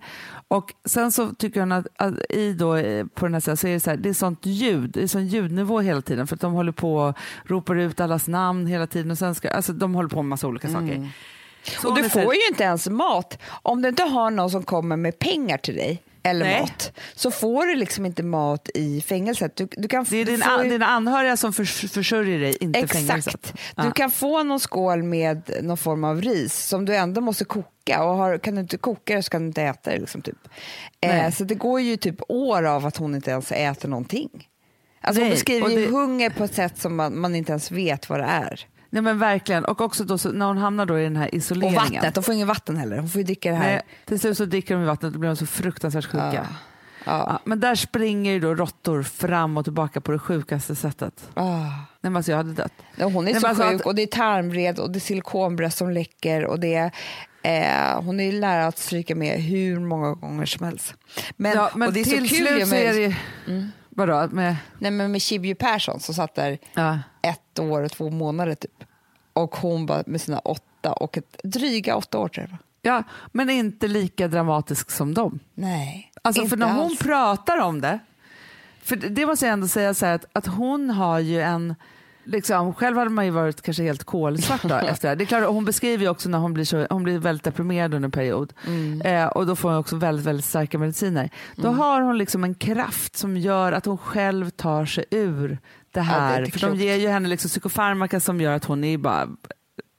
Och 0.49 0.75
sen 0.85 1.13
så 1.13 1.29
tycker 1.35 1.61
hon 1.61 1.73
att, 1.73 1.87
att 1.97 2.15
i 2.31 2.53
då, 2.53 2.77
eh, 2.77 3.07
på 3.15 3.27
den 3.27 3.35
här 3.35 3.41
sidan 3.41 3.57
så 3.57 3.67
är 3.67 3.73
det 3.73 3.81
så 3.81 3.91
här, 3.91 3.97
det 3.97 4.09
är 4.09 4.13
sånt 4.15 4.47
ljud, 4.47 4.91
det 4.91 5.03
är 5.03 5.07
sån 5.07 5.27
ljudnivå 5.27 5.81
hela 5.81 6.01
tiden 6.03 6.27
för 6.27 6.35
att 6.35 6.41
de 6.41 6.53
håller 6.53 6.73
på 6.73 6.95
och 6.97 7.17
ropar 7.45 7.75
ut 7.77 8.01
allas 8.01 8.29
namn 8.29 8.67
hela 8.67 8.87
tiden 8.87 9.11
och 9.11 9.19
sen 9.19 9.35
ska, 9.35 9.51
alltså 9.51 9.73
de 9.73 9.95
håller 9.95 10.09
på 10.09 10.17
med 10.23 10.29
massa 10.29 10.47
olika 10.47 10.69
saker. 10.69 10.95
Mm. 10.95 11.09
Och 11.85 11.97
du 11.97 12.09
får 12.09 12.35
ju 12.35 12.41
inte 12.51 12.65
ens 12.65 12.89
mat. 12.89 13.39
Om 13.63 13.83
du 13.83 13.89
inte 13.89 14.03
har 14.03 14.31
någon 14.31 14.51
som 14.51 14.63
kommer 14.63 14.97
med 14.97 15.19
pengar 15.19 15.57
till 15.59 15.75
dig 15.75 16.03
eller 16.23 16.45
Nej. 16.47 16.61
mat 16.61 16.93
så 17.15 17.31
får 17.31 17.67
du 17.67 17.75
liksom 17.75 18.07
inte 18.07 18.23
mat 18.23 18.69
i 18.75 19.01
fängelset. 19.03 19.57
Du, 19.57 19.69
du 19.73 19.89
kan, 19.89 20.07
det 20.11 20.17
är 20.17 20.25
din, 20.25 20.43
an, 20.43 20.69
dina 20.69 20.87
anhöriga 20.87 21.37
som 21.37 21.53
förs, 21.53 21.91
försörjer 21.93 22.39
dig, 22.39 22.57
inte 22.61 22.87
fängelset. 22.89 23.35
Exakt. 23.35 23.55
Ja. 23.77 23.83
Du 23.83 23.91
kan 23.93 24.11
få 24.11 24.43
någon 24.43 24.61
skål 24.61 25.03
med 25.03 25.51
någon 25.63 25.77
form 25.77 26.05
av 26.05 26.23
ris 26.23 26.55
som 26.67 26.85
du 26.85 26.97
ändå 26.97 27.21
måste 27.21 27.45
koka 27.45 28.05
och 28.05 28.17
har, 28.17 28.39
kan 28.39 28.55
du 28.55 28.61
inte 28.61 28.79
koka 28.79 29.15
det 29.17 29.23
så 29.23 29.31
kan 29.31 29.41
du 29.43 29.47
inte 29.47 29.63
äta 29.63 29.91
det. 29.91 29.99
Liksom, 29.99 30.23
typ. 30.23 30.39
eh, 31.01 31.31
så 31.31 31.45
det 31.45 31.55
går 31.55 31.81
ju 31.81 31.97
typ 31.97 32.17
år 32.29 32.63
av 32.67 32.87
att 32.87 32.97
hon 32.97 33.15
inte 33.15 33.31
ens 33.31 33.53
äter 33.53 33.89
någonting. 33.89 34.29
Alltså 35.03 35.23
hon 35.23 35.31
beskriver 35.31 35.69
det- 35.69 35.87
hunger 35.87 36.31
på 36.31 36.45
ett 36.45 36.55
sätt 36.55 36.79
som 36.79 36.97
man, 36.97 37.19
man 37.21 37.35
inte 37.35 37.53
ens 37.53 37.71
vet 37.71 38.09
vad 38.09 38.21
det 38.21 38.25
är. 38.27 38.67
Nej 38.91 39.03
men 39.03 39.19
verkligen, 39.19 39.65
och 39.65 39.81
också 39.81 40.05
då, 40.05 40.19
när 40.33 40.47
hon 40.47 40.59
hamnar 40.59 40.87
då 40.87 40.99
i 40.99 41.03
den 41.03 41.17
här 41.17 41.29
Och 41.29 41.35
isoleringen. 41.35 41.75
vattnet, 41.75 42.15
de 42.15 42.25
får 42.25 42.35
ingen 42.35 42.49
vatten 42.49 42.77
heller. 42.77 42.99
Hon 42.99 43.09
får 43.09 43.19
ju 43.19 43.25
dricka 43.25 43.51
det 43.51 43.57
här. 43.57 43.73
Nej, 43.73 43.83
till 44.05 44.21
slut 44.21 44.37
så 44.37 44.45
dricker 44.45 44.75
de 44.75 44.85
vattnet 44.85 45.15
och 45.15 45.21
blir 45.21 45.31
de 45.31 45.37
så 45.37 45.47
fruktansvärt 45.47 46.05
sjuka. 46.07 46.31
Ja. 46.35 46.43
Ja. 47.05 47.25
Ja, 47.29 47.41
men 47.45 47.61
där 47.61 47.75
springer 47.75 48.33
ju 48.33 48.41
då 48.41 48.55
råttor 48.55 49.03
fram 49.03 49.57
och 49.57 49.65
tillbaka 49.65 50.01
på 50.01 50.13
det 50.13 50.19
sjukaste 50.19 50.75
sättet. 50.75 51.29
Ah. 51.35 51.59
Nej, 51.65 51.71
men 52.01 52.17
alltså 52.17 52.31
jag 52.33 52.37
hade 52.37 52.53
dött. 52.53 52.73
Ja, 52.97 53.07
Hon 53.07 53.29
är 53.29 53.33
Nej, 53.33 53.41
så 53.41 53.47
alltså 53.47 53.63
sjuk 53.63 53.81
att- 53.81 53.87
och 53.87 53.95
det 53.95 54.03
är 54.03 54.07
tarmvred 54.07 54.79
och 54.79 54.91
det 54.91 54.99
är 54.99 55.01
silikonbröst 55.01 55.79
som 55.79 55.91
läcker 55.91 56.45
och 56.45 56.61
det 56.61 56.75
är, 56.75 56.91
eh, 57.43 58.03
hon 58.03 58.21
är 58.21 58.25
ju 58.25 58.33
lärare 58.41 58.67
att 58.67 58.79
stryka 58.79 59.15
med 59.15 59.43
hur 59.43 59.81
många 59.81 60.15
gånger 60.15 60.47
som 60.47 60.67
helst. 60.67 60.95
Men, 61.37 61.53
ja, 61.53 61.71
men 61.75 61.89
och 61.89 61.95
det 61.95 62.01
är 62.01 62.05
till 62.05 62.29
så 62.29 62.35
kul 62.37 62.47
slut 62.47 62.69
så 62.69 62.75
är 62.75 62.93
det 62.93 63.01
ju... 63.01 63.15
Vadå? 64.01 64.35
Med, 64.35 64.57
nej, 64.79 64.91
men 64.91 65.13
med 65.13 65.23
Shibju 65.23 65.55
Persson 65.55 66.01
som 66.01 66.15
satt 66.15 66.35
där 66.35 66.59
ja. 66.75 66.99
ett 67.23 67.59
år 67.59 67.83
och 67.83 67.91
två 67.91 68.11
månader 68.11 68.55
typ. 68.55 68.85
Och 69.33 69.57
hon 69.57 69.87
bara 69.87 70.03
med 70.07 70.21
sina 70.21 70.39
åtta 70.39 70.93
och 70.93 71.19
ett, 71.19 71.41
dryga 71.45 71.97
åtta 71.97 72.19
år 72.19 72.29
tror 72.29 72.47
jag. 72.47 72.51
var. 72.51 72.59
ja, 72.83 73.03
men 73.33 73.51
inte 73.51 73.89
lika 73.89 74.29
dramatisk 74.29 74.91
som 74.91 75.15
dem. 75.15 75.41
Nej, 75.55 76.13
Alltså, 76.23 76.47
för 76.47 76.57
när 76.57 76.73
hon 76.73 76.85
alls. 76.85 76.99
pratar 76.99 77.59
om 77.59 77.81
det, 77.81 77.99
för 78.83 78.97
det 78.97 79.09
det 79.09 79.27
måste 79.27 79.47
jag 79.47 79.53
ändå 79.53 79.69
säga 79.69 79.95
så 79.95 80.07
här 80.07 80.15
att, 80.15 80.25
att 80.33 80.47
hon 80.47 80.91
har 80.91 81.19
ju 81.19 81.41
en, 81.41 81.75
liksom, 82.25 82.75
själv 82.75 82.97
hade 82.97 83.11
man 83.11 83.25
ju 83.25 83.31
varit 83.31 83.63
kanske 83.63 83.83
helt 83.83 84.05
kolsvart 84.05 84.65
efter 84.89 85.09
det. 85.09 85.15
Det 85.15 85.25
är 85.25 85.27
klart, 85.27 85.45
hon 85.49 85.65
beskriver 85.65 86.05
ju 86.05 86.11
också 86.11 86.29
när 86.29 86.39
hon 86.39 86.55
blir, 86.55 86.65
så, 86.65 86.87
hon 86.91 87.03
blir 87.03 87.19
väldigt 87.19 87.45
deprimerad 87.45 87.95
under 87.95 88.07
en 88.07 88.11
period 88.11 88.53
Mm. 88.67 89.01
eh, 89.01 89.27
och 89.27 89.47
då 89.47 89.57
får 89.57 89.69
hon 89.71 89.79
också 89.79 89.97
väldigt, 89.97 90.27
väldigt 90.27 90.45
starka 90.45 90.79
mediciner. 90.79 91.31
Då 91.57 91.69
har 91.69 92.01
hon 92.01 92.19
liksom 92.19 92.45
en 92.45 92.55
kraft 92.55 93.17
som 93.17 93.37
gör 93.37 93.73
att 93.73 93.85
hon 93.87 93.99
själv 93.99 94.51
tar 94.51 94.85
sig 94.85 95.05
ur 95.11 95.49
det 95.49 95.59
det 95.93 96.01
här. 96.01 96.43
är 96.43 96.47
För 96.47 96.61
de 96.61 96.77
ger 96.77 96.97
ju 96.97 97.09
henne 97.09 97.29
liksom 97.29 97.49
psykofarmaka 97.49 98.21
som 98.21 98.41
gör 98.41 98.53
att 98.53 98.65
hon 98.65 98.85
är 98.85 98.99
bara 98.99 99.29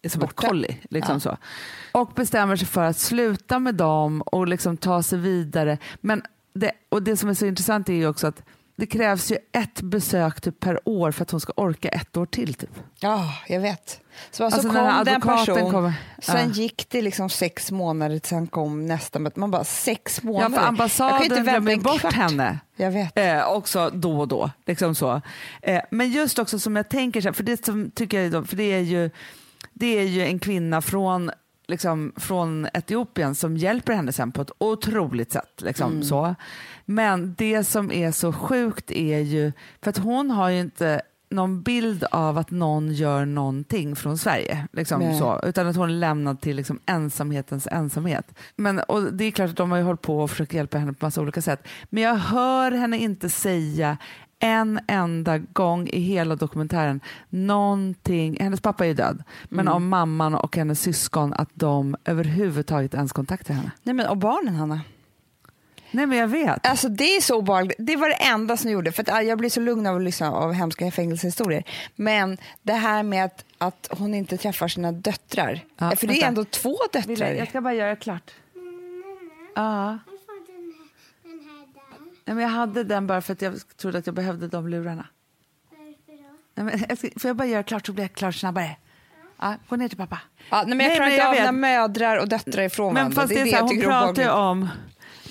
som 0.08 0.20
Borta. 0.20 0.26
ett 0.44 0.50
kolli. 0.50 0.78
Liksom 0.90 1.14
Ja. 1.16 1.20
så. 1.20 1.38
Och 2.00 2.12
bestämmer 2.16 2.56
sig 2.56 2.68
för 2.68 2.84
att 2.84 2.98
sluta 2.98 3.60
med 3.60 3.76
dem 3.76 4.22
och 4.22 4.48
liksom 4.48 4.78
ta 4.78 5.04
sig 5.04 5.20
vidare. 5.20 5.78
Men 6.02 6.22
det, 6.54 6.72
och 6.90 7.04
det 7.04 7.18
som 7.18 7.30
är 7.30 7.34
så 7.34 7.46
intressant 7.46 7.90
är 7.90 7.94
ju 7.94 8.08
också 8.08 8.28
att 8.28 8.44
det 8.82 8.88
krävs 8.88 9.32
ju 9.32 9.38
ett 9.52 9.82
besök 9.82 10.42
typ 10.42 10.60
per 10.60 10.80
år 10.90 11.12
för 11.12 11.22
att 11.24 11.32
hon 11.32 11.40
ska 11.40 11.54
orka 11.56 11.90
ett 11.90 12.18
år 12.18 12.26
till. 12.26 12.54
Typ. 12.54 12.70
Ja, 13.00 13.34
jag 13.48 13.60
vet. 13.60 14.00
Så 14.32 14.44
alltså, 14.44 14.58
Alltså, 14.60 14.68
kom 14.70 14.86
den 14.86 14.88
advokaten 14.96 15.56
person, 15.56 15.72
kommer- 15.72 15.94
sen 16.22 16.48
Ja. 16.50 16.54
gick 16.56 16.86
det 16.90 17.02
liksom 17.02 17.30
sex 17.30 17.72
månader 17.72 18.22
han 18.32 18.48
kom 18.48 18.86
nästa 18.88 19.20
möte. 19.20 19.40
Man 19.40 19.52
bara, 19.52 19.64
sex 19.64 20.20
Ja, 20.24 20.28
månader? 20.28 20.50
för 20.50 20.54
Jag 20.56 20.62
kan 20.62 20.68
ambassaden 20.68 21.44
glömmer 21.44 21.76
bort 21.78 22.00
kvart. 22.00 22.14
henne. 22.14 22.60
Jag 22.76 22.92
vet. 22.92 23.18
Eh, 23.18 23.48
också 23.48 23.90
då 23.90 24.20
och 24.20 24.28
då. 24.28 24.52
Liksom 24.66 24.96
så. 24.96 25.22
Eh, 25.62 25.82
men 25.92 26.12
just 26.12 26.40
också 26.40 26.60
som 26.60 26.76
jag 26.76 26.90
tänker, 26.90 27.32
för 27.32 27.44
det 27.44 27.66
som 27.66 27.92
tycker 27.92 28.22
jag, 28.30 28.48
för 28.48 28.56
det 28.56 28.74
är 28.74 28.80
ju, 28.82 29.10
det 29.74 29.98
är 30.00 30.04
ju 30.04 30.26
en 30.26 30.40
kvinna 30.40 30.82
från, 30.82 31.32
liksom, 31.72 32.14
från 32.16 32.68
Etiopien 32.74 33.36
som 33.36 33.58
hjälper 33.58 33.94
henne 33.94 34.12
sen 34.12 34.32
på 34.32 34.42
ett 34.42 34.52
otroligt 34.58 35.32
sätt. 35.32 35.62
Liksom, 35.62 36.04
så. 36.04 36.36
Men 36.86 37.36
det 37.38 37.64
som 37.64 37.92
är 37.92 38.12
så 38.12 38.34
sjukt 38.34 38.92
är 38.92 39.20
ju, 39.20 39.52
för 39.82 39.90
att 39.90 39.98
hon 39.98 40.32
har 40.32 40.50
ju 40.50 40.60
inte 40.60 41.02
någon 41.32 41.62
bild 41.62 42.04
av 42.12 42.38
att 42.38 42.52
någon 42.52 42.94
gör 42.94 43.26
någonting 43.26 43.96
från 43.96 44.18
Sverige. 44.18 44.68
Liksom 44.72 45.18
så, 45.20 45.42
utan 45.44 45.68
att 45.68 45.76
hon 45.76 45.90
är 45.90 45.94
lämnad 45.94 46.42
till 46.42 46.56
liksom 46.56 46.80
ensamhetens 46.86 47.68
ensamhet. 47.72 48.34
Men, 48.56 48.80
och 48.80 49.14
det 49.14 49.26
är 49.26 49.32
klart 49.32 49.50
att 49.50 49.56
de 49.56 49.72
har 49.72 49.78
ju 49.78 49.84
hållit 49.84 50.02
på 50.02 50.20
och 50.20 50.30
försökt 50.30 50.54
hjälpa 50.54 50.78
henne 50.78 50.94
på 50.94 51.06
massa 51.06 51.22
olika 51.22 51.42
sätt. 51.42 51.68
Men 51.90 52.04
jag 52.04 52.16
hör 52.16 52.72
henne 52.72 52.98
inte 52.98 53.30
säga 53.30 53.98
en 54.42 54.80
enda 54.88 55.38
gång 55.38 55.88
i 55.88 56.00
hela 56.00 56.36
dokumentären 56.36 57.02
någonting, 57.30 58.38
hennes 58.40 58.62
pappa 58.62 58.84
är 58.84 58.88
ju 58.88 58.94
död, 58.94 59.24
men 59.50 59.68
om 59.68 59.90
mamman 59.90 60.36
och 60.36 60.56
hennes 60.56 60.82
syskon 60.82 61.34
att 61.34 61.50
de 61.54 61.96
överhuvudtaget 62.06 62.94
ens 62.94 63.12
kontaktar 63.12 63.54
henne. 63.54 63.72
Nej, 63.84 63.96
men, 63.96 64.08
och 64.08 64.18
barnen, 64.18 64.56
Hanna? 64.56 64.82
Nej 65.92 66.06
men 66.06 66.18
jag 66.18 66.28
vet. 66.28 66.68
Alltså 66.68 66.90
det 66.90 67.16
är 67.16 67.22
så 67.22 67.38
obehagligt. 67.38 67.78
Det 67.80 67.96
var 67.96 68.10
det 68.10 68.16
enda 68.16 68.58
som 68.58 68.72
gjorde, 68.72 68.92
för 68.92 69.12
att 69.12 69.26
jag 69.26 69.38
blir 69.38 69.50
så 69.50 69.60
lugn 69.60 69.88
av 69.88 69.96
att 69.96 70.02
lyssna 70.02 70.32
av 70.32 70.54
hemska 70.54 70.92
fängelsehistorier. 70.92 71.64
Men 71.96 72.38
det 72.62 72.74
här 72.74 73.04
med 73.04 73.26
att, 73.26 73.46
att 73.58 73.88
hon 73.98 74.14
inte 74.14 74.38
träffar 74.38 74.68
sina 74.68 74.92
döttrar. 74.92 75.60
Ja, 75.78 75.90
för 75.96 76.08
det 76.08 76.14
vänta. 76.14 76.26
är 76.26 76.28
ändå 76.28 76.46
två 76.46 76.78
döttrar. 76.94 77.46
ska 77.46 77.62
bara 77.62 77.74
göra 77.74 77.96
klart. 77.96 78.32
Ja. 79.56 79.98
Nej, 82.26 82.36
men 82.36 82.44
jag 82.44 82.50
hade 82.50 82.84
den 82.84 83.08
bara 83.08 83.22
för 83.22 83.34
att 83.34 83.42
jag 83.42 83.78
trodde 83.78 83.98
att 83.98 84.06
jag 84.06 84.16
behövde 84.16 84.48
de 84.48 84.68
lurarna. 84.68 85.08
Nej, 86.56 86.66
men 86.66 86.84
jag 86.90 86.98
ska, 86.98 87.08
får 87.20 87.30
jag 87.30 87.36
bara 87.36 87.48
göra 87.48 87.64
klart 87.64 87.86
så 87.86 87.94
blir 87.94 88.04
jag 88.04 88.14
klar 88.14 88.32
snabbare. 88.32 88.76
Ja, 89.40 89.56
gå 89.70 89.76
ner 89.76 89.88
till 89.88 89.98
pappa. 89.98 90.20
Ja, 90.50 90.64
nej, 90.68 90.78
men 90.78 90.80
jag 90.80 90.90
Nej, 90.90 90.96
klarar 90.96 91.06
men 91.06 91.12
inte 91.14 91.22
jag 91.22 91.28
av 91.30 91.36
vet. 91.36 91.44
när 91.44 91.52
mödrar 91.52 92.18
och 92.18 92.30
döttrar 92.30 92.64
ifrån 92.64 92.94
Men 92.94 92.96
varandra. 92.96 93.22
fast 93.22 93.30
Det 93.34 93.40
är 93.42 93.46
det 93.46 93.52
här, 93.52 93.62
hon 93.62 93.82
pratar 93.82 94.30
om 94.32 94.70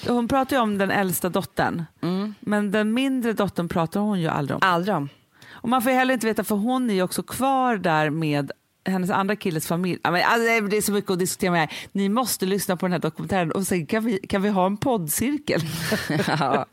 hon 0.08 0.28
pratar 0.28 0.56
ju 0.56 0.62
om 0.62 0.78
den 0.78 0.90
äldsta 0.90 1.28
dottern. 1.28 1.84
Mm. 2.02 2.34
Men 2.40 2.70
den 2.70 2.94
mindre 2.94 3.32
dottern 3.32 3.68
pratar 3.68 4.00
hon 4.00 4.20
ju 4.20 4.28
aldrig 4.28 4.54
om. 4.56 4.60
Aldrig 4.62 4.96
om. 4.96 5.08
Och 5.50 5.68
man 5.68 5.82
får 5.82 5.90
heller 5.90 6.14
inte 6.14 6.26
veta 6.26 6.44
för 6.44 6.54
hon 6.54 6.90
är 6.90 6.94
ju 6.94 7.02
också 7.02 7.22
kvar 7.22 7.76
där 7.76 8.10
med 8.10 8.52
hennes 8.90 9.10
andra 9.10 9.36
killes 9.36 9.66
familj. 9.66 9.98
Alltså, 10.02 10.68
det 10.68 10.76
är 10.76 10.80
så 10.82 10.92
mycket 10.92 11.10
att 11.10 11.18
diskutera 11.18 11.50
med. 11.50 11.72
Ni 11.92 12.08
måste 12.08 12.46
lyssna 12.46 12.76
på 12.76 12.86
den 12.86 12.92
här 12.92 12.98
dokumentären 12.98 13.52
och 13.52 13.66
sen 13.66 13.86
kan 13.86 14.04
vi, 14.04 14.18
kan 14.18 14.42
vi 14.42 14.48
ha 14.48 14.66
en 14.66 14.76
poddcirkel. 14.76 15.60
Ja. 16.26 16.66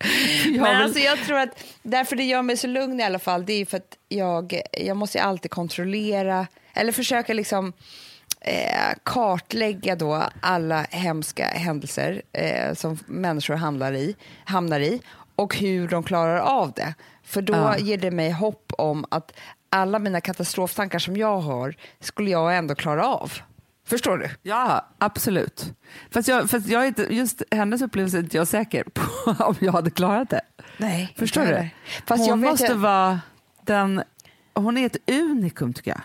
Men 0.45 0.81
alltså 0.81 0.99
jag 0.99 1.17
tror 1.19 1.39
att 1.39 1.63
därför 1.83 2.15
det 2.15 2.23
gör 2.23 2.41
mig 2.41 2.57
så 2.57 2.67
lugn 2.67 2.99
i 2.99 3.03
alla 3.03 3.19
fall, 3.19 3.45
det 3.45 3.53
är 3.53 3.65
för 3.65 3.77
att 3.77 3.97
jag, 4.09 4.61
jag 4.71 4.97
måste 4.97 5.21
alltid 5.21 5.51
kontrollera, 5.51 6.47
eller 6.73 6.91
försöka 6.91 7.33
liksom 7.33 7.73
eh, 8.41 8.93
kartlägga 9.03 9.95
då 9.95 10.23
alla 10.41 10.81
hemska 10.89 11.45
händelser 11.47 12.21
eh, 12.33 12.73
som 12.73 12.97
människor 13.05 13.53
hamnar 13.55 13.93
i, 13.93 14.15
hamnar 14.45 14.79
i 14.79 15.01
och 15.35 15.55
hur 15.55 15.87
de 15.87 16.03
klarar 16.03 16.37
av 16.39 16.71
det. 16.71 16.93
För 17.23 17.41
då 17.41 17.53
Ja. 17.53 17.77
ger 17.77 17.97
det 17.97 18.11
mig 18.11 18.31
hopp 18.31 18.71
om 18.77 19.05
att 19.11 19.31
alla 19.69 19.99
mina 19.99 20.21
katastroftankar 20.21 20.99
som 20.99 21.17
jag 21.17 21.39
har 21.39 21.75
skulle 21.99 22.31
jag 22.31 22.57
ändå 22.57 22.75
klara 22.75 23.07
av. 23.07 23.31
Förstår 23.87 24.17
du? 24.17 24.29
Ja, 24.41 24.87
absolut. 24.97 25.73
Fast, 26.11 26.27
jag, 26.27 26.49
fast 26.49 26.67
jag 26.67 26.83
är 26.83 26.87
inte, 26.87 27.01
just 27.15 27.41
hennes 27.51 27.81
upplevelse 27.81 28.17
är 28.17 28.23
inte 28.23 28.37
jag 28.37 28.47
säker 28.47 28.83
på 28.83 29.31
om 29.43 29.55
jag 29.59 29.71
hade 29.71 29.89
klarat 29.89 30.29
det. 30.29 30.41
Nej, 30.77 31.13
Förstår 31.17 31.45
du? 31.45 31.69
Fast 32.05 32.19
hon 32.19 32.27
jag 32.29 32.39
måste 32.51 32.65
ju- 32.67 32.73
vara 32.73 33.21
den... 33.61 34.03
Hon 34.53 34.77
är 34.77 34.85
ett 34.85 34.97
unikum 35.11 35.73
tycker 35.73 35.91
jag. 35.91 36.01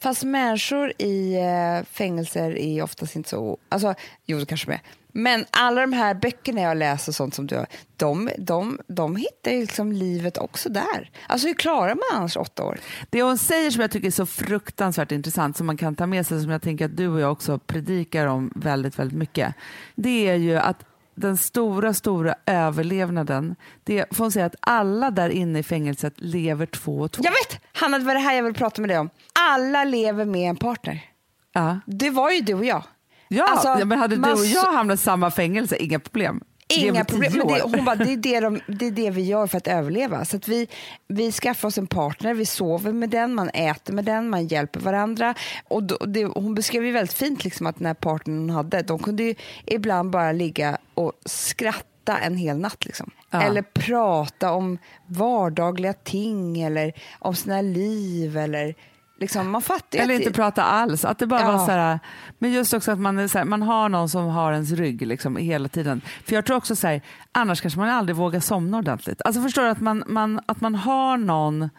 Fast 0.00 0.24
människor 0.24 0.92
i 0.98 1.34
eh, 1.34 1.84
fängelser 1.90 2.58
är 2.58 2.82
oftast 2.82 3.16
inte 3.16 3.28
så... 3.28 3.58
Alltså, 3.68 3.94
jo, 4.26 4.38
det 4.38 4.46
kanske 4.46 4.70
de 4.70 4.74
är. 4.74 4.80
Men 5.16 5.44
alla 5.50 5.80
de 5.80 5.92
här 5.92 6.14
böckerna 6.14 6.60
jag 6.60 6.76
läser 6.76 7.10
och 7.10 7.14
sånt 7.14 7.34
som 7.34 7.46
du 7.46 7.56
har, 7.56 7.66
de, 7.96 8.30
de, 8.38 8.80
de 8.86 9.16
hittar 9.16 9.50
ju 9.50 9.60
liksom 9.60 9.92
livet 9.92 10.38
också 10.38 10.68
där. 10.68 11.10
Alltså 11.26 11.46
hur 11.46 11.54
klarar 11.54 11.94
man 11.94 12.18
annars 12.18 12.36
åtta 12.36 12.64
år? 12.64 12.80
Det 13.10 13.22
hon 13.22 13.38
säger 13.38 13.70
som 13.70 13.80
jag 13.80 13.90
tycker 13.90 14.06
är 14.06 14.10
så 14.10 14.26
fruktansvärt 14.26 15.12
intressant 15.12 15.56
som 15.56 15.66
man 15.66 15.76
kan 15.76 15.94
ta 15.94 16.06
med 16.06 16.26
sig 16.26 16.42
som 16.42 16.50
jag 16.50 16.62
tänker 16.62 16.84
att 16.84 16.96
du 16.96 17.08
och 17.08 17.20
jag 17.20 17.32
också 17.32 17.58
predikar 17.58 18.26
om 18.26 18.52
väldigt, 18.54 18.98
väldigt 18.98 19.18
mycket. 19.18 19.54
Det 19.94 20.28
är 20.28 20.34
ju 20.34 20.56
att 20.56 20.84
den 21.14 21.36
stora, 21.36 21.94
stora 21.94 22.34
överlevnaden, 22.46 23.56
det 23.84 24.04
får 24.16 24.24
hon 24.24 24.32
säga 24.32 24.46
att 24.46 24.54
alla 24.60 25.10
där 25.10 25.28
inne 25.28 25.58
i 25.58 25.62
fängelset 25.62 26.14
lever 26.16 26.66
två 26.66 26.98
och 27.00 27.12
två. 27.12 27.22
Jag 27.24 27.30
vet! 27.30 27.60
Hanna, 27.72 27.98
det 27.98 28.04
var 28.04 28.14
det 28.14 28.20
här 28.20 28.34
jag 28.34 28.42
ville 28.42 28.54
prata 28.54 28.80
med 28.80 28.90
dig 28.90 28.98
om. 28.98 29.10
Alla 29.40 29.84
lever 29.84 30.24
med 30.24 30.50
en 30.50 30.56
partner. 30.56 31.04
Ja, 31.52 31.80
Det 31.86 32.10
var 32.10 32.30
ju 32.30 32.40
du 32.40 32.54
och 32.54 32.64
jag. 32.64 32.82
ja 33.28 33.46
Alltså, 33.50 33.68
ja, 33.68 33.84
men 33.84 33.98
hade 33.98 34.16
du 34.16 34.32
och 34.32 34.46
jag 34.46 34.72
hamnat 34.72 35.00
i 35.00 35.02
samma 35.02 35.30
fängelse, 35.30 35.76
inga 35.76 35.98
problem. 35.98 36.40
Inga 36.80 37.04
problem. 37.04 37.32
Men 37.32 37.46
det, 37.46 37.62
hon 37.62 37.84
bara, 37.84 37.96
det, 37.96 38.12
är 38.12 38.16
det, 38.16 38.40
de, 38.40 38.60
det 38.66 38.86
är 38.86 38.90
det 38.90 39.10
vi 39.10 39.22
gör 39.22 39.46
för 39.46 39.58
att 39.58 39.66
överleva. 39.66 40.24
Så 40.24 40.36
att 40.36 40.48
vi, 40.48 40.68
vi 41.08 41.32
skaffar 41.32 41.68
oss 41.68 41.78
en 41.78 41.86
partner, 41.86 42.34
vi 42.34 42.46
sover 42.46 42.92
med 42.92 43.10
den, 43.10 43.34
man 43.34 43.50
äter 43.50 43.94
med 43.94 44.04
den, 44.04 44.28
man 44.28 44.46
hjälper 44.46 44.80
varandra. 44.80 45.34
Och 45.68 45.82
då, 45.82 45.96
det, 45.96 46.24
hon 46.24 46.54
beskrev 46.54 46.84
ju 46.84 46.92
väldigt 46.92 47.16
fint 47.16 47.44
liksom 47.44 47.66
att 47.66 47.76
den 47.76 47.86
här 47.86 47.94
partnern 47.94 48.38
hon 48.38 48.50
hade, 48.50 48.82
de 48.82 48.98
kunde 48.98 49.22
ju 49.22 49.34
ibland 49.66 50.10
bara 50.10 50.32
ligga 50.32 50.78
och 50.94 51.12
skratta 51.24 52.18
en 52.18 52.36
hel 52.36 52.58
natt. 52.58 52.84
Liksom. 52.84 53.10
Ja. 53.30 53.42
Eller 53.42 53.62
prata 53.62 54.52
om 54.52 54.78
vardagliga 55.06 55.92
ting 55.92 56.60
eller 56.60 56.92
om 57.18 57.34
sina 57.34 57.60
liv. 57.60 58.36
Eller, 58.36 58.74
liksom, 59.20 59.50
man 59.50 59.62
fattar 59.62 59.98
Eller 59.98 60.14
inte 60.14 60.28
det- 60.28 60.34
prata 60.34 60.62
alls. 60.62 61.04
Att 61.04 61.18
det 61.18 61.26
bara 61.26 61.40
Ja. 61.40 61.52
var 61.52 61.58
så 61.66 61.72
här, 61.72 61.98
men 62.38 62.52
just 62.52 62.74
också 62.74 62.92
att 62.92 62.98
man, 62.98 63.28
så 63.28 63.38
här, 63.38 63.44
man 63.44 63.62
har 63.62 63.88
någon 63.88 64.08
som 64.08 64.24
har 64.26 64.52
ens 64.52 64.70
rygg 64.72 65.06
liksom, 65.06 65.36
hela 65.36 65.68
tiden. 65.68 66.00
För 66.24 66.34
jag 66.34 66.44
tror 66.46 66.56
också 66.56 66.76
så 66.76 66.86
här, 66.86 67.02
annars 67.32 67.60
kanske 67.60 67.80
man 67.80 67.88
aldrig 67.88 68.16
vågar 68.16 68.40
somna 68.40 68.78
ordentligt. 68.78 69.22
Alltså 69.24 69.42
förstår 69.42 69.62
du 69.62 69.68
att 69.68 69.80
man, 69.80 70.04
man, 70.06 70.40
att 70.46 70.60
man 70.60 70.74
har 70.74 71.16
någon 71.16 71.70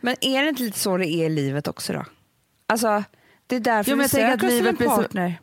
Men 0.00 0.14
är 0.20 0.42
det 0.42 0.48
inte 0.48 0.62
lite 0.62 0.78
så 0.78 0.96
det 0.96 1.06
är 1.08 1.26
i 1.26 1.28
livet 1.28 1.68
också 1.68 1.92
då? 1.92 2.04
Alltså, 2.68 3.02
det 3.46 3.56
är 3.56 3.60
därför 3.60 3.90
Jo, 3.90 3.96
vi 3.96 4.08
söker 4.08 4.46
oss 4.46 4.52
en 4.52 4.74
blir 4.76 4.88
så- 4.88 4.96
partner. 4.96 5.40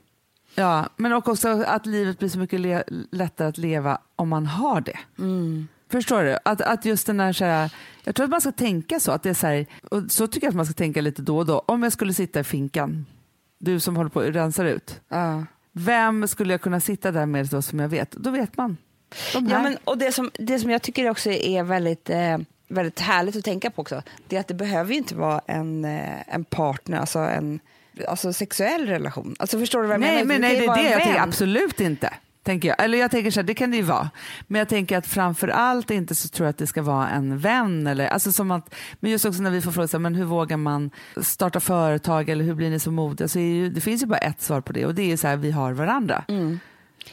Ja, 0.56 0.86
men 0.96 1.14
också 1.14 1.64
att 1.64 1.86
livet 1.86 2.20
blir 2.20 2.30
så 2.30 2.40
mycket 2.40 2.60
le- 2.60 2.84
lättare 3.12 3.48
att 3.48 3.58
leva 3.58 3.98
om 4.16 4.30
man 4.30 4.46
har 4.46 4.82
det. 4.82 4.98
Förstår 5.90 6.24
du? 6.24 6.38
Att, 6.46 6.62
att 6.62 6.86
just 6.86 7.08
den 7.08 7.18
där, 7.18 7.34
så 7.34 7.46
här, 7.46 7.72
jag 8.04 8.16
tror 8.16 8.24
att 8.24 8.30
man 8.30 8.42
ska 8.42 8.52
tänka 8.52 9.00
så. 9.00 9.12
Att 9.12 9.24
det 9.24 9.30
är 9.30 9.34
så, 9.34 9.48
här, 9.48 9.66
och 9.92 10.04
så 10.10 10.28
tycker 10.28 10.48
jag 10.48 10.52
att 10.52 10.56
man 10.56 10.66
ska 10.66 10.74
tänka 10.74 11.02
lite 11.02 11.22
då 11.22 11.38
och 11.38 11.46
då. 11.46 11.64
Om 11.66 11.84
jag 11.84 11.94
skulle 11.94 12.14
sitta 12.14 12.40
i 12.40 12.44
finkan, 12.44 13.06
du 13.60 13.80
som 13.80 13.96
håller 13.96 14.10
på 14.10 14.20
och 14.20 14.34
rensar 14.34 14.66
ut. 14.66 15.02
Ja. 15.10 15.46
Vem 15.72 16.28
skulle 16.28 16.54
jag 16.54 16.62
kunna 16.62 16.80
sitta 16.80 17.12
där 17.12 17.26
med 17.26 17.46
då 17.46 17.62
som 17.62 17.80
jag 17.80 17.90
vet? 17.90 18.12
Då 18.12 18.30
vet 18.30 18.58
man. 18.58 18.78
De 19.34 19.48
här. 19.48 19.54
Ja, 19.54 19.64
men, 19.64 19.78
och 19.84 19.98
det, 19.98 20.12
som, 20.12 20.32
det 20.34 20.60
som 20.60 20.72
jag 20.72 20.82
tycker 20.82 21.10
också 21.10 21.30
är 21.30 21.64
väldigt, 21.64 22.10
eh, 22.10 22.38
väldigt 22.68 23.00
härligt 23.00 23.36
att 23.36 23.44
tänka 23.44 23.72
på 23.72 23.82
också, 23.82 24.02
det 24.28 24.36
är 24.36 24.40
att 24.40 24.48
det 24.48 24.54
behöver 24.54 24.92
ju 24.92 24.98
inte 24.98 25.16
vara 25.16 25.42
en, 25.46 25.86
eh, 25.86 26.36
en 26.36 26.46
partner, 26.46 26.98
alltså 26.98 27.20
en 27.20 27.60
alltså 28.08 28.34
sexuell 28.34 28.88
relation. 28.88 29.36
Alltså 29.40 29.60
förstår 29.60 29.82
du 29.82 29.88
vad 29.88 29.94
jag 29.94 30.02
nej, 30.02 30.12
menar? 30.12 30.26
men 30.26 30.42
nej, 30.42 30.60
det 30.60 30.66
är 30.66 30.76
det 30.76 30.90
jag 30.90 31.02
tänker. 31.02 31.22
Absolut 31.22 31.80
inte. 31.80 32.14
Tänker 32.48 32.68
jag. 32.68 32.84
Eller 32.84 32.98
jag 32.98 33.12
tänker 33.12 33.32
så 33.32 33.40
här, 33.40 33.48
det 33.48 33.54
kan 33.54 33.72
det 33.72 33.78
ju 33.78 33.84
vara. 33.84 34.10
Men 34.48 34.60
jag 34.60 34.70
tänker 34.70 34.98
att 34.98 35.08
framför 35.08 35.48
allt 35.48 35.92
inte 35.92 36.16
så 36.16 36.30
tror 36.30 36.46
jag 36.46 36.50
att 36.50 36.58
det 36.58 36.68
ska 36.68 36.82
vara 36.82 37.10
en 37.10 37.38
vän. 37.38 37.88
Eller, 37.88 38.08
alltså 38.08 38.32
som 38.32 38.52
att, 38.52 38.76
men 39.00 39.12
just 39.12 39.26
också 39.26 39.42
när 39.42 39.52
vi 39.52 39.62
får 39.62 39.72
fråga 39.72 39.88
så 39.88 39.98
här, 39.98 40.02
men 40.02 40.16
hur 40.16 40.26
vågar 40.26 40.58
man 40.58 40.92
starta 41.22 41.60
företag 41.60 42.30
eller 42.30 42.46
hur 42.46 42.54
blir 42.54 42.70
ni 42.70 42.80
så 42.80 42.92
modiga? 42.92 43.28
Så 43.28 43.40
ju, 43.40 43.70
det 43.70 43.82
finns 43.82 44.02
ju 44.02 44.06
bara 44.06 44.18
ett 44.18 44.42
svar 44.42 44.62
på 44.62 44.74
det 44.74 44.86
och 44.86 44.96
det 44.96 45.12
är 45.12 45.18
så 45.18 45.28
här, 45.28 45.38
vi 45.38 45.52
har 45.52 45.74
varandra. 45.74 46.24
För 46.28 46.34
Mm. 46.34 46.60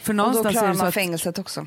Och 0.02 0.06
då 0.06 0.12
någonstans 0.12 0.58
klarar 0.58 0.74
man 0.74 0.92
fängelset 0.92 1.38
också. 1.38 1.66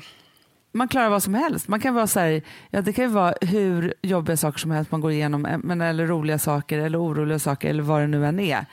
man 0.72 0.88
klarar 0.88 1.08
vad 1.08 1.22
som 1.22 1.34
helst. 1.34 1.68
Man 1.68 1.80
kan 1.80 1.94
vara 1.94 2.06
så 2.06 2.20
här, 2.20 2.42
ja, 2.70 2.82
det 2.82 2.92
kan 2.92 3.04
ju 3.04 3.10
vara 3.10 3.34
hur 3.40 3.94
jobbiga 4.02 4.36
saker 4.36 4.58
som 4.58 4.70
helst 4.70 4.90
man 4.90 5.00
går 5.00 5.12
igenom, 5.12 5.46
eh, 5.46 5.58
men, 5.58 5.80
eller 5.80 6.06
roliga 6.06 6.38
saker 6.38 6.78
eller 6.78 7.02
oroliga 7.02 7.38
saker 7.38 7.70
eller 7.70 7.82
vad 7.82 8.00
det 8.00 8.06
nu 8.06 8.26
än 8.26 8.40
är. 8.40 8.66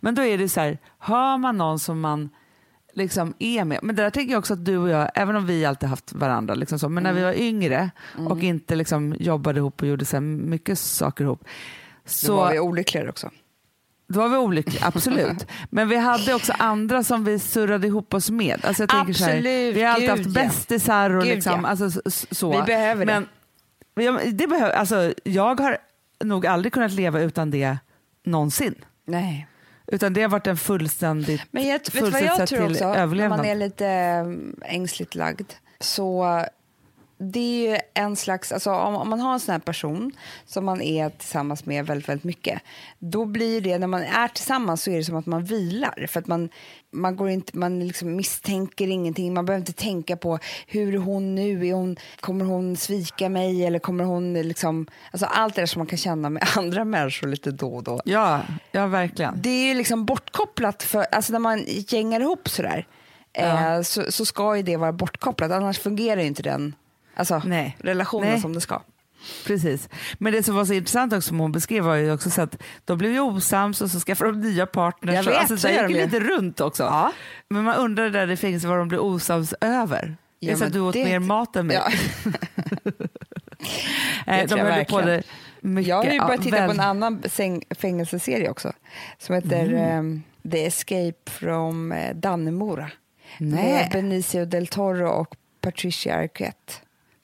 Men 0.00 0.14
då 0.14 0.22
är 0.22 0.38
det 0.38 0.48
så 0.48 0.60
här, 0.60 0.78
hör 0.98 1.38
man 1.38 1.58
någon 1.58 1.78
som 1.78 2.00
man 2.00 2.30
liksom 2.94 3.34
är 3.38 3.64
med. 3.64 3.78
Men 3.82 3.96
det 3.96 4.02
där 4.02 4.10
tänker 4.10 4.32
jag 4.32 4.38
också 4.38 4.52
att 4.54 4.64
du 4.64 4.76
och 4.78 4.88
jag, 4.88 5.10
även 5.14 5.36
om 5.36 5.46
vi 5.46 5.64
alltid 5.64 5.88
haft 5.88 6.12
varandra, 6.12 6.54
liksom 6.54 6.78
så, 6.78 6.88
men 6.88 7.02
när 7.02 7.12
vi 7.12 7.22
var 7.22 7.32
yngre 7.32 7.90
och 8.28 8.42
inte 8.42 8.74
liksom 8.74 9.16
jobbade 9.18 9.58
ihop 9.58 9.82
och 9.82 9.88
gjorde 9.88 10.04
så 10.04 10.20
mycket 10.20 10.78
saker 10.78 11.24
ihop. 11.24 11.44
Så 12.04 12.26
Så 12.26 12.36
var 12.36 12.52
vi 12.52 12.58
olyckligare 12.60 13.08
också. 13.08 13.30
då 14.08 14.20
var 14.20 14.28
vi 14.28 14.36
olyckliga, 14.36 14.86
absolut. 14.86 15.46
Men 15.70 15.88
vi 15.88 15.96
hade 15.96 16.34
också 16.34 16.52
andra 16.58 17.02
som 17.04 17.24
vi 17.24 17.38
surrade 17.38 17.86
ihop 17.86 18.14
oss 18.14 18.30
med. 18.30 18.64
Alltså 18.64 18.82
jag 18.82 18.90
tänker 18.90 19.12
så 19.12 19.24
här, 19.24 19.30
Absolut, 19.36 19.76
vi 19.76 19.82
har 19.82 19.92
alltid 19.92 20.10
haft 20.10 20.26
bästisar 20.34 21.10
och 21.10 21.24
Gud, 21.24 21.34
liksom, 21.34 21.60
ja. 21.62 21.68
alltså, 21.68 22.00
så. 22.10 22.60
Vi 22.60 22.62
behöver 22.62 23.06
det. 23.06 23.24
Men 23.94 24.36
det 24.36 24.46
behöver, 24.46 24.70
alltså, 24.74 25.14
jag 25.24 25.60
har 25.60 25.78
nog 26.24 26.46
aldrig 26.46 26.72
kunnat 26.72 26.92
leva 26.92 27.20
utan 27.20 27.50
det 27.50 27.78
någonsin. 28.24 28.74
Nej. 29.06 29.46
Utan 29.92 30.12
det 30.12 30.22
har 30.22 30.28
varit 30.28 30.46
en 30.46 30.56
fullständigt 30.56 31.42
Men 31.50 31.66
jag, 31.66 31.72
vet 31.72 31.84
du 31.84 32.00
vad 32.00 32.08
fullständigt 32.08 32.38
jag 32.38 32.48
tror 32.48 32.70
också, 32.70 32.88
när 32.88 32.96
överlevnad. 32.96 33.38
man 33.38 33.46
är 33.46 33.54
lite 33.54 33.86
mm, 33.86 34.60
ängsligt 34.64 35.14
lagd, 35.14 35.52
så 35.80 36.44
det 37.18 37.40
är 37.40 37.70
ju 37.70 37.78
en 37.94 38.16
slags, 38.16 38.52
alltså 38.52 38.70
om, 38.70 38.94
om 38.94 39.08
man 39.08 39.20
har 39.20 39.32
en 39.32 39.40
sån 39.40 39.52
här 39.52 39.58
person 39.58 40.12
som 40.46 40.64
man 40.64 40.82
är 40.82 41.10
tillsammans 41.10 41.66
med 41.66 41.86
väldigt, 41.86 42.08
väldigt 42.08 42.24
mycket, 42.24 42.62
då 42.98 43.24
blir 43.24 43.60
det, 43.60 43.78
när 43.78 43.86
man 43.86 44.02
är 44.02 44.28
tillsammans 44.28 44.82
så 44.82 44.90
är 44.90 44.96
det 44.96 45.04
som 45.04 45.16
att 45.16 45.26
man 45.26 45.44
vilar, 45.44 46.06
för 46.08 46.20
att 46.20 46.26
man, 46.26 46.48
man, 46.92 47.16
går 47.16 47.28
inte, 47.30 47.58
man 47.58 47.86
liksom 47.86 48.16
misstänker 48.16 48.86
ingenting, 48.88 49.34
man 49.34 49.44
behöver 49.46 49.60
inte 49.60 49.72
tänka 49.72 50.16
på 50.16 50.38
hur 50.66 50.96
hon 50.98 51.34
nu, 51.34 51.66
är 51.68 51.72
hon, 51.72 51.96
kommer 52.20 52.44
hon 52.44 52.76
svika 52.76 53.28
mig 53.28 53.66
eller 53.66 53.78
kommer 53.78 54.04
hon 54.04 54.32
liksom, 54.34 54.86
alltså 55.10 55.26
allt 55.26 55.54
det 55.54 55.62
där 55.62 55.66
som 55.66 55.80
man 55.80 55.86
kan 55.86 55.98
känna 55.98 56.30
med 56.30 56.48
andra 56.56 56.84
människor 56.84 57.28
lite 57.28 57.50
då 57.50 57.74
och 57.74 57.82
då. 57.82 58.00
Ja, 58.04 58.40
ja, 58.72 58.86
verkligen. 58.86 59.34
Det 59.42 59.50
är 59.50 59.68
ju 59.68 59.74
liksom 59.74 60.04
bortkopplat, 60.04 60.82
för, 60.82 61.06
alltså 61.12 61.32
när 61.32 61.38
man 61.40 61.64
gängar 61.66 62.20
ihop 62.20 62.48
sådär 62.48 62.86
Ja. 63.32 63.76
eh, 63.76 63.82
så, 63.82 64.12
så 64.12 64.24
ska 64.24 64.56
ju 64.56 64.62
det 64.62 64.76
vara 64.76 64.92
bortkopplat, 64.92 65.50
annars 65.50 65.78
fungerar 65.78 66.20
ju 66.20 66.26
inte 66.26 66.42
den 66.42 66.74
alltså, 67.14 67.42
Nej. 67.44 67.76
relationen 67.80 68.30
Nej. 68.30 68.40
som 68.40 68.54
det 68.54 68.60
ska. 68.60 68.82
Precis. 69.46 69.88
Men 70.18 70.32
det 70.32 70.42
som 70.42 70.54
var 70.54 70.64
så 70.64 70.72
intressant 70.72 71.12
också 71.12 71.28
som 71.28 71.38
hon 71.40 71.52
beskrev 71.52 71.84
var 71.84 71.94
ju 71.96 72.12
också 72.12 72.30
så 72.30 72.42
att 72.42 72.62
de 72.84 72.98
blev 72.98 73.12
ju 73.12 73.20
osams 73.20 73.80
och 73.80 73.90
så 73.90 74.00
skaffade 74.00 74.30
de 74.32 74.40
nya 74.40 74.66
partners. 74.66 75.14
Jag 75.14 75.22
vet, 75.22 75.36
alltså, 75.36 75.56
så 75.56 75.66
det 75.66 75.72
gick 75.72 75.82
de 75.82 75.94
ju. 75.94 76.04
lite 76.04 76.20
runt 76.20 76.60
också. 76.60 76.82
Ja. 76.82 77.12
Men 77.48 77.64
man 77.64 77.76
undrar 77.76 78.10
där 78.10 78.30
i 78.30 78.36
fängelset 78.36 78.68
vad 78.68 78.78
de 78.78 78.88
blev 78.88 79.00
osams 79.00 79.54
över. 79.60 80.16
Ja, 80.38 80.46
det 80.46 80.52
är 80.52 80.56
så 80.56 80.64
att 80.64 80.72
du 80.72 80.80
åt 80.80 80.92
det- 80.94 81.04
mer 81.04 81.18
mat 81.18 81.56
än 81.56 81.66
mig. 81.66 81.76
Ja. 81.76 81.88
Nej, 84.26 84.48
tror 84.48 84.58
de 84.58 84.66
jag 84.66 84.74
höll 84.74 84.84
på 84.84 85.00
det 85.00 85.22
mycket. 85.60 85.88
Jag 85.88 85.96
har 85.96 86.04
ju 86.04 86.12
ja, 86.16 86.26
börjat 86.26 86.42
titta 86.42 86.66
på 86.66 86.72
en 86.72 86.80
annan 86.80 87.22
fängelseserie 87.70 88.50
också 88.50 88.72
som 89.18 89.34
heter 89.34 89.66
Mm. 89.72 90.22
eh, 90.44 90.50
The 90.50 90.66
Escape 90.66 91.30
from 91.30 91.92
eh, 91.92 92.14
Dannemora. 92.14 92.90
Nej. 93.38 93.72
Med 93.72 93.88
Benicio 93.92 94.44
del 94.44 94.66
Toro 94.66 95.08
och 95.08 95.36
Patricia 95.60 96.16
Arquette. 96.16 96.72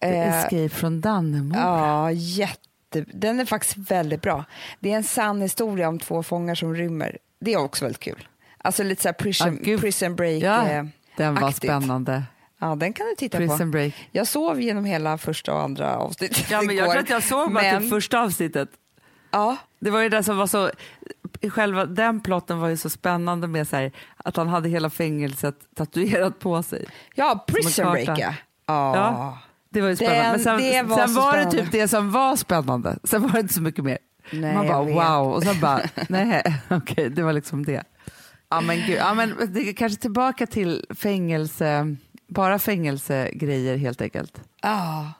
Eh, 0.00 0.38
Escape 0.38 0.68
från 0.68 1.00
Dannemora. 1.00 1.60
Ja, 1.60 2.10
jätte. 2.12 3.04
Den 3.14 3.40
är 3.40 3.44
faktiskt 3.44 3.76
väldigt 3.76 4.22
bra. 4.22 4.44
Det 4.80 4.92
är 4.92 4.96
en 4.96 5.04
sann 5.04 5.40
historia 5.42 5.88
om 5.88 5.98
två 5.98 6.22
fångar 6.22 6.54
som 6.54 6.74
rymmer. 6.74 7.18
Det 7.40 7.52
är 7.52 7.56
också 7.58 7.84
väldigt 7.84 8.00
kul. 8.02 8.28
Alltså 8.58 8.82
lite 8.82 9.02
så 9.02 9.08
här 9.08 9.12
prison, 9.12 9.48
Ah, 9.48 9.62
gud. 9.62 9.80
prison 9.80 10.16
break. 10.16 10.42
Ja, 10.42 10.68
eh, 10.68 10.84
den 11.16 11.34
var 11.34 11.48
aktigt. 11.48 11.64
spännande. 11.70 12.22
Ja, 12.60 12.74
den 12.74 12.92
kan 12.92 13.06
du 13.06 13.14
titta 13.16 13.38
Prison 13.38 13.58
på. 13.58 13.64
Break. 13.66 14.08
Jag 14.12 14.26
sov 14.26 14.60
genom 14.60 14.84
hela 14.84 15.18
första 15.18 15.54
och 15.54 15.60
andra 15.62 15.96
avsnittet 15.96 16.50
Ja, 16.50 16.62
men 16.62 16.76
jag 16.76 16.84
igår. 16.84 16.92
tror 16.92 17.02
att 17.02 17.10
jag 17.10 17.22
såg 17.22 17.52
bara 17.52 17.62
Men- 17.62 17.80
typ 17.82 17.90
första 17.90 18.20
avsnittet. 18.20 18.68
Ja, 19.30 19.56
Det 19.80 19.90
var 19.90 20.00
ju 20.00 20.08
det 20.08 20.22
som 20.22 20.36
var 20.36 20.46
så, 20.46 20.70
själva 21.50 21.84
den 21.86 22.20
plotten 22.20 22.58
var 22.58 22.68
ju 22.68 22.76
så 22.76 22.90
spännande 22.90 23.46
med 23.46 23.68
så 23.68 23.76
här, 23.76 23.92
att 24.16 24.36
han 24.36 24.48
hade 24.48 24.68
hela 24.68 24.90
fängelset 24.90 25.54
tatuerat 25.76 26.38
på 26.38 26.62
sig. 26.62 26.86
ja 27.14 27.44
Prison. 27.48 27.92
Break 27.92 28.18
ja. 28.18 28.34
Ja. 28.66 29.38
Det 29.78 29.82
var 29.82 29.88
ju 29.88 29.96
spännande. 29.96 30.22
Den- 30.22 30.30
Men 30.30 30.40
sen, 30.40 30.58
det 30.58 30.82
var 30.82 30.96
sen 31.06 31.14
var 31.14 31.36
det 31.36 31.50
typ 31.50 31.72
det 31.72 31.88
som 31.88 32.10
var 32.10 32.36
spännande. 32.36 32.98
Sen 33.04 33.22
var 33.22 33.32
det 33.32 33.40
inte 33.40 33.54
så 33.54 33.62
mycket 33.62 33.84
mer. 33.84 33.98
Nej, 34.32 34.54
Man 34.54 34.66
bara 34.66 34.82
wow 34.82 35.32
och 35.32 35.42
sen 35.42 35.60
bara 35.60 35.80
nej, 36.08 36.42
okej 36.70 37.10
det 37.10 37.22
var 37.22 37.32
liksom 37.32 37.64
det. 37.64 37.82
Ja 38.50 38.60
men 38.60 38.76
gud, 38.76 38.96
ja, 38.98 39.14
men 39.14 39.34
det 39.48 39.60
är 39.68 39.72
kanske 39.72 40.00
tillbaka 40.00 40.46
till 40.46 40.86
fängelse, 40.94 41.96
bara 42.28 42.58
fängelsegrejer 42.58 43.76
helt 43.76 44.00
enkelt. 44.00 44.40
Ja. 44.62 45.12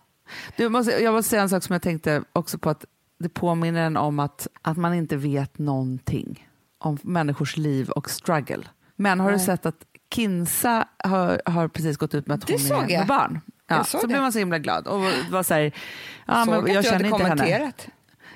Du 0.57 0.69
måste, 0.69 0.93
jag 1.03 1.15
måste 1.15 1.31
säga 1.31 1.43
en 1.43 1.49
sak 1.49 1.63
som 1.63 1.73
jag 1.73 1.83
tänkte 1.83 2.23
också 2.33 2.59
på 2.59 2.71
att 2.71 2.85
det 3.19 3.29
påminner 3.29 3.83
en 3.87 3.97
om 3.97 4.19
att, 4.19 4.47
att 4.63 4.77
man 4.77 4.95
inte 4.95 5.17
vet 5.17 5.59
någonting 5.59 6.49
om 6.79 6.99
människors 7.03 7.57
liv 7.57 7.91
och 7.91 8.11
struggle. 8.11 8.63
Men 8.97 9.21
har 9.21 9.31
du 9.31 9.37
Nej. 9.37 9.47
sett 9.47 9.67
att 9.67 9.85
Kinsa 10.15 10.89
har, 11.05 11.43
har 11.47 11.69
precis 11.69 11.97
gått 11.97 12.15
ut 12.15 12.27
med 12.27 12.35
att 12.35 12.47
Det 12.47 12.73
hon 12.73 12.85
är 12.91 12.99
med 12.99 13.07
barn? 13.07 13.41
Ja, 13.69 13.85
så 13.85 13.99
såg 13.99 14.09
blev 14.09 14.17
det. 14.19 14.23
man 14.23 14.33
så 14.33 14.39
himla 14.39 14.59
glad 14.59 14.87
och 14.87 15.01
var 15.31 15.43
så 15.43 15.55
här, 15.55 15.73
ja, 16.27 16.45
Såg 16.45 16.55
men 16.55 16.61
att 16.65 16.69
jag 16.75 16.85
du 16.85 16.89
hade 16.89 16.89
känner 16.89 17.05
inte 17.05 17.25
henne. 17.25 17.29
kommenterat. 17.37 17.89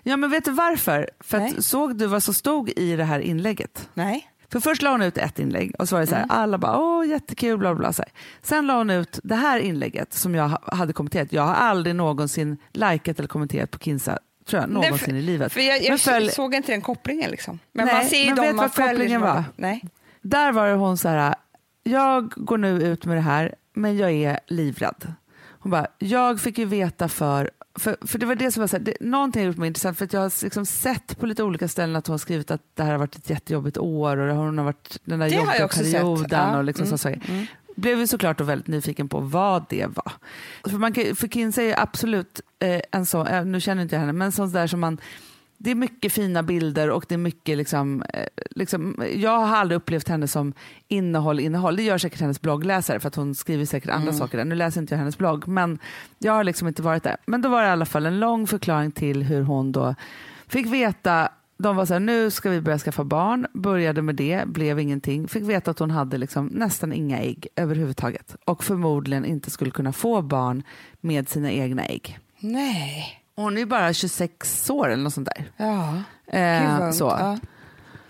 Ja 0.03 0.17
men 0.17 0.31
vet 0.31 0.45
du 0.45 0.51
varför? 0.51 1.11
För 1.21 1.39
att, 1.39 1.65
såg 1.65 1.97
du 1.97 2.07
vad 2.07 2.23
som 2.23 2.35
stod 2.35 2.71
i 2.77 2.97
det 2.97 3.05
här 3.05 3.21
inlägget? 3.21 3.89
Nej. 3.95 4.29
För 4.53 4.61
först 4.61 4.83
la 4.83 4.91
hon 4.91 5.03
ut 5.03 5.19
ett 5.19 5.39
inlägg 5.39 5.75
och 5.79 5.89
så 5.89 5.95
var 5.97 6.01
det 6.01 6.07
så 6.07 6.15
Mm. 6.15 6.29
här, 6.31 6.37
alla 6.39 6.59
bara 6.59 6.79
åh 6.79 7.07
jättekul 7.09 7.59
bla 7.59 7.75
bla, 7.75 7.79
bla. 7.79 7.93
Så 7.93 8.03
här. 8.03 8.13
Sen 8.43 8.67
la 8.67 8.79
hon 8.79 8.91
ut 8.91 9.19
det 9.25 9.35
här 9.35 9.59
inlägget 9.59 10.15
som 10.15 10.35
jag 10.35 10.49
ha- 10.49 10.61
hade 10.77 10.93
kommenterat. 10.93 11.33
Jag 11.33 11.43
har 11.43 11.55
aldrig 11.55 11.97
någonsin 11.97 12.57
likat 12.73 13.19
eller 13.19 13.29
kommenterat 13.29 13.71
på 13.71 13.79
Kinsa 13.79 14.19
tror 14.47 14.63
jag, 14.63 14.71
Nej, 14.71 14.83
någonsin 14.83 15.17
i 15.17 15.23
livet. 15.23 15.53
För 15.53 15.61
jag, 15.61 15.81
Men 15.81 15.87
jag 15.87 15.99
följ- 15.99 16.31
såg 16.31 16.55
inte 16.55 16.73
den 16.73 16.81
kopplingen 16.81 17.31
liksom. 17.31 17.59
Men 17.73 17.87
Nej, 17.87 17.95
man 17.95 18.05
ser 18.05 18.17
ju 18.25 18.35
men 18.35 18.43
vet 18.45 18.55
vad 18.55 18.75
kopplingen 18.75 19.21
som- 19.21 19.29
var? 19.29 19.45
Nej. 19.57 19.85
Där 20.23 20.53
var 20.53 20.69
det 20.69 20.75
hon 20.75 20.99
så 20.99 21.09
här, 21.09 21.35
jag 21.83 22.33
går 22.37 22.59
nu 22.59 22.83
ut 22.83 23.05
med 23.05 23.17
det 23.17 23.21
här 23.21 23.55
men 23.75 23.97
jag 23.97 24.11
är 24.13 24.41
livrädd. 24.47 25.15
Hon 25.63 25.71
bara, 25.71 25.87
jag 25.99 26.41
fick 26.41 26.59
ju 26.59 26.65
veta 26.65 27.09
för, 27.09 27.51
för, 27.75 27.97
för 28.07 28.19
det 28.19 28.27
var 28.27 28.35
det 28.35 28.53
som 28.53 28.61
var 28.61 28.69
så 28.69 28.77
här, 28.77 28.85
det, 28.85 28.97
någonting 29.01 29.43
har 29.43 29.47
gjort 29.47 29.57
mig 29.57 29.67
intressant 29.67 29.99
för 29.99 30.05
att 30.05 30.13
jag 30.13 30.21
har 30.21 30.45
liksom 30.45 30.67
sett 30.67 31.19
på 31.19 31.27
lite 31.27 31.43
olika 31.43 31.69
ställen 31.69 31.97
att 31.97 32.07
hon 32.07 32.13
har 32.13 32.19
skrivit 32.19 32.51
att 32.51 32.63
det 32.75 32.83
här 32.83 32.91
har 32.91 32.99
varit 32.99 33.17
ett 33.17 33.31
jättejobbigt 33.31 33.79
år 33.79 34.17
och 34.17 34.37
hon 34.37 34.59
har 34.59 34.65
varit 34.65 34.99
den 35.05 35.19
där 35.19 35.31
Det 35.31 35.37
jobbiga 35.37 35.69
perioden 35.69 36.27
Ja, 36.31 36.59
och 36.59 36.65
liksom 36.65 36.85
mm, 36.85 36.99
så 36.99 36.99
saker. 36.99 37.47
Blev 37.77 37.99
ju 37.99 38.07
såklart 38.07 38.39
då 38.39 38.45
väldigt 38.45 38.67
nyfiken 38.67 39.09
på 39.09 39.21
vad 39.21 39.65
det 39.69 39.87
var. 39.87 40.13
För, 40.71 40.79
man 40.79 40.95
för 40.95 41.29
Kinsey 41.29 41.71
är 41.71 41.81
absolut 41.81 42.41
eh, 42.59 42.81
en 42.93 43.07
sån, 43.07 43.27
eh, 43.27 43.45
nu 43.45 43.61
känner 43.61 43.83
inte 43.83 43.95
jag 43.95 44.01
henne, 44.01 44.13
men 44.13 44.33
sån 44.33 44.53
där 44.53 44.67
som 44.67 44.81
man 44.81 45.01
det 45.63 45.71
är 45.71 45.75
mycket 45.75 46.13
fina 46.13 46.43
bilder 46.43 46.91
och 46.91 47.05
det 47.09 47.15
är 47.15 47.19
mycket 47.19 47.57
liksom, 47.59 48.03
eh, 48.15 48.27
liksom, 48.51 49.05
jag 49.15 49.39
har 49.39 49.57
aldrig 49.57 49.77
upplevt 49.77 50.09
henne 50.09 50.29
som 50.29 50.53
innehåll, 50.89 51.41
innehåll. 51.41 51.77
Det 51.77 51.83
gör 51.83 51.99
säkert 51.99 52.21
hennes 52.21 52.41
bloggläsare 52.41 53.01
för 53.01 53.09
att 53.09 53.15
hon 53.15 53.35
skriver 53.35 53.65
säkert 53.65 53.91
andra 53.91 54.09
Mm. 54.09 54.19
saker 54.19 54.39
där. 54.39 54.45
Nu 54.45 54.55
läser 54.55 54.81
inte 54.81 54.95
jag 54.95 54.99
hennes 54.99 55.19
blogg 55.19 55.49
men 55.49 55.79
jag 56.19 56.33
har 56.33 56.45
liksom 56.45 56.69
inte 56.69 56.83
varit 56.83 57.03
där. 57.03 57.17
Men 57.27 57.43
då 57.43 57.49
var 57.49 57.63
det 57.63 57.69
i 57.69 57.71
alla 57.71 57.87
fall 57.87 58.07
en 58.07 58.21
lång 58.21 58.47
förklaring 58.47 58.91
till 58.91 59.23
hur 59.23 59.43
hon 59.43 59.73
då 59.73 59.95
fick 60.47 60.67
veta 60.67 61.29
de 61.59 61.77
var 61.77 61.87
så 61.87 61.93
här, 61.93 62.01
nu 62.01 62.31
ska 62.31 62.51
vi 62.51 62.61
börja 62.61 62.79
skaffa 62.79 63.05
barn, 63.05 63.47
började 63.53 64.03
med 64.03 64.15
det, 64.15 64.43
blev 64.47 64.79
ingenting. 64.81 65.29
Fick 65.29 65.43
veta 65.43 65.71
att 65.71 65.79
hon 65.79 65.91
hade 65.91 66.19
liksom 66.19 66.47
nästan 66.47 66.93
inga 66.93 67.21
ägg 67.21 67.47
överhuvudtaget 67.57 68.37
och 68.45 68.65
förmodligen 68.65 69.25
inte 69.25 69.51
skulle 69.51 69.71
kunna 69.71 69.93
få 69.93 70.23
barn 70.23 70.63
med 71.01 71.29
sina 71.29 71.51
egna 71.51 71.85
ägg. 71.87 72.19
Nej. 72.39 73.22
Hon 73.43 73.59
är 73.59 73.67
bara 73.67 73.93
26 73.93 74.71
år 74.71 74.89
eller 74.89 75.03
något 75.03 75.15
sånt 75.15 75.29
där. 75.35 75.51
Ja. 75.57 76.03
Eh, 76.39 76.91
så. 76.91 77.05
Ja. 77.05 77.39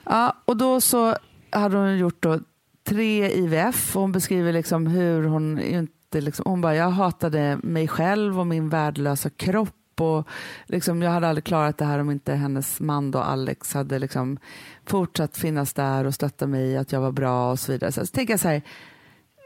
Ja, 0.05 0.37
och 0.45 0.57
då 0.57 0.81
så 0.81 1.17
hade 1.51 1.77
hon 1.77 1.99
gjort 1.99 2.23
då 2.23 2.39
tre 2.85 3.31
IVF 3.33 3.97
och 3.97 4.03
hon 4.03 4.13
beskriver 4.13 4.53
liksom 4.53 4.87
hur 4.87 5.25
hon 5.25 5.61
inte 5.61 6.21
liksom, 6.21 6.45
hon 6.49 6.61
bara 6.61 6.75
jag 6.75 6.91
hatade 6.91 7.59
mig 7.63 7.89
själv 7.89 8.41
och 8.41 8.47
min 8.47 8.69
värdelösa 8.69 9.31
kropp 9.31 10.01
och 10.01 10.29
liksom, 10.67 11.03
jag 11.03 11.11
hade 11.11 11.29
aldrig 11.29 11.45
klarat 11.45 11.79
det 11.79 11.85
här 11.85 11.99
om 11.99 12.11
inte 12.11 12.35
hennes 12.35 12.81
man 12.81 13.11
då 13.11 13.19
Alex 13.19 13.75
hade 13.75 13.99
liksom 13.99 14.39
fortsatt 14.87 15.37
finnas 15.37 15.73
där 15.73 16.05
och 16.05 16.15
stötta 16.15 16.47
mig 16.47 16.77
att 16.77 16.93
jag 16.93 17.01
var 17.01 17.13
bra 17.13 17.51
och 17.51 17.59
så 17.59 17.73
vidare. 17.73 17.93
Så, 17.93 18.07
så 18.07 18.13
tänker 18.13 18.33
jag 18.33 18.41
så 18.41 18.49
här, 18.49 18.63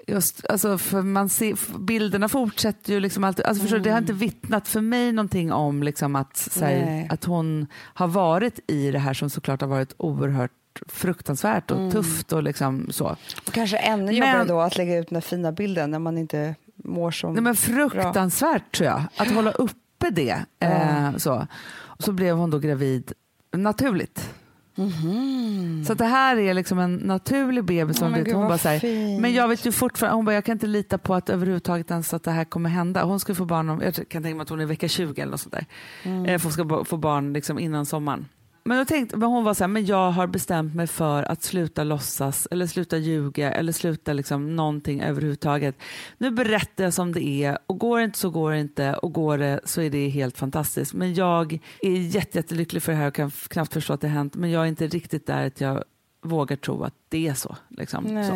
just, 0.07 0.47
alltså, 0.49 0.79
för 0.79 1.03
man 1.03 1.29
ser, 1.29 1.79
bilderna 1.79 2.29
fortsätter 2.29 2.93
ju 2.93 3.01
liksom 3.01 3.25
alltid, 3.25 3.45
alltså, 3.45 3.63
förstår, 3.63 3.79
du, 3.79 3.83
det 3.83 3.91
har 3.91 3.99
inte 3.99 4.13
vittnat 4.13 4.69
för 4.69 4.81
mig 4.81 5.13
någonting 5.13 5.53
om 5.53 5.83
liksom 5.83 6.17
att, 6.17 6.37
så 6.37 6.65
här, 6.65 6.85
Nej. 6.87 7.09
att 7.11 7.25
hon 7.25 7.67
har 7.75 8.09
varit 8.09 8.61
i 8.67 8.91
det 8.91 8.99
här 8.99 9.15
som 9.15 9.31
såklart 9.31 9.61
har 9.61 9.69
varit 9.69 9.95
oerhört 9.97 10.51
fruktansvärt 10.89 11.71
och 11.71 11.93
tufft 11.93 12.33
och 12.33 12.43
liksom 12.43 12.87
så. 12.91 13.17
Och 13.47 13.53
kanske 13.53 13.77
ännu 13.77 14.13
jobbigare 14.13 14.45
då 14.45 14.61
att 14.61 14.77
lägga 14.77 14.99
ut 14.99 15.09
den 15.09 15.17
här 15.17 15.21
fina 15.21 15.53
bilden 15.53 15.91
när 15.91 15.99
man 15.99 16.19
inte 16.19 16.55
mår 16.77 17.11
som... 17.11 17.33
Nej, 17.33 17.43
men 17.43 17.57
fruktansvärt 17.57 18.77
tror 18.77 18.89
jag, 18.89 19.03
att 19.17 19.31
hålla 19.31 19.51
uppe 19.51 20.11
det. 20.11 20.45
Eh, 20.61 21.17
så. 21.17 21.47
Och 21.73 22.03
så 22.03 22.13
blev 22.13 22.37
hon 22.37 22.51
då 22.51 22.59
gravid 22.59 23.13
naturligt. 23.53 24.31
Mhm. 24.77 25.85
Så 25.87 25.93
att 25.93 25.99
det 25.99 26.05
här 26.05 26.37
är 26.37 26.55
liksom 26.55 26.79
en 26.79 26.95
naturlig 26.95 27.64
bebis 27.64 27.97
som 27.97 28.12
vet, 28.12 28.24
gud, 28.24 28.35
hon 28.35 28.49
bara 28.49 28.59
så 28.59 28.68
här, 28.68 29.20
men 29.20 29.35
jag 29.35 29.49
vet 29.49 29.66
ju 29.66 29.72
fortfarande, 29.72 30.16
hon 30.16 30.24
bara 30.24 30.35
jag 30.35 30.45
kan 30.45 30.53
inte 30.53 30.66
lita 30.66 30.99
på 30.99 31.14
att 31.14 31.31
överhuvudtaget 31.31 31.91
ens 31.91 32.14
att 32.14 32.22
det 32.22 32.31
här 32.31 32.45
kommer 32.45 32.70
hända. 32.70 33.05
Hon 33.05 33.20
ska 33.20 33.35
få 33.35 33.45
barn 33.45 33.68
om, 33.68 33.81
jag 33.81 33.95
kan 33.95 34.22
tänka 34.22 34.37
mig 34.37 34.43
att 34.43 34.49
hon 34.49 34.61
är 34.61 34.66
vecka 34.66 34.89
20 34.89 35.20
eller 35.22 35.31
något 35.31 35.41
sånt 35.41 35.55
där. 35.55 35.66
Mm. 36.03 36.24
Eh, 36.24 36.39
för 36.39 36.43
hon 36.43 36.53
ska 36.53 36.85
få 36.85 36.97
barn 36.97 37.33
liksom 37.33 37.59
innan 37.59 37.87
sommaren. 37.87 38.27
Men, 38.67 38.79
då 38.79 38.85
tänkte, 38.85 39.17
men 39.17 39.29
hon 39.29 39.45
var 39.45 39.55
så 39.55 39.64
här, 39.64 39.69
men 39.69 39.87
jag 39.87 40.11
har 40.11 40.27
bestämt 40.27 40.75
mig 40.75 40.87
för 40.87 41.23
att 41.23 41.43
sluta 41.43 41.85
låtsas 41.85 42.49
eller 42.51 42.67
sluta 42.67 42.97
ljuga 42.97 43.53
eller 43.53 43.73
sluta 43.73 44.12
liksom 44.12 44.57
någonting 44.57 45.01
överhuvudtaget. 45.01 45.77
Nu 46.19 46.31
berättar 46.31 46.85
jag 46.85 46.95
som 46.95 47.12
det 47.12 47.25
är 47.25 47.59
och 47.67 47.79
går 47.79 47.99
det 47.99 48.05
inte 48.05 48.19
så 48.19 48.31
går 48.31 48.53
det 48.53 48.61
inte 48.61 48.95
och 48.95 49.12
går 49.12 49.39
det 49.39 49.61
så 49.64 49.83
är 49.83 49.91
det 49.91 50.09
helt 50.09 50.39
fantastiskt. 50.39 50.95
Men 50.95 51.14
jag 51.14 51.59
är 51.83 51.91
jätte, 51.91 52.39
jättelycklig 52.39 52.83
för 52.83 52.93
det 52.93 52.99
här 52.99 53.09
och 53.09 53.14
kan 53.14 53.31
knappt 53.31 53.73
förstå 53.73 53.93
att 53.93 54.01
det 54.01 54.09
har 54.09 54.14
hänt 54.14 54.35
men 54.35 54.51
jag 54.51 54.62
är 54.62 54.67
inte 54.67 54.87
riktigt 54.87 55.27
där 55.27 55.47
att 55.47 55.61
jag 55.61 55.85
vågar 56.23 56.57
tro 56.57 56.83
att 56.85 56.95
det 57.09 57.29
är 57.29 57.35
så. 57.35 57.57
Liksom. 57.69 58.05
så. 58.05 58.35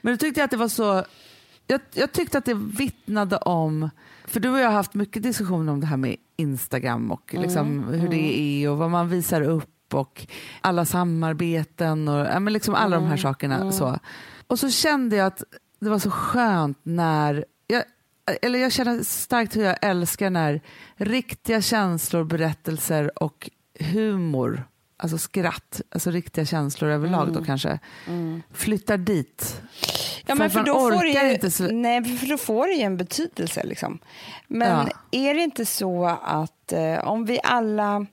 Men 0.00 0.14
då 0.14 0.16
tyckte 0.16 0.40
jag 0.40 0.44
att 0.44 0.50
det 0.50 0.56
var 0.56 0.68
så, 0.68 1.04
jag, 1.66 1.80
jag 1.94 2.12
tyckte 2.12 2.38
att 2.38 2.44
det 2.44 2.54
vittnade 2.54 3.36
om, 3.36 3.90
för 4.24 4.40
du 4.40 4.48
och 4.48 4.58
jag 4.58 4.66
har 4.66 4.72
haft 4.72 4.94
mycket 4.94 5.22
diskussioner 5.22 5.72
om 5.72 5.80
det 5.80 5.86
här 5.86 5.96
med 5.96 6.16
Instagram 6.36 7.12
och 7.12 7.34
liksom 7.34 7.84
hur 7.84 8.08
det 8.08 8.38
är 8.38 8.70
och 8.70 8.78
vad 8.78 8.90
man 8.90 9.08
visar 9.08 9.42
upp 9.42 9.94
och 9.94 10.26
alla 10.60 10.84
samarbeten 10.84 12.08
och 12.08 12.26
ja, 12.26 12.40
men 12.40 12.52
liksom 12.52 12.74
alla 12.74 12.96
de 12.96 13.06
här 13.06 13.16
sakerna. 13.16 13.72
Så. 13.72 13.98
Och 14.46 14.58
så 14.58 14.70
kände 14.70 15.16
jag 15.16 15.26
att 15.26 15.42
det 15.80 15.90
var 15.90 15.98
så 15.98 16.10
skönt 16.10 16.78
när, 16.82 17.44
jag, 17.66 17.82
eller 18.42 18.58
jag 18.58 18.72
känner 18.72 19.02
starkt 19.02 19.56
hur 19.56 19.62
jag 19.62 19.76
älskar 19.82 20.30
när 20.30 20.60
riktiga 20.96 21.60
känslor, 21.60 22.24
berättelser 22.24 23.22
och 23.22 23.50
humor, 23.80 24.64
alltså 24.96 25.18
skratt, 25.18 25.80
alltså 25.90 26.10
riktiga 26.10 26.44
känslor 26.44 26.90
överlag 26.90 27.32
då 27.32 27.44
kanske, 27.44 27.78
flyttar 28.52 28.96
dit. 28.96 29.60
Ja, 30.26 30.34
men 30.34 30.46
att 30.46 30.52
för 30.52 30.62
då 30.62 30.74
får 30.74 30.90
det 30.90 30.96
orkar 30.96 31.24
ju, 31.24 31.32
inte 31.32 31.50
så- 31.50 31.64
Nej, 31.66 32.04
för 32.18 32.26
då 32.26 32.38
får 32.38 32.66
det 32.66 32.72
ju 32.72 32.82
en 32.82 32.96
betydelse. 32.96 33.64
Liksom. 33.64 33.98
Men 34.46 34.86
Ja. 34.86 35.28
är 35.28 35.34
det 35.34 35.40
inte 35.40 35.66
så 35.66 36.06
att 36.22 36.72
eh, 36.72 36.98
om 37.08 37.24
vi 37.24 37.38
alla... 37.44 38.06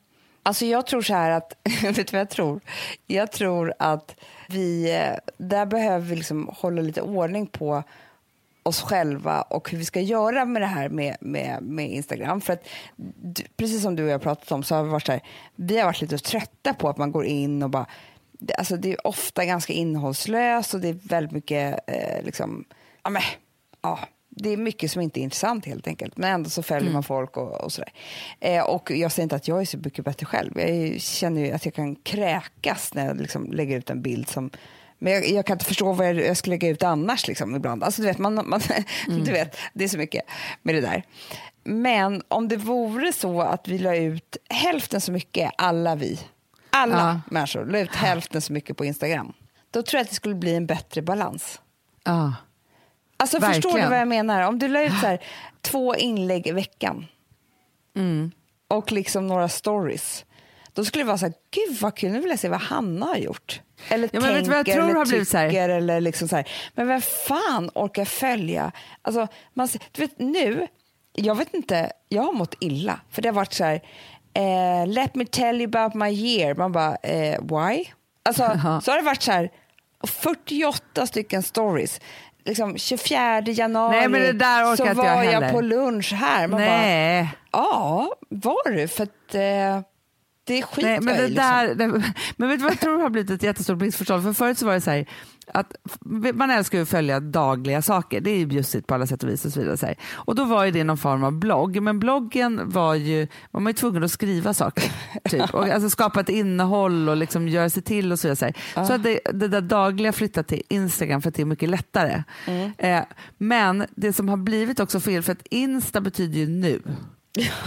Alltså 0.46 0.66
jag 0.66 0.88
tror 0.88 1.02
så 1.02 1.14
här 1.14 1.32
att... 1.32 1.54
vet 1.84 1.96
du 1.96 2.04
vad 2.12 2.22
jag 2.22 2.30
tror? 2.30 2.62
Jag 3.08 3.32
tror 3.32 3.74
att 3.80 4.16
vi... 4.50 4.96
eh, 4.96 5.14
Där 5.38 5.66
behöver 5.66 6.06
vi 6.06 6.16
liksom 6.16 6.50
hålla 6.54 6.82
lite 6.82 7.02
ordning 7.02 7.48
på 7.48 7.84
oss 8.64 8.82
själva 8.82 9.42
och 9.42 9.70
hur 9.72 9.78
vi 9.78 9.86
ska 9.86 10.02
göra 10.02 10.46
med 10.46 10.62
det 10.62 10.66
här 10.66 10.90
med, 10.90 11.18
med, 11.20 11.64
med 11.64 11.92
Instagram. 11.92 12.42
För 12.42 12.54
att, 12.54 12.68
du- 13.22 13.44
precis 13.58 13.82
som 13.82 13.96
du 13.96 14.04
och 14.04 14.10
jag 14.10 14.22
pratat 14.22 14.52
om 14.52 14.64
så 14.64 14.76
har 14.76 14.84
vi 14.84 14.90
varit 14.90 15.06
så 15.06 15.12
här, 15.12 15.22
vi 15.56 15.78
har 15.78 15.86
varit 15.86 16.02
lite 16.02 16.18
trötta 16.18 16.74
på 16.74 16.90
att 16.90 16.98
man 16.98 17.12
går 17.12 17.26
in 17.26 17.64
och 17.64 17.70
bara 17.70 17.86
det, 18.32 18.54
alltså 18.54 18.78
det 18.78 18.92
är 18.92 19.08
ofta 19.08 19.46
ganska 19.46 19.74
innehållslöst 19.74 20.74
och 20.74 20.80
det 20.80 20.88
är 20.88 20.98
väldigt 21.04 21.32
mycket 21.32 21.80
eh, 21.88 22.24
liksom, 22.26 22.66
ja, 23.04 23.10
men, 23.10 23.22
ja, 23.82 24.00
det 24.30 24.50
är 24.50 24.58
mycket 24.58 24.92
som 24.92 25.02
inte 25.02 25.20
är 25.20 25.22
intressant 25.22 25.66
helt 25.66 25.88
enkelt. 25.88 26.18
Men 26.18 26.32
ändå 26.34 26.50
så 26.50 26.64
följer 26.64 26.92
man 26.92 27.04
folk 27.04 27.38
och, 27.38 27.62
och 27.64 27.72
sådär. 27.72 27.92
Eh, 28.40 28.64
och 28.64 28.92
jag 28.92 29.12
säger 29.12 29.24
inte 29.24 29.36
att 29.36 29.48
jag 29.48 29.62
är 29.62 29.66
så 29.66 29.78
mycket 29.78 30.06
bättre 30.06 30.26
själv. 30.26 30.60
Jag 30.60 31.02
känner 31.02 31.42
ju 31.46 31.52
att 31.52 31.66
jag 31.66 31.74
kan 31.74 31.96
kräkas 31.96 32.94
när 32.94 33.06
jag 33.08 33.18
liksom 33.22 33.52
lägger 33.52 33.78
ut 33.78 33.90
en 33.90 34.02
bild 34.02 34.30
som 34.30 34.50
men 35.04 35.14
jag, 35.14 35.28
jag 35.30 35.46
kan 35.46 35.56
inte 35.56 35.66
förstå 35.66 35.94
vad 35.94 36.08
jag, 36.08 36.16
jag 36.16 36.38
ska 36.38 36.50
lägga 36.50 36.68
ut 36.70 36.84
annars 36.84 37.28
liksom, 37.28 37.56
ibland. 37.56 37.84
Alltså, 37.84 38.02
du, 38.02 38.08
vet, 38.08 38.18
man, 38.18 38.34
man, 38.50 38.62
du 39.08 39.32
vet, 39.32 39.58
det 39.74 39.84
är 39.84 39.88
så 39.88 39.98
mycket 39.98 40.22
med 40.62 40.76
det 40.76 40.82
där. 40.82 41.04
Men 41.64 42.24
om 42.28 42.48
det 42.48 42.58
vore 42.58 43.14
så 43.14 43.42
att 43.42 43.68
vi 43.68 43.78
la 43.78 43.96
ut 43.96 44.38
hälften 44.50 45.02
så 45.02 45.12
mycket, 45.12 45.52
alla 45.58 45.96
vi, 45.96 46.20
alla 46.70 46.98
Ja. 46.98 47.22
människor, 47.32 47.66
la 47.66 47.80
ut 47.80 47.96
hälften 47.96 48.42
så 48.42 48.54
mycket 48.54 48.78
på 48.78 48.86
Instagram, 48.86 49.34
då 49.72 49.82
tror 49.84 49.98
jag 49.98 50.04
att 50.04 50.10
det 50.10 50.16
skulle 50.16 50.36
bli 50.36 50.56
en 50.56 50.66
bättre 50.66 51.02
balans. 51.02 51.62
Ja. 52.04 52.34
Alltså 53.18 53.40
förstår 53.40 53.62
du 53.62 53.68
Verkligen. 53.68 53.90
vad 53.90 54.00
jag 54.00 54.08
menar? 54.08 54.42
Om 54.42 54.60
du 54.60 54.68
la 54.68 54.84
ut 54.84 54.92
så 55.00 55.08
här, 55.08 55.20
två 55.62 55.96
inlägg 55.96 56.48
i 56.48 56.52
veckan 56.52 57.06
Mm. 57.96 58.32
och 58.68 58.92
liksom 58.92 59.28
några 59.28 59.50
stories, 59.50 60.26
då 60.74 60.86
skulle 60.86 61.04
det 61.04 61.08
vara 61.08 61.18
så 61.18 61.26
här, 61.26 61.34
gud 61.52 61.78
vad 61.82 61.96
kul, 61.96 62.12
nu 62.12 62.20
vill 62.20 62.30
jag 62.30 62.40
se 62.40 62.50
vad 62.50 62.62
Hanna 62.62 63.06
har 63.06 63.16
gjort. 63.18 63.62
Eller 63.90 64.10
Ja, 64.14 64.20
vad 64.20 64.30
jag 64.30 64.46
tänker 64.46 64.74
tror 64.74 64.84
eller 64.84 64.94
har 64.94 65.06
blivit 65.06 65.30
så 65.30 65.38
tycker 65.38 65.70
eller 65.70 66.02
liksom 66.02 66.28
så 66.28 66.36
här. 66.36 66.50
Men 66.76 66.88
vem 66.88 67.02
fan 67.02 67.70
orkar 67.76 68.06
följa? 68.06 68.72
Alltså, 69.02 69.28
man, 69.54 69.68
du 69.92 70.02
vet 70.02 70.20
nu, 70.20 70.68
jag 71.14 71.36
vet 71.36 71.54
inte, 71.54 71.92
jag 72.10 72.24
har 72.24 72.34
mått 72.34 72.56
illa 72.60 73.00
för 73.12 73.22
det 73.22 73.30
har 73.30 73.34
varit 73.34 73.54
så 73.54 73.64
här, 73.64 73.82
eh, 74.34 74.88
let 74.88 75.16
me 75.16 75.26
tell 75.26 75.62
you 75.62 75.78
about 75.78 75.94
my 75.94 76.10
year. 76.10 76.56
Man 76.56 76.72
bara, 76.72 76.96
eh, 76.96 77.42
why? 77.42 77.86
Alltså, 78.24 78.44
så 78.84 78.92
har 78.92 78.98
det 78.98 79.06
varit 79.06 79.24
så 79.24 79.32
här, 79.32 79.50
48 80.08 81.08
stycken 81.08 81.44
stories. 81.44 82.00
Liksom 82.46 82.78
24 82.78 83.42
januari 83.42 83.98
Nej, 83.98 84.08
men 84.10 84.22
det 84.22 84.34
där 84.34 84.74
orkar 84.74 84.94
så 84.94 85.02
var 85.02 85.24
jag 85.24 85.44
jag, 85.44 85.52
på 85.52 85.62
lunch 85.62 86.14
här. 86.14 86.48
Man 86.48 86.60
bara, 86.60 86.78
Nej. 86.78 87.30
Ja, 87.52 88.16
var 88.30 88.72
du? 88.72 88.88
För 88.88 89.04
att 89.04 89.36
eh, 89.36 89.82
det 90.44 90.64
skiter 90.64 90.90
Nej, 90.90 91.00
men, 91.02 91.18
det. 91.18 91.28
Liksom. 91.28 91.36
där, 91.36 91.76
det, 91.76 91.88
men 92.38 92.50
vet 92.50 92.60
du 92.60 92.64
vad 92.64 92.72
jag 92.72 92.80
tror 92.80 93.02
har 93.02 93.10
blivit 93.10 93.32
ett 93.32 93.44
jättestort 93.44 93.82
missförstånd? 93.82 94.24
För 94.24 94.34
förut 94.34 94.58
så 94.58 94.66
var 94.66 94.74
det 94.74 94.82
så 94.82 94.92
här 94.92 95.08
att 95.48 95.76
man 96.34 96.52
älskar 96.52 96.82
att 96.82 96.90
följa 96.90 97.20
dagliga 97.20 97.82
saker, 97.82 98.22
det 98.22 98.32
är 98.32 98.38
ju 98.38 98.46
bjussigt 98.46 98.88
på 98.88 98.94
alla 98.94 99.08
sätt 99.08 99.24
och 99.24 99.30
vis 99.30 99.46
och 99.46 99.52
så 99.52 99.60
vidare. 99.60 99.78
Så. 99.78 99.88
Och 100.14 100.36
då 100.36 100.46
var 100.46 100.66
ju 100.66 100.72
det 100.72 100.84
någon 100.84 100.98
form 100.98 101.24
av 101.24 101.32
blogg, 101.32 101.82
men 101.82 102.00
bloggen 102.00 102.70
var 102.70 102.96
ju, 102.96 103.28
var 103.52 103.62
man 103.62 103.70
ju 103.70 103.74
tvungen 103.74 104.04
att 104.04 104.12
skriva 104.12 104.54
saker. 104.54 104.92
Typ. 105.30 105.54
Och, 105.54 105.70
alltså 105.70 105.90
skapa 105.90 106.22
ett 106.22 106.30
innehåll 106.30 107.10
och 107.10 107.18
liksom 107.18 107.48
göra 107.48 107.70
sig 107.70 107.84
till 107.84 108.12
och 108.12 108.20
så 108.20 108.28
vidare. 108.28 108.54
Så, 108.76 108.86
så 108.86 108.94
att 108.94 109.04
det, 109.04 109.20
det 109.34 109.48
där 109.48 109.62
dagliga 109.62 110.14
flyttat 110.14 110.48
till 110.48 110.62
Instagram 110.70 111.22
för 111.22 111.30
att 111.30 111.36
det 111.36 111.42
är 111.42 111.46
mycket 111.46 111.70
lättare. 111.70 112.24
Mm. 112.46 112.72
Eh, 112.78 113.04
men 113.38 113.86
det 113.96 114.14
som 114.14 114.30
har 114.30 114.38
blivit 114.38 114.80
också 114.80 115.00
fel, 115.00 115.24
för 115.24 115.32
att 115.32 115.48
Insta 115.50 116.02
betyder 116.02 116.40
ju 116.40 116.48
nu. 116.48 116.82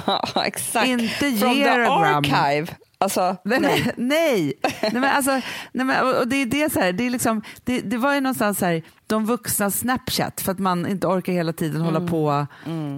Ja, 0.06 0.28
exakt. 0.44 0.86
Inte 0.86 1.36
From 1.36 1.54
the 1.54 1.68
archive. 1.68 2.66
Alltså, 2.98 3.36
Nej, 3.44 3.60
nej. 3.60 3.92
nej. 3.96 4.52
nej 4.82 4.92
men 4.92 5.04
alltså, 5.04 5.30
nej 5.72 5.86
men, 5.86 6.06
och 6.06 6.28
det, 6.28 6.36
är 6.36 6.46
det, 6.46 6.72
så 6.72 6.80
här, 6.80 6.92
det, 6.92 7.06
är 7.06 7.10
liksom, 7.10 7.42
det, 7.64 7.80
det 7.80 7.96
var 7.96 8.14
ju 8.14 8.20
någonstans 8.20 8.58
så 8.58 8.66
här, 8.66 8.82
de 9.06 9.26
vuxna 9.26 9.70
Snapchat 9.70 10.40
för 10.40 10.52
att 10.52 10.58
man 10.58 10.86
inte 10.86 11.06
orkar 11.06 11.32
hela 11.32 11.52
tiden 11.52 11.80
hålla 11.80 12.00
på 12.00 12.46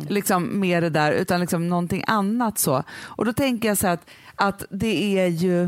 liksom, 0.08 0.60
med 0.60 0.82
det 0.82 0.90
där 0.90 1.12
utan 1.12 1.40
liksom 1.40 1.68
någonting 1.68 2.04
annat. 2.06 2.58
så. 2.58 2.82
Och 3.02 3.24
då 3.24 3.32
tänker 3.32 3.68
jag 3.68 3.78
så 3.78 3.86
här 3.86 3.94
att, 3.94 4.10
att 4.34 4.64
det 4.70 5.18
är 5.18 5.26
ju, 5.26 5.62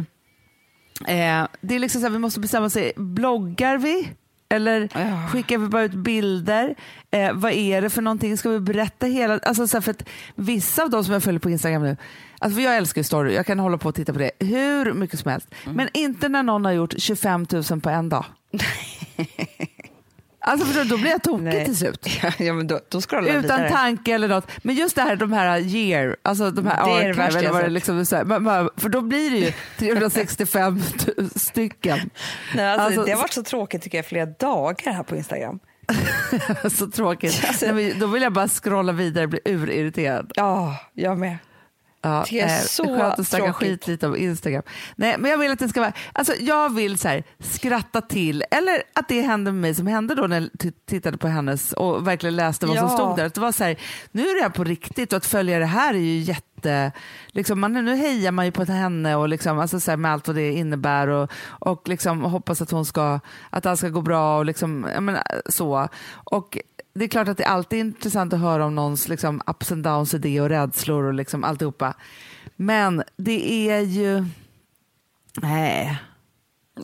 eh, 1.07 1.47
det 1.61 1.75
är 1.75 1.79
liksom 1.79 2.01
så 2.01 2.07
här, 2.07 2.13
vi 2.13 2.19
måste 2.19 2.41
bestämma 2.41 2.67
oss, 2.67 2.77
bloggar 2.97 3.79
vi? 3.79 4.09
Eller 4.55 4.89
Ja. 4.95 5.29
skickar 5.33 5.59
vi 5.59 5.69
bara 5.69 5.83
ut 5.83 5.93
bilder? 5.95 6.75
Eh, 7.11 7.33
vad 7.33 7.53
är 7.53 7.83
det 7.83 7.91
för 7.91 8.03
någonting? 8.03 8.37
Ska 8.37 8.49
vi 8.49 8.61
berätta 8.61 9.07
hela... 9.07 9.39
Alltså 9.39 9.67
så 9.67 9.81
för 9.81 9.91
att 9.91 10.09
vissa 10.35 10.83
av 10.83 10.91
de 10.91 11.05
som 11.05 11.13
jag 11.13 11.23
följer 11.23 11.41
på 11.41 11.51
Instagram 11.51 11.83
nu, 11.83 11.97
alltså 12.39 12.61
jag 12.61 12.77
älskar 12.77 13.03
story, 13.03 13.35
jag 13.35 13.47
kan 13.47 13.59
hålla 13.59 13.79
på 13.79 13.89
och 13.89 13.95
titta 13.95 14.13
på 14.13 14.19
det 14.19 14.31
hur 14.39 14.93
mycket 14.93 15.19
som 15.21 15.31
helst. 15.31 15.49
Men 15.65 15.89
inte 15.95 16.29
när 16.29 16.43
någon 16.43 16.65
har 16.65 16.73
gjort 16.73 16.95
25 16.99 17.47
000 17.71 17.81
på 17.81 17.91
en 17.91 18.09
dag. 18.09 18.25
alltså 20.41 20.67
för 20.67 20.85
då, 20.85 20.85
då 20.85 20.97
blir 20.97 21.11
jag 21.11 21.23
tokig 21.23 21.45
Nej. 21.45 21.65
till 21.65 21.77
slut. 21.77 22.07
ja, 22.39 22.53
men 22.53 22.67
då, 22.67 22.81
då 22.89 22.99
Utan 22.99 23.25
vidare. 23.25 23.71
tanke 23.71 24.15
eller 24.15 24.29
något. 24.29 24.51
Men 24.63 24.75
just 24.75 24.97
det 24.97 25.03
här, 25.03 25.17
de 25.17 25.33
här 25.33 25.59
year, 25.59 26.17
alltså 26.23 26.51
de 26.51 26.67
här 26.67 26.77
Det 26.77 27.09
archive, 27.09 27.39
eller 27.39 27.53
vad 27.53 27.65
det 27.65 27.69
liksom 27.69 28.07
så 28.07 28.17
här, 28.17 28.25
man, 28.25 28.43
man, 28.43 28.71
För 28.77 28.89
då 28.89 29.01
blir 29.01 29.31
det 29.31 29.37
ju 29.37 29.53
365 29.79 30.83
stycken. 31.37 32.11
Nej, 32.55 32.67
alltså, 32.67 32.87
Alltså, 32.87 33.05
det 33.05 33.13
har 33.13 33.19
varit 33.19 33.33
så 33.33 33.43
tråkigt 33.43 33.83
tycker 33.83 33.99
jag 33.99 34.07
flera 34.07 34.27
dagar 34.27 34.93
här 34.93 35.03
på 35.03 35.17
Instagram. 35.17 35.59
så 36.71 36.91
tråkigt. 36.91 37.45
Alltså- 37.49 37.73
Nej, 37.73 37.97
då 38.01 38.07
vill 38.07 38.23
jag 38.23 38.33
bara 38.33 38.49
scrolla 38.49 38.93
vidare 38.93 39.25
och 39.25 39.31
bli 39.31 39.41
urirriterad. 39.45 40.33
Ja, 40.35 40.77
jag 40.95 41.19
med. 41.19 41.39
Ja, 42.03 42.25
jag 42.31 42.51
är 42.51 42.57
eh, 42.59 42.63
så 42.63 42.85
skönt 42.85 43.19
att 43.19 43.29
snacka 43.29 43.45
tråkigt. 43.45 43.69
skit 43.69 43.87
lite 43.87 44.07
om 44.07 44.17
Instagram. 44.17 44.63
Nej, 44.97 45.17
men 45.19 45.31
jag 45.31 45.39
vill 45.39 45.53
att 45.53 45.59
det 45.59 45.69
ska 45.69 45.81
vara, 45.81 45.93
alltså 46.13 46.35
jag 46.41 46.75
vill 46.75 46.99
så 46.99 47.09
här, 47.09 47.25
skratta 47.39 48.01
till, 48.01 48.45
eller 48.51 48.83
att 48.95 49.09
det 49.09 49.23
hände 49.23 49.53
med 49.53 49.61
mig 49.61 49.75
som 49.75 49.87
hände 49.87 50.15
då 50.15 50.27
när 50.27 50.41
jag 50.41 50.73
tittade 50.87 51.19
på 51.19 51.29
hennes 51.29 51.73
och 51.73 52.07
verkligen 52.07 52.37
läste 52.37 52.67
vad 52.67 52.77
som 52.79 52.87
Ja. 52.89 52.95
stod 52.97 53.17
där. 53.17 53.25
Att 53.27 53.35
det 53.35 53.41
var 53.41 53.53
så 53.53 53.65
här, 53.65 53.77
nu 54.13 54.23
är 54.23 54.37
det 54.37 54.43
här 54.43 54.51
på 54.51 54.65
riktigt 54.65 55.13
och 55.13 55.17
att 55.17 55.27
följa 55.27 55.59
det 55.59 55.67
här 55.67 55.95
är 55.95 55.99
ju 55.99 56.19
jätte, 56.19 56.93
liksom 57.27 57.61
man, 57.61 57.73
nu 57.73 57.97
hejar 57.97 58.33
man 58.33 58.45
ju 58.47 58.53
på 58.53 58.65
henne 58.65 59.17
och 59.17 59.29
liksom, 59.29 59.59
alltså 59.59 59.81
så 59.81 59.91
här, 59.91 59.97
med 59.97 60.13
allt 60.13 60.27
vad 60.27 60.37
det 60.37 60.53
innebär 60.53 61.09
och, 61.09 61.31
och 61.49 61.89
liksom 61.89 62.23
hoppas 62.25 62.63
att 62.63 62.71
hon 62.71 62.85
ska, 62.87 63.21
att 63.51 63.67
allt 63.67 63.79
ska 63.79 63.89
gå 63.89 64.01
bra 64.03 64.39
och 64.39 64.45
liksom, 64.45 64.87
jag 64.95 65.03
menar, 65.03 65.23
så. 65.49 65.89
Och 66.13 66.59
det 66.93 67.05
är 67.05 67.09
klart 67.09 67.29
att 67.29 67.39
det 67.39 67.45
alltid 67.45 67.79
är 67.79 67.81
intressant 67.81 68.33
att 68.33 68.41
höra 68.41 68.67
om 68.67 68.75
någons 68.75 69.09
liksom, 69.09 69.43
ups 69.47 69.73
and 69.73 69.85
downs, 69.85 70.15
idé 70.15 70.41
och 70.41 70.49
rädslor 70.49 71.05
och 71.05 71.15
liksom 71.15 71.45
alltihopa. 71.45 71.95
Men 72.57 73.03
det 73.17 73.69
är 73.71 73.81
ju... 73.81 74.25
Nej. 75.43 75.99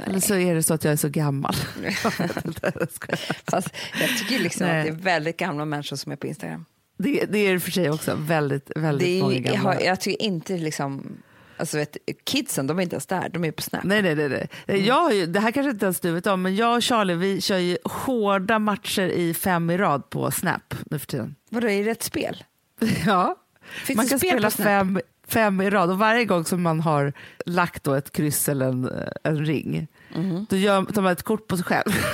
Eller 0.07 0.21
så 0.21 0.35
är 0.35 0.55
det 0.55 0.63
så 0.63 0.75
att 0.75 0.85
jag 0.85 0.93
är 0.93 0.97
så 0.97 1.09
gammal. 1.09 1.55
Jag 1.83 2.13
jag. 3.09 3.19
Fast 3.45 3.75
jag 4.01 4.19
tycker 4.19 4.39
liksom 4.39 4.67
Nej. 4.67 4.79
att 4.81 4.87
det 4.87 4.91
är 4.93 5.05
väldigt 5.05 5.37
gamla 5.37 5.65
människor 5.65 5.97
som 5.97 6.13
är 6.13 6.17
på 6.17 6.27
Instagram. 6.27 6.65
det, 6.99 7.25
det 7.25 7.39
är 7.39 7.53
det 7.55 7.61
för 7.61 7.71
sig 7.71 7.91
också 7.91 8.15
väldigt, 8.15 8.71
väldigt 8.77 9.09
Det 9.09 9.23
många 9.23 9.35
är, 9.35 9.37
jag, 9.37 9.45
gamla. 9.45 9.61
har, 9.61 9.81
jag 9.81 10.01
tycker 10.01 10.23
inte 10.23 10.57
liksom... 10.57 11.23
Alltså 11.57 11.77
vet, 11.79 11.97
kidsen, 12.25 12.67
de 12.67 12.79
är 12.79 12.83
inte 12.83 12.95
ens 12.95 13.07
där, 13.07 13.29
de 13.29 13.45
är 13.45 13.53
på 13.53 13.63
Snap. 13.63 13.85
Nej, 13.85 14.03
nej, 14.03 14.15
nej. 14.15 14.29
nej. 14.29 14.49
Mm. 14.67 14.85
Jag 14.85 15.15
ju, 15.15 15.27
det 15.27 15.41
här 15.41 15.51
kanske 15.51 15.71
inte 15.71 15.87
ens 15.87 16.01
du 16.01 16.13
vet 16.13 16.27
om, 16.27 16.43
men 16.43 16.57
jag 16.57 16.77
och 16.77 16.83
Charlie 16.85 17.15
vi 17.15 17.41
kör 17.41 17.59
ju 17.59 17.79
hårda 17.85 18.59
matcher 18.59 19.03
i 19.03 19.35
fem 19.35 19.71
i 19.71 19.77
rad 19.79 20.11
på 20.11 20.31
Snap 20.31 20.75
nu 20.91 20.99
för 20.99 21.07
tiden. 21.07 21.35
Vadå, 21.51 21.69
är 21.69 21.85
det 21.85 21.91
ett 21.91 22.03
spel? 22.03 22.45
Ja. 23.07 23.37
Finns 23.85 23.97
man 23.97 24.07
kan 24.09 24.19
spel 24.19 24.31
spela 24.31 24.51
fem, 24.51 25.01
fem 25.29 25.61
i 25.61 25.71
rad 25.71 25.91
och 25.91 25.99
varje 25.99 26.25
gång 26.25 26.45
som 26.45 26.63
man 26.63 26.81
har 26.81 27.13
lagt 27.47 27.85
då 27.85 27.95
ett 27.95 28.13
kryss 28.13 28.49
eller 28.49 28.67
en, 28.67 28.91
en 29.25 29.45
ring, 29.47 29.87
Mhm. 30.15 30.47
då 30.51 30.57
gör, 30.57 30.85
tar 30.85 31.03
man 31.03 31.13
ett 31.13 31.23
kort 31.23 31.47
på 31.49 31.57
sig 31.57 31.65
själv. 31.65 31.93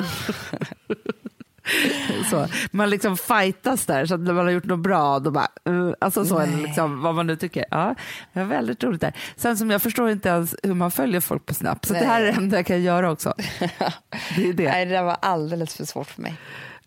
så, 2.30 2.46
man 2.70 2.90
liksom 2.90 3.16
fightas 3.16 3.86
där, 3.86 4.06
så 4.06 4.14
att 4.14 4.20
när 4.20 4.32
man 4.32 4.44
har 4.44 4.52
gjort 4.52 4.64
något 4.64 4.80
bra, 4.80 5.18
då 5.18 5.30
bara, 5.30 5.48
uh, 5.68 5.92
alltså 5.98 6.24
så, 6.24 6.38
eller 6.38 6.58
liksom, 6.58 7.02
vad 7.02 7.14
man 7.14 7.26
nu 7.26 7.36
tycker. 7.36 7.64
Ja, 7.70 7.94
det 8.32 8.40
var 8.40 8.46
väldigt 8.46 8.84
roligt 8.84 9.00
där. 9.00 9.16
Sen 9.36 9.56
som 9.56 9.70
jag 9.70 9.82
förstår 9.82 10.10
inte 10.10 10.28
ens 10.28 10.54
hur 10.62 10.74
man 10.74 10.90
följer 10.90 11.20
folk 11.20 11.46
på 11.46 11.54
Snap, 11.54 11.86
så 11.86 11.92
det 11.92 12.04
här 12.04 12.22
är 12.22 12.26
det 12.26 12.32
enda 12.32 12.56
jag 12.56 12.66
kan 12.66 12.82
göra 12.82 13.10
också. 13.10 13.34
Det 14.36 14.48
är 14.48 14.52
det. 14.52 14.64
Nej, 14.64 14.86
det 14.86 14.92
där 14.92 15.02
var 15.02 15.16
alldeles 15.22 15.76
för 15.76 15.84
svårt 15.84 16.08
för 16.08 16.22
mig. 16.22 16.36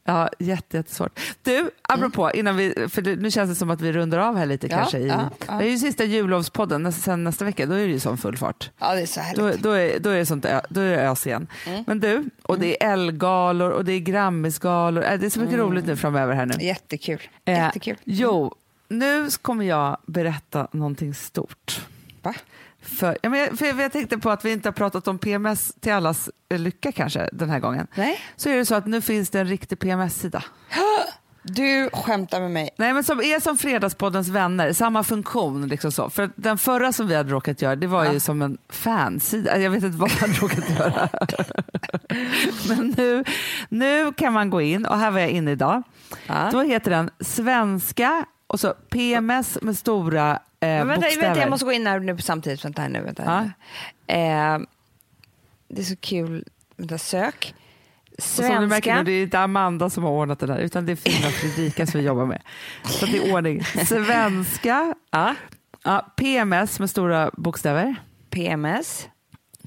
Ja, 0.05 0.29
jätte, 0.39 0.77
jättesvårt. 0.77 1.19
Du, 1.43 1.71
apropå, 1.81 2.31
innan 2.33 2.57
vi, 2.57 2.87
för 2.89 3.01
nu 3.15 3.31
känns 3.31 3.49
det 3.49 3.55
som 3.55 3.69
att 3.69 3.81
vi 3.81 3.91
rundar 3.91 4.17
av 4.19 4.37
här 4.37 4.45
lite 4.45 4.67
Ja, 4.67 4.77
kanske. 4.77 4.97
I, 4.97 5.07
ja, 5.07 5.29
ja. 5.47 5.53
Det 5.53 5.65
är 5.65 5.69
ju 5.69 5.77
sista 5.77 6.03
jullovspodden, 6.03 6.83
nästa, 6.83 7.01
sen 7.01 7.23
nästa 7.23 7.45
vecka, 7.45 7.65
då 7.65 7.73
är 7.73 7.85
det 7.85 7.93
ju 7.93 7.99
som 7.99 8.17
full 8.17 8.37
fart. 8.37 8.71
Ja, 8.79 8.93
det 8.95 9.01
är 9.01 9.05
så 9.05 9.19
härligt. 9.19 9.61
Då, 9.61 9.69
då, 9.69 9.75
är, 9.75 9.99
då, 9.99 10.09
är 10.09 10.17
det 10.17 10.25
sånt, 10.25 10.45
då 10.69 10.81
är 10.81 10.97
det 10.97 11.01
ös 11.01 11.27
igen. 11.27 11.47
Mm. 11.67 11.83
Men 11.87 11.99
du, 11.99 12.29
och 12.43 12.59
det 12.59 12.83
är 12.83 12.93
Ellegalor 12.93 13.71
och 13.71 13.85
det 13.85 13.93
är 13.93 13.99
Grammisgalor, 13.99 15.03
äh, 15.03 15.19
det 15.19 15.25
är 15.25 15.29
så 15.29 15.39
mycket 15.39 15.57
roligt 15.57 15.85
nu 15.85 15.95
framöver 15.95 16.33
här 16.33 16.45
nu. 16.45 16.65
Jättekul. 16.65 17.21
Eh, 17.45 17.53
Jättekul. 17.53 17.97
Jo, 18.03 18.55
nu 18.87 19.29
kommer 19.41 19.65
jag 19.65 19.97
berätta 20.05 20.67
någonting 20.71 21.13
stort. 21.13 21.81
Va? 22.21 22.33
För, 22.83 23.17
ja, 23.21 23.29
men 23.29 23.57
för 23.57 23.81
jag 23.81 23.91
tänkte 23.91 24.17
på 24.17 24.29
att 24.29 24.45
vi 24.45 24.51
inte 24.51 24.67
har 24.69 24.73
pratat 24.73 25.07
om 25.07 25.17
PMS 25.17 25.73
till 25.79 25.93
allas 25.93 26.29
eh, 26.49 26.59
lycka 26.59 26.91
kanske 26.91 27.29
den 27.31 27.49
här 27.49 27.59
gången. 27.59 27.87
Nej. 27.95 28.19
Så 28.35 28.49
är 28.49 28.57
det 28.57 28.65
så 28.65 28.75
att 28.75 28.85
nu 28.85 29.01
finns 29.01 29.29
det 29.29 29.39
en 29.39 29.47
riktig 29.47 29.79
PMS-sida. 29.79 30.43
Du 31.45 31.89
skämtar 31.93 32.41
med 32.41 32.51
mig. 32.51 32.69
Nej, 32.77 32.93
men 32.93 33.03
som 33.03 33.19
är 33.19 33.39
som 33.39 33.57
Fredagspoddens 33.57 34.27
vänner, 34.27 34.73
samma 34.73 35.03
funktion. 35.03 35.67
Liksom 35.67 35.91
så. 35.91 36.09
För 36.09 36.29
den 36.35 36.57
förra 36.57 36.93
som 36.93 37.07
vi 37.07 37.15
hade 37.15 37.31
råkat 37.31 37.61
göra, 37.61 37.75
det 37.75 37.87
var 37.87 38.11
ju 38.11 38.19
som 38.19 38.41
en 38.41 38.57
fansida. 38.69 39.59
Jag 39.59 39.71
vet 39.71 39.83
inte 39.83 39.97
vad 39.97 40.11
vi 40.11 40.17
hade 40.19 40.33
råkat 40.33 40.69
göra. 40.69 41.09
men 42.67 42.93
nu, 42.97 43.23
nu 43.69 44.13
kan 44.13 44.33
man 44.33 44.49
gå 44.49 44.61
in, 44.61 44.85
och 44.85 44.97
här 44.97 45.11
var 45.11 45.19
jag 45.19 45.29
inne 45.29 45.51
idag. 45.51 45.83
Ja. 46.27 46.49
Då 46.51 46.61
heter 46.61 46.91
den 46.91 47.09
Svenska 47.19 48.25
och 48.47 48.59
så 48.59 48.73
PMS 48.89 49.57
med 49.61 49.77
stora 49.77 50.39
eh, 50.63 50.85
vänta, 50.85 51.07
vänta, 51.21 51.39
jag 51.39 51.49
måste 51.49 51.65
gå 51.65 51.71
in 51.71 51.87
här 51.87 51.99
nu 51.99 52.17
samtidigt. 52.17 52.65
Vänta 52.65 52.81
här 52.81 52.89
nu. 52.89 53.01
Vänta 53.01 53.23
här 53.23 53.41
nu. 54.07 54.13
Eh, 54.13 54.59
det 55.67 55.81
är 55.81 55.85
så 55.85 55.95
kul. 55.95 56.43
Vänta, 56.75 56.97
sök. 56.97 57.53
Och 58.17 58.23
som 58.23 58.45
du 58.61 58.67
märker 58.67 58.69
nu, 58.69 58.69
Svenska. 58.69 59.03
det 59.03 59.11
är 59.11 59.23
inte 59.23 59.39
Amanda 59.39 59.89
som 59.89 60.03
har 60.03 60.11
ordnat 60.11 60.39
det 60.39 60.45
där, 60.47 60.57
utan 60.57 60.85
det 60.85 60.91
är 60.91 60.95
fina 60.95 61.27
Fredrika 61.29 61.85
som 61.87 61.99
vi 61.99 62.05
jobbar 62.05 62.25
med. 62.25 62.41
Så 62.85 63.05
det 63.05 63.17
är 63.17 63.33
ordning. 63.33 63.63
Svenska, 63.87 64.93
Ja. 65.11 65.35
ja, 65.83 66.13
PMS 66.15 66.79
med 66.79 66.89
stora 66.89 67.31
bokstäver, 67.37 67.95
PMS. 68.29 69.07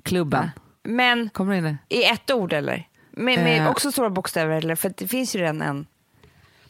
klubben. 0.03 0.51
Men 0.85 1.29
Kommer 1.31 1.55
in 1.55 1.79
i 1.89 2.05
ett 2.05 2.31
ord 2.31 2.53
eller? 2.53 2.89
Med, 3.11 3.39
med 3.39 3.61
Eh. 3.63 3.71
också 3.71 3.93
stora 3.93 4.11
bokstäver 4.11 4.57
eller? 4.57 4.75
För 4.75 4.93
det 4.97 5.09
finns 5.09 5.37
ju 5.37 5.41
redan 5.41 5.63
en. 5.63 5.87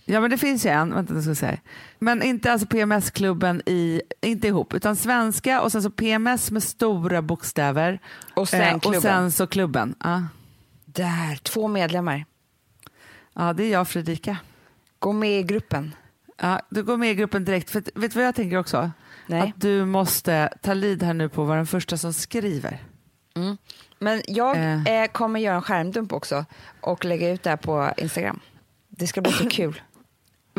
Ja 0.08 0.20
men 0.20 0.30
det 0.30 0.38
finns 0.38 0.66
ju 0.66 0.70
en, 0.70 0.94
vänta 0.94 1.14
nu 1.14 1.20
ska 1.22 1.30
jag 1.30 1.36
säga. 1.36 1.58
Men 1.98 2.22
inte 2.22 2.52
alltså 2.52 2.66
PMS-klubben 2.66 3.62
i, 3.66 4.02
inte 4.20 4.46
ihop, 4.48 4.74
utan 4.74 4.96
svenska 4.96 5.60
och 5.62 5.72
sen 5.72 5.82
så 5.82 5.90
PMS 5.90 6.50
med 6.50 6.62
stora 6.62 7.22
bokstäver. 7.22 8.00
Och 8.34 8.48
sen 8.48 8.60
Eh, 8.62 8.74
och 8.74 8.82
klubben. 8.82 9.00
sen 9.02 9.32
så 9.32 9.46
klubben. 9.46 9.94
Ja. 10.04 10.22
Där, 10.84 11.36
två 11.42 11.68
medlemmar. 11.68 12.24
ja, 13.34 13.52
det 13.52 13.64
är 13.64 13.72
jag 13.72 13.80
och 13.80 13.88
Fredrika. 13.88 14.36
Gå 14.98 15.12
med 15.12 15.40
i 15.40 15.42
gruppen. 15.42 15.94
Ja, 16.40 16.60
du 16.70 16.82
går 16.82 16.96
med 16.96 17.10
i 17.10 17.14
gruppen 17.14 17.44
direkt, 17.44 17.70
för 17.70 17.80
vet 17.80 18.12
du 18.12 18.18
vad 18.18 18.24
jag 18.26 18.34
tänker 18.34 18.56
också? 18.58 18.90
Nej. 19.26 19.40
Att 19.40 19.60
du 19.60 19.84
måste 19.84 20.48
ta 20.62 20.74
lid 20.74 21.02
här 21.02 21.14
nu 21.14 21.28
på 21.28 21.42
att 21.42 21.48
vara 21.48 21.56
den 21.56 21.66
första 21.66 21.96
som 21.96 22.12
skriver. 22.12 22.82
Men 23.98 24.22
jag 24.28 24.56
Eh. 24.56 24.86
eh, 24.86 25.06
kommer 25.06 25.40
göra 25.40 25.56
en 25.56 25.62
skärmdump 25.62 26.12
också 26.12 26.44
och 26.80 27.04
lägga 27.04 27.30
ut 27.30 27.42
det 27.42 27.50
här 27.50 27.56
på 27.56 27.90
Instagram. 27.96 28.40
Det 28.88 29.06
ska 29.06 29.20
bli 29.20 29.32
så 29.32 29.48
kul. 29.50 29.80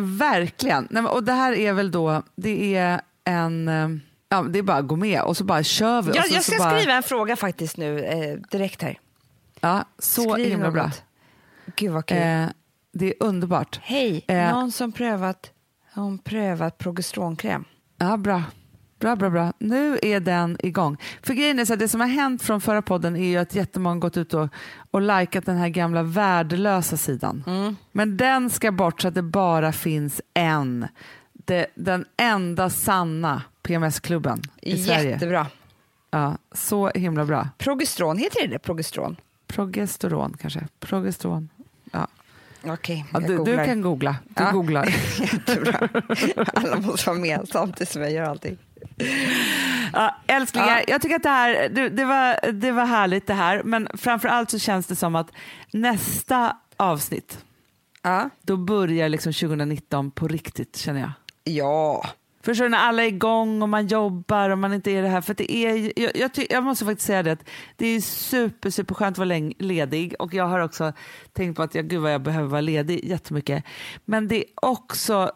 Verkligen. 0.01 0.87
Nej, 0.89 1.03
och 1.03 1.23
det 1.23 1.31
här 1.31 1.53
är 1.53 1.73
väl 1.73 1.91
då, 1.91 2.23
det 2.35 2.75
är 2.75 3.01
en, 3.23 3.67
eh, 3.67 3.89
ja 4.29 4.41
det 4.41 4.59
är 4.59 4.63
bara 4.63 4.77
att 4.77 4.87
gå 4.87 4.95
med 4.95 5.21
och 5.21 5.37
så 5.37 5.43
bara 5.43 5.63
kör 5.63 6.01
vi. 6.01 6.11
och 6.11 6.15
Jag, 6.15 6.43
ska 6.43 6.57
bara, 6.57 6.77
skriva 6.77 6.93
en 6.93 7.03
fråga 7.03 7.35
faktiskt 7.35 7.77
nu 7.77 7.99
eh, 7.99 8.39
direkt 8.51 8.81
här. 8.81 8.99
Ja, 9.59 9.85
så 9.99 10.33
Skriv 10.33 10.49
himla 10.49 10.65
något. 10.65 10.73
bra. 10.73 10.91
Gud 11.75 11.91
vad 11.91 12.05
kul. 12.05 12.17
Eh, 12.17 12.45
det 12.93 13.05
är 13.05 13.13
underbart. 13.19 13.79
Hej, 13.83 14.25
eh. 14.27 14.51
någon 14.51 14.71
som 14.71 14.91
prövat, 14.91 15.51
har 15.91 16.17
prövat 16.17 16.77
progesteronkräm? 16.77 17.65
Ja, 17.97 18.17
bra. 18.17 18.43
Bra, 18.99 19.15
bra, 19.15 19.29
bra. 19.29 19.53
Nu 19.59 19.99
är 20.01 20.19
den 20.19 20.57
igång. 20.59 20.97
För 21.23 21.33
grejen 21.33 21.59
är 21.59 21.65
så 21.65 21.73
att 21.73 21.79
det 21.79 21.87
som 21.87 22.01
har 22.01 22.07
hänt 22.07 22.41
från 22.43 22.61
förra 22.61 22.81
podden 22.81 23.15
är 23.15 23.27
ju 23.29 23.37
att 23.37 23.55
jättemånga 23.55 23.99
gått 23.99 24.17
ut 24.17 24.33
och, 24.33 24.49
och 24.91 25.01
likat 25.01 25.45
den 25.45 25.57
här 25.57 25.69
gamla 25.69 26.03
värdelösa 26.03 26.97
sidan. 26.97 27.43
Mm. 27.47 27.75
Men 27.91 28.17
den 28.17 28.49
ska 28.49 28.71
bort 28.71 29.01
så 29.01 29.07
att 29.07 29.15
det 29.15 29.21
bara 29.21 29.71
finns 29.71 30.21
en. 30.33 30.87
Det, 31.33 31.67
den 31.75 32.05
enda 32.17 32.69
sanna 32.69 33.41
PMS-klubben 33.63 34.41
i 34.61 34.77
Sverige. 34.83 35.09
Jättebra. 35.09 35.47
Ja, 36.11 36.37
så 36.51 36.89
himla 36.89 37.25
bra. 37.25 37.49
Progesteron, 37.57 38.17
heter 38.17 38.41
det 38.41 38.47
det? 38.47 38.59
Progesteron? 38.59 39.15
Progesteron 39.47 40.37
kanske. 40.41 40.67
Progesteron. 40.79 41.49
Ja. 41.91 42.07
Okej, 42.65 43.05
Ja, 43.13 43.19
du, 43.19 43.43
du 43.43 43.55
kan 43.65 43.81
googla. 43.81 44.15
Du 44.23 44.43
Ja. 44.43 44.51
googlar. 44.51 44.85
Jättebra. 45.19 45.89
Alla 46.53 46.79
måste 46.79 47.09
vara 47.09 47.19
med 47.19 47.47
samtidigt 47.51 47.89
som 47.89 48.01
jag 48.01 48.11
gör 48.11 48.23
allting. 48.23 48.57
Ja, 49.93 50.15
älsklingar, 50.27 50.77
Ja. 50.77 50.83
jag 50.87 51.01
tycker 51.01 51.15
att 51.15 51.23
det 51.23 51.29
här 51.29 51.69
det, 51.69 51.89
det, 51.89 52.05
var, 52.05 52.51
det 52.51 52.71
var 52.71 52.85
härligt 52.85 53.27
det 53.27 53.33
här, 53.33 53.63
men 53.63 53.87
framför 53.93 54.27
allt 54.27 54.51
så 54.51 54.59
känns 54.59 54.87
det 54.87 54.95
som 54.95 55.15
att 55.15 55.31
nästa 55.71 56.57
avsnitt, 56.77 57.45
Ja. 58.03 58.29
då 58.41 58.57
börjar 58.57 59.09
liksom 59.09 59.33
2019 59.33 60.11
på 60.11 60.27
riktigt 60.27 60.77
känner 60.77 60.99
jag. 61.01 61.11
Ja. 61.43 62.05
Förstår 62.41 62.65
du, 62.65 62.69
när 62.69 62.77
alla 62.77 63.03
är 63.03 63.07
igång 63.07 63.61
och 63.61 63.69
man 63.69 63.87
jobbar 63.87 64.49
och 64.49 64.57
man 64.57 64.73
inte 64.73 64.91
är 64.91 65.01
det 65.01 65.07
här. 65.07 65.21
För 65.21 65.33
det 65.33 65.51
är, 65.55 65.91
jag, 66.01 66.11
jag, 66.17 66.31
jag 66.49 66.63
måste 66.63 66.85
faktiskt 66.85 67.07
säga 67.07 67.23
det 67.23 67.31
att 67.31 67.49
det 67.75 67.87
är 67.87 68.01
super, 68.01 68.69
super 68.69 68.95
skönt 68.95 69.13
att 69.13 69.17
vara 69.17 69.25
läng, 69.25 69.53
ledig 69.59 70.15
och 70.19 70.33
jag 70.33 70.45
har 70.47 70.59
också 70.59 70.93
tänkt 71.33 71.55
på 71.55 71.63
att 71.63 71.75
jag, 71.75 71.87
gud 71.87 72.01
vad 72.01 72.13
jag 72.13 72.21
behöver 72.21 72.47
vara 72.47 72.61
ledig 72.61 73.05
jättemycket. 73.05 73.63
Men 74.05 74.27
det 74.27 74.35
är 74.37 74.45
också 74.55 75.31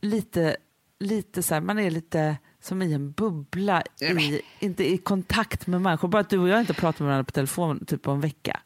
lite, 0.00 0.56
lite 1.00 1.42
så 1.42 1.54
här, 1.54 1.60
man 1.60 1.78
är 1.78 1.90
lite 1.90 2.36
som 2.68 2.82
i 2.82 2.92
en 2.92 3.12
bubbla, 3.12 3.82
i, 4.00 4.40
inte 4.58 4.90
i 4.90 4.98
kontakt 4.98 5.66
med 5.66 5.82
människor. 5.82 6.08
Bara 6.08 6.20
att 6.20 6.30
du 6.30 6.38
och 6.38 6.48
jag 6.48 6.60
inte 6.60 6.74
pratar 6.74 7.04
med 7.04 7.08
varandra 7.10 7.24
på 7.24 7.32
telefon 7.32 7.84
typ 7.86 8.02
på 8.02 8.10
en 8.10 8.20
vecka. 8.20 8.60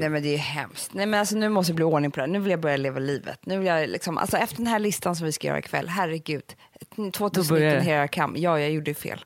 Nej 0.00 0.08
men 0.08 0.22
det 0.22 0.34
är 0.34 0.38
hemskt. 0.38 0.94
Nej 0.94 1.06
men 1.06 1.20
alltså 1.20 1.36
nu 1.36 1.48
måste 1.48 1.72
det 1.72 1.76
bli 1.76 1.84
ordning 1.84 2.10
på 2.10 2.20
det. 2.20 2.26
Nu 2.26 2.38
vill 2.38 2.50
jag 2.50 2.60
börja 2.60 2.76
leva 2.76 2.98
livet. 2.98 3.46
Nu 3.46 3.58
vill 3.58 3.66
jag 3.66 3.88
liksom, 3.88 4.18
alltså 4.18 4.36
efter 4.36 4.56
den 4.56 4.66
här 4.66 4.78
listan 4.78 5.16
som 5.16 5.26
vi 5.26 5.32
ska 5.32 5.46
göra 5.46 5.58
ikväll, 5.58 5.88
herregud. 5.88 6.44
börjar 6.96 7.12
2019 7.12 7.58
det. 7.58 7.80
here 7.80 8.04
I 8.04 8.08
come. 8.08 8.38
Ja, 8.38 8.60
jag 8.60 8.70
gjorde 8.70 8.90
ju 8.90 8.94
fel. 8.94 9.24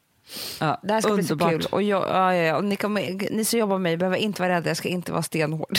Ja, 0.60 0.80
Det 0.82 0.92
här 0.92 1.00
ska 1.00 1.10
underbart. 1.10 1.48
bli 1.48 1.62
så 1.62 1.68
kul. 1.68 1.72
Och, 1.72 1.82
jag, 1.82 2.02
ja, 2.08 2.34
ja, 2.34 2.56
och 2.56 2.64
ni, 2.64 2.76
kommer, 2.76 3.30
ni 3.30 3.44
som 3.44 3.58
jobbar 3.58 3.74
med 3.78 3.82
mig 3.82 3.96
behöver 3.96 4.16
inte 4.16 4.42
vara 4.42 4.52
rädda, 4.52 4.70
jag 4.70 4.76
ska 4.76 4.88
inte 4.88 5.12
vara 5.12 5.22
stenhård. 5.22 5.78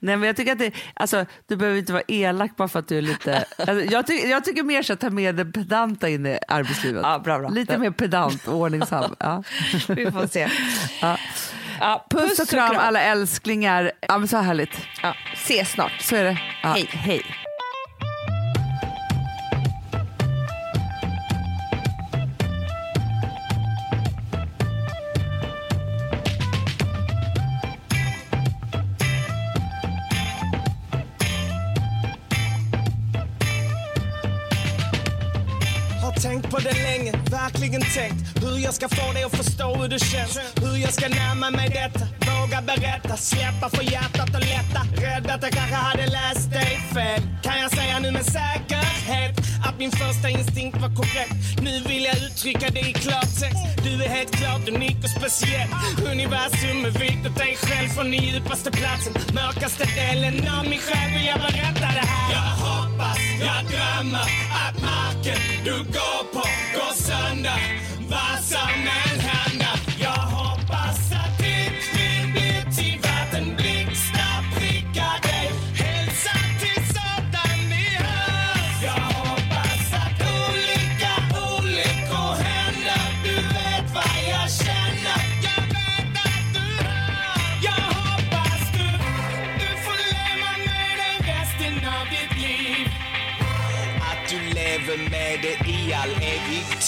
Nej, 0.00 0.16
men 0.16 0.22
jag 0.22 0.36
tycker 0.36 0.52
att 0.52 0.58
det, 0.58 0.72
alltså, 0.94 1.26
du 1.46 1.56
behöver 1.56 1.78
inte 1.78 1.92
vara 1.92 2.02
elak 2.08 2.56
bara 2.56 2.68
för 2.68 2.78
att 2.78 2.88
du 2.88 2.98
är 2.98 3.02
lite... 3.02 3.44
Alltså, 3.58 3.84
jag, 3.84 4.06
ty, 4.06 4.14
jag 4.14 4.44
tycker 4.44 4.62
mer 4.62 4.82
så 4.82 4.92
att 4.92 5.00
ta 5.00 5.10
med 5.10 5.34
det 5.34 5.44
pedanta 5.44 6.08
in 6.08 6.26
i 6.26 6.38
arbetslivet. 6.48 7.02
Ja, 7.04 7.18
bra, 7.18 7.38
bra. 7.38 7.48
Lite 7.48 7.78
mer 7.78 7.90
pedant 7.90 8.48
och 8.48 8.54
ordningsam. 8.54 9.14
Ja. 9.18 9.42
vi 9.88 10.10
får 10.10 10.26
se. 10.26 10.48
Ja. 11.02 11.18
Ja, 11.80 12.06
Puss, 12.10 12.38
och 12.38 12.48
kram 12.48 12.76
alla 12.78 13.00
älsklingar. 13.02 13.92
Ja, 14.00 14.18
men 14.18 14.28
så 14.28 14.36
härligt. 14.36 14.78
Ja, 15.02 15.14
ses 15.32 15.70
snart. 15.70 15.92
Så 16.00 16.16
är 16.16 16.24
det. 16.24 16.38
Ja, 16.62 16.68
Hej. 16.68 16.86
hej. 16.92 17.22
Tänkt 36.26 36.50
på 36.50 36.58
det 36.58 36.76
länge, 36.88 37.12
verkligen 37.30 37.82
tänkt 37.98 38.20
hur 38.42 38.58
jag 38.58 38.74
ska 38.74 38.88
få 38.88 39.12
dig 39.12 39.24
att 39.24 39.36
förstå 39.36 39.68
hur 39.74 39.88
det 39.88 39.98
känns. 39.98 40.38
Hur 40.62 40.76
jag 40.84 40.92
ska 40.92 41.08
närma 41.08 41.50
mig 41.50 41.68
detta, 41.80 42.04
våga 42.30 42.58
berätta, 42.62 43.16
släppa 43.16 43.66
för 43.74 43.84
hjärtat 43.92 44.30
och 44.36 44.44
lätta. 44.54 44.80
Rädd 45.04 45.26
att 45.34 45.42
jag 45.42 45.52
kanske 45.52 45.76
hade 45.88 46.06
läst 46.18 46.50
dig 46.50 46.72
fel. 46.94 47.20
Kan 47.42 47.56
jag 47.62 47.70
säga 47.70 47.98
nu 47.98 48.10
med 48.10 48.24
säkerhet 48.24 49.34
att 49.66 49.78
min 49.78 49.90
första 49.90 50.28
instinkt 50.28 50.76
var 50.82 50.92
korrekt. 51.00 51.34
Nu 51.66 51.74
vill 51.88 52.04
jag 52.04 52.16
uttrycka 52.26 52.68
det 52.76 52.84
i 52.90 52.92
klartext. 52.92 53.64
Du 53.84 53.92
är 54.04 54.08
helt 54.08 54.32
klart 54.40 54.68
unik 54.68 54.98
och 55.04 55.10
speciell. 55.20 55.70
Universum 56.12 56.78
är 56.88 56.94
vitt 57.02 57.26
åt 57.28 57.36
dig 57.38 57.56
själv 57.66 57.88
från 57.88 58.10
den 58.10 58.20
djupaste 58.24 58.70
platsen. 58.70 59.12
Mörkaste 59.34 59.84
delen 59.98 60.36
av 60.56 60.64
min 60.70 60.82
själ 60.86 61.08
vill 61.14 61.26
jag 61.32 61.40
berätta 61.46 61.86
det 61.98 62.06
här. 62.12 62.28
Jag 62.36 62.50
hoppas, 62.66 63.18
jag 63.40 63.60
drömmer 63.70 63.85
att 64.14 64.82
marken 64.82 65.38
du 65.64 65.76
går 65.76 66.32
på 66.32 66.42
går 66.74 66.94
sönder. 66.94 67.60
Vad 68.10 68.44
som 68.44 68.68
än 68.68 69.05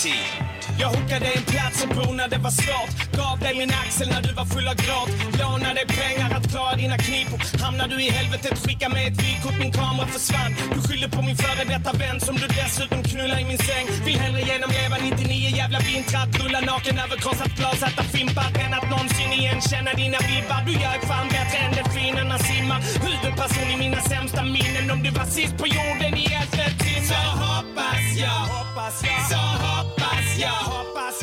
evig 0.05 0.13
tid. 0.13 0.48
Jag 0.81 0.89
hookade 0.89 1.27
en 1.39 1.43
plats 1.43 1.85
och 1.85 1.91
bor 1.97 2.15
när 2.15 2.29
det 2.29 2.39
var 2.39 2.51
svårt. 2.51 2.97
Gav 3.21 3.39
dig 3.45 3.55
min 3.59 3.73
axel 3.83 4.09
när 4.15 4.23
du 4.27 4.33
var 4.41 4.47
full 4.55 4.69
av 4.73 4.77
gråt. 4.85 5.11
Lånade 5.41 5.83
pengar 6.01 6.29
att 6.37 6.47
klara 6.53 6.75
dina 6.83 6.97
knipor. 6.99 7.41
Hamnar 7.65 7.89
du 7.93 7.97
i 8.07 8.11
helvetet, 8.11 8.59
skicka 8.65 8.89
mig 8.89 9.03
ett 9.09 9.19
vykort. 9.25 9.57
Min 9.63 9.73
kamera 9.73 10.07
försvann. 10.07 10.53
Du 10.75 10.79
skyller 10.87 11.09
på 11.17 11.21
min 11.23 11.37
före 11.37 11.65
detta 11.75 11.93
vän 12.03 12.19
som 12.27 12.35
du 12.43 12.47
dessutom 12.61 13.01
knullar 13.11 13.39
i 13.45 13.45
min 13.51 13.61
säng. 13.69 13.85
Vill 14.07 14.19
hellre 14.25 14.41
genomleva 14.51 14.97
99 15.03 15.57
jävla 15.61 15.79
vintrar. 15.89 16.27
Rulla 16.41 16.61
naken 16.71 16.97
över 17.05 17.17
krossat 17.23 17.53
glas, 17.59 17.83
äta 17.89 18.05
fimpar. 18.15 18.51
Än 18.63 18.73
att 18.79 18.87
någonsin 18.93 19.31
igen 19.39 19.61
känna 19.71 19.93
dina 20.03 20.19
vibbar. 20.29 20.61
Du 20.69 20.73
gör 20.85 20.99
fan 21.11 21.29
bättre 21.35 21.59
än 21.65 21.73
delfinerna 21.79 22.37
simmar. 22.49 22.81
Huvudperson 23.07 23.69
i 23.75 23.77
mina 23.85 24.01
sämsta 24.13 24.43
minnen. 24.57 24.87
Om 24.95 25.01
du 25.07 25.11
var 25.19 25.29
sist 25.37 25.55
på 25.61 25.67
jorden 25.77 26.13
i 26.23 26.25
elfte 26.39 26.65
timmen. 26.83 27.09
Så 27.13 27.21
hoppas 27.45 28.05
jag, 28.25 28.41
så 28.49 28.55
hoppas 28.57 28.97
jag, 29.09 29.21
så 29.33 29.43
hoppas 29.67 30.28
jag, 30.41 30.49
hoppas 30.49 31.23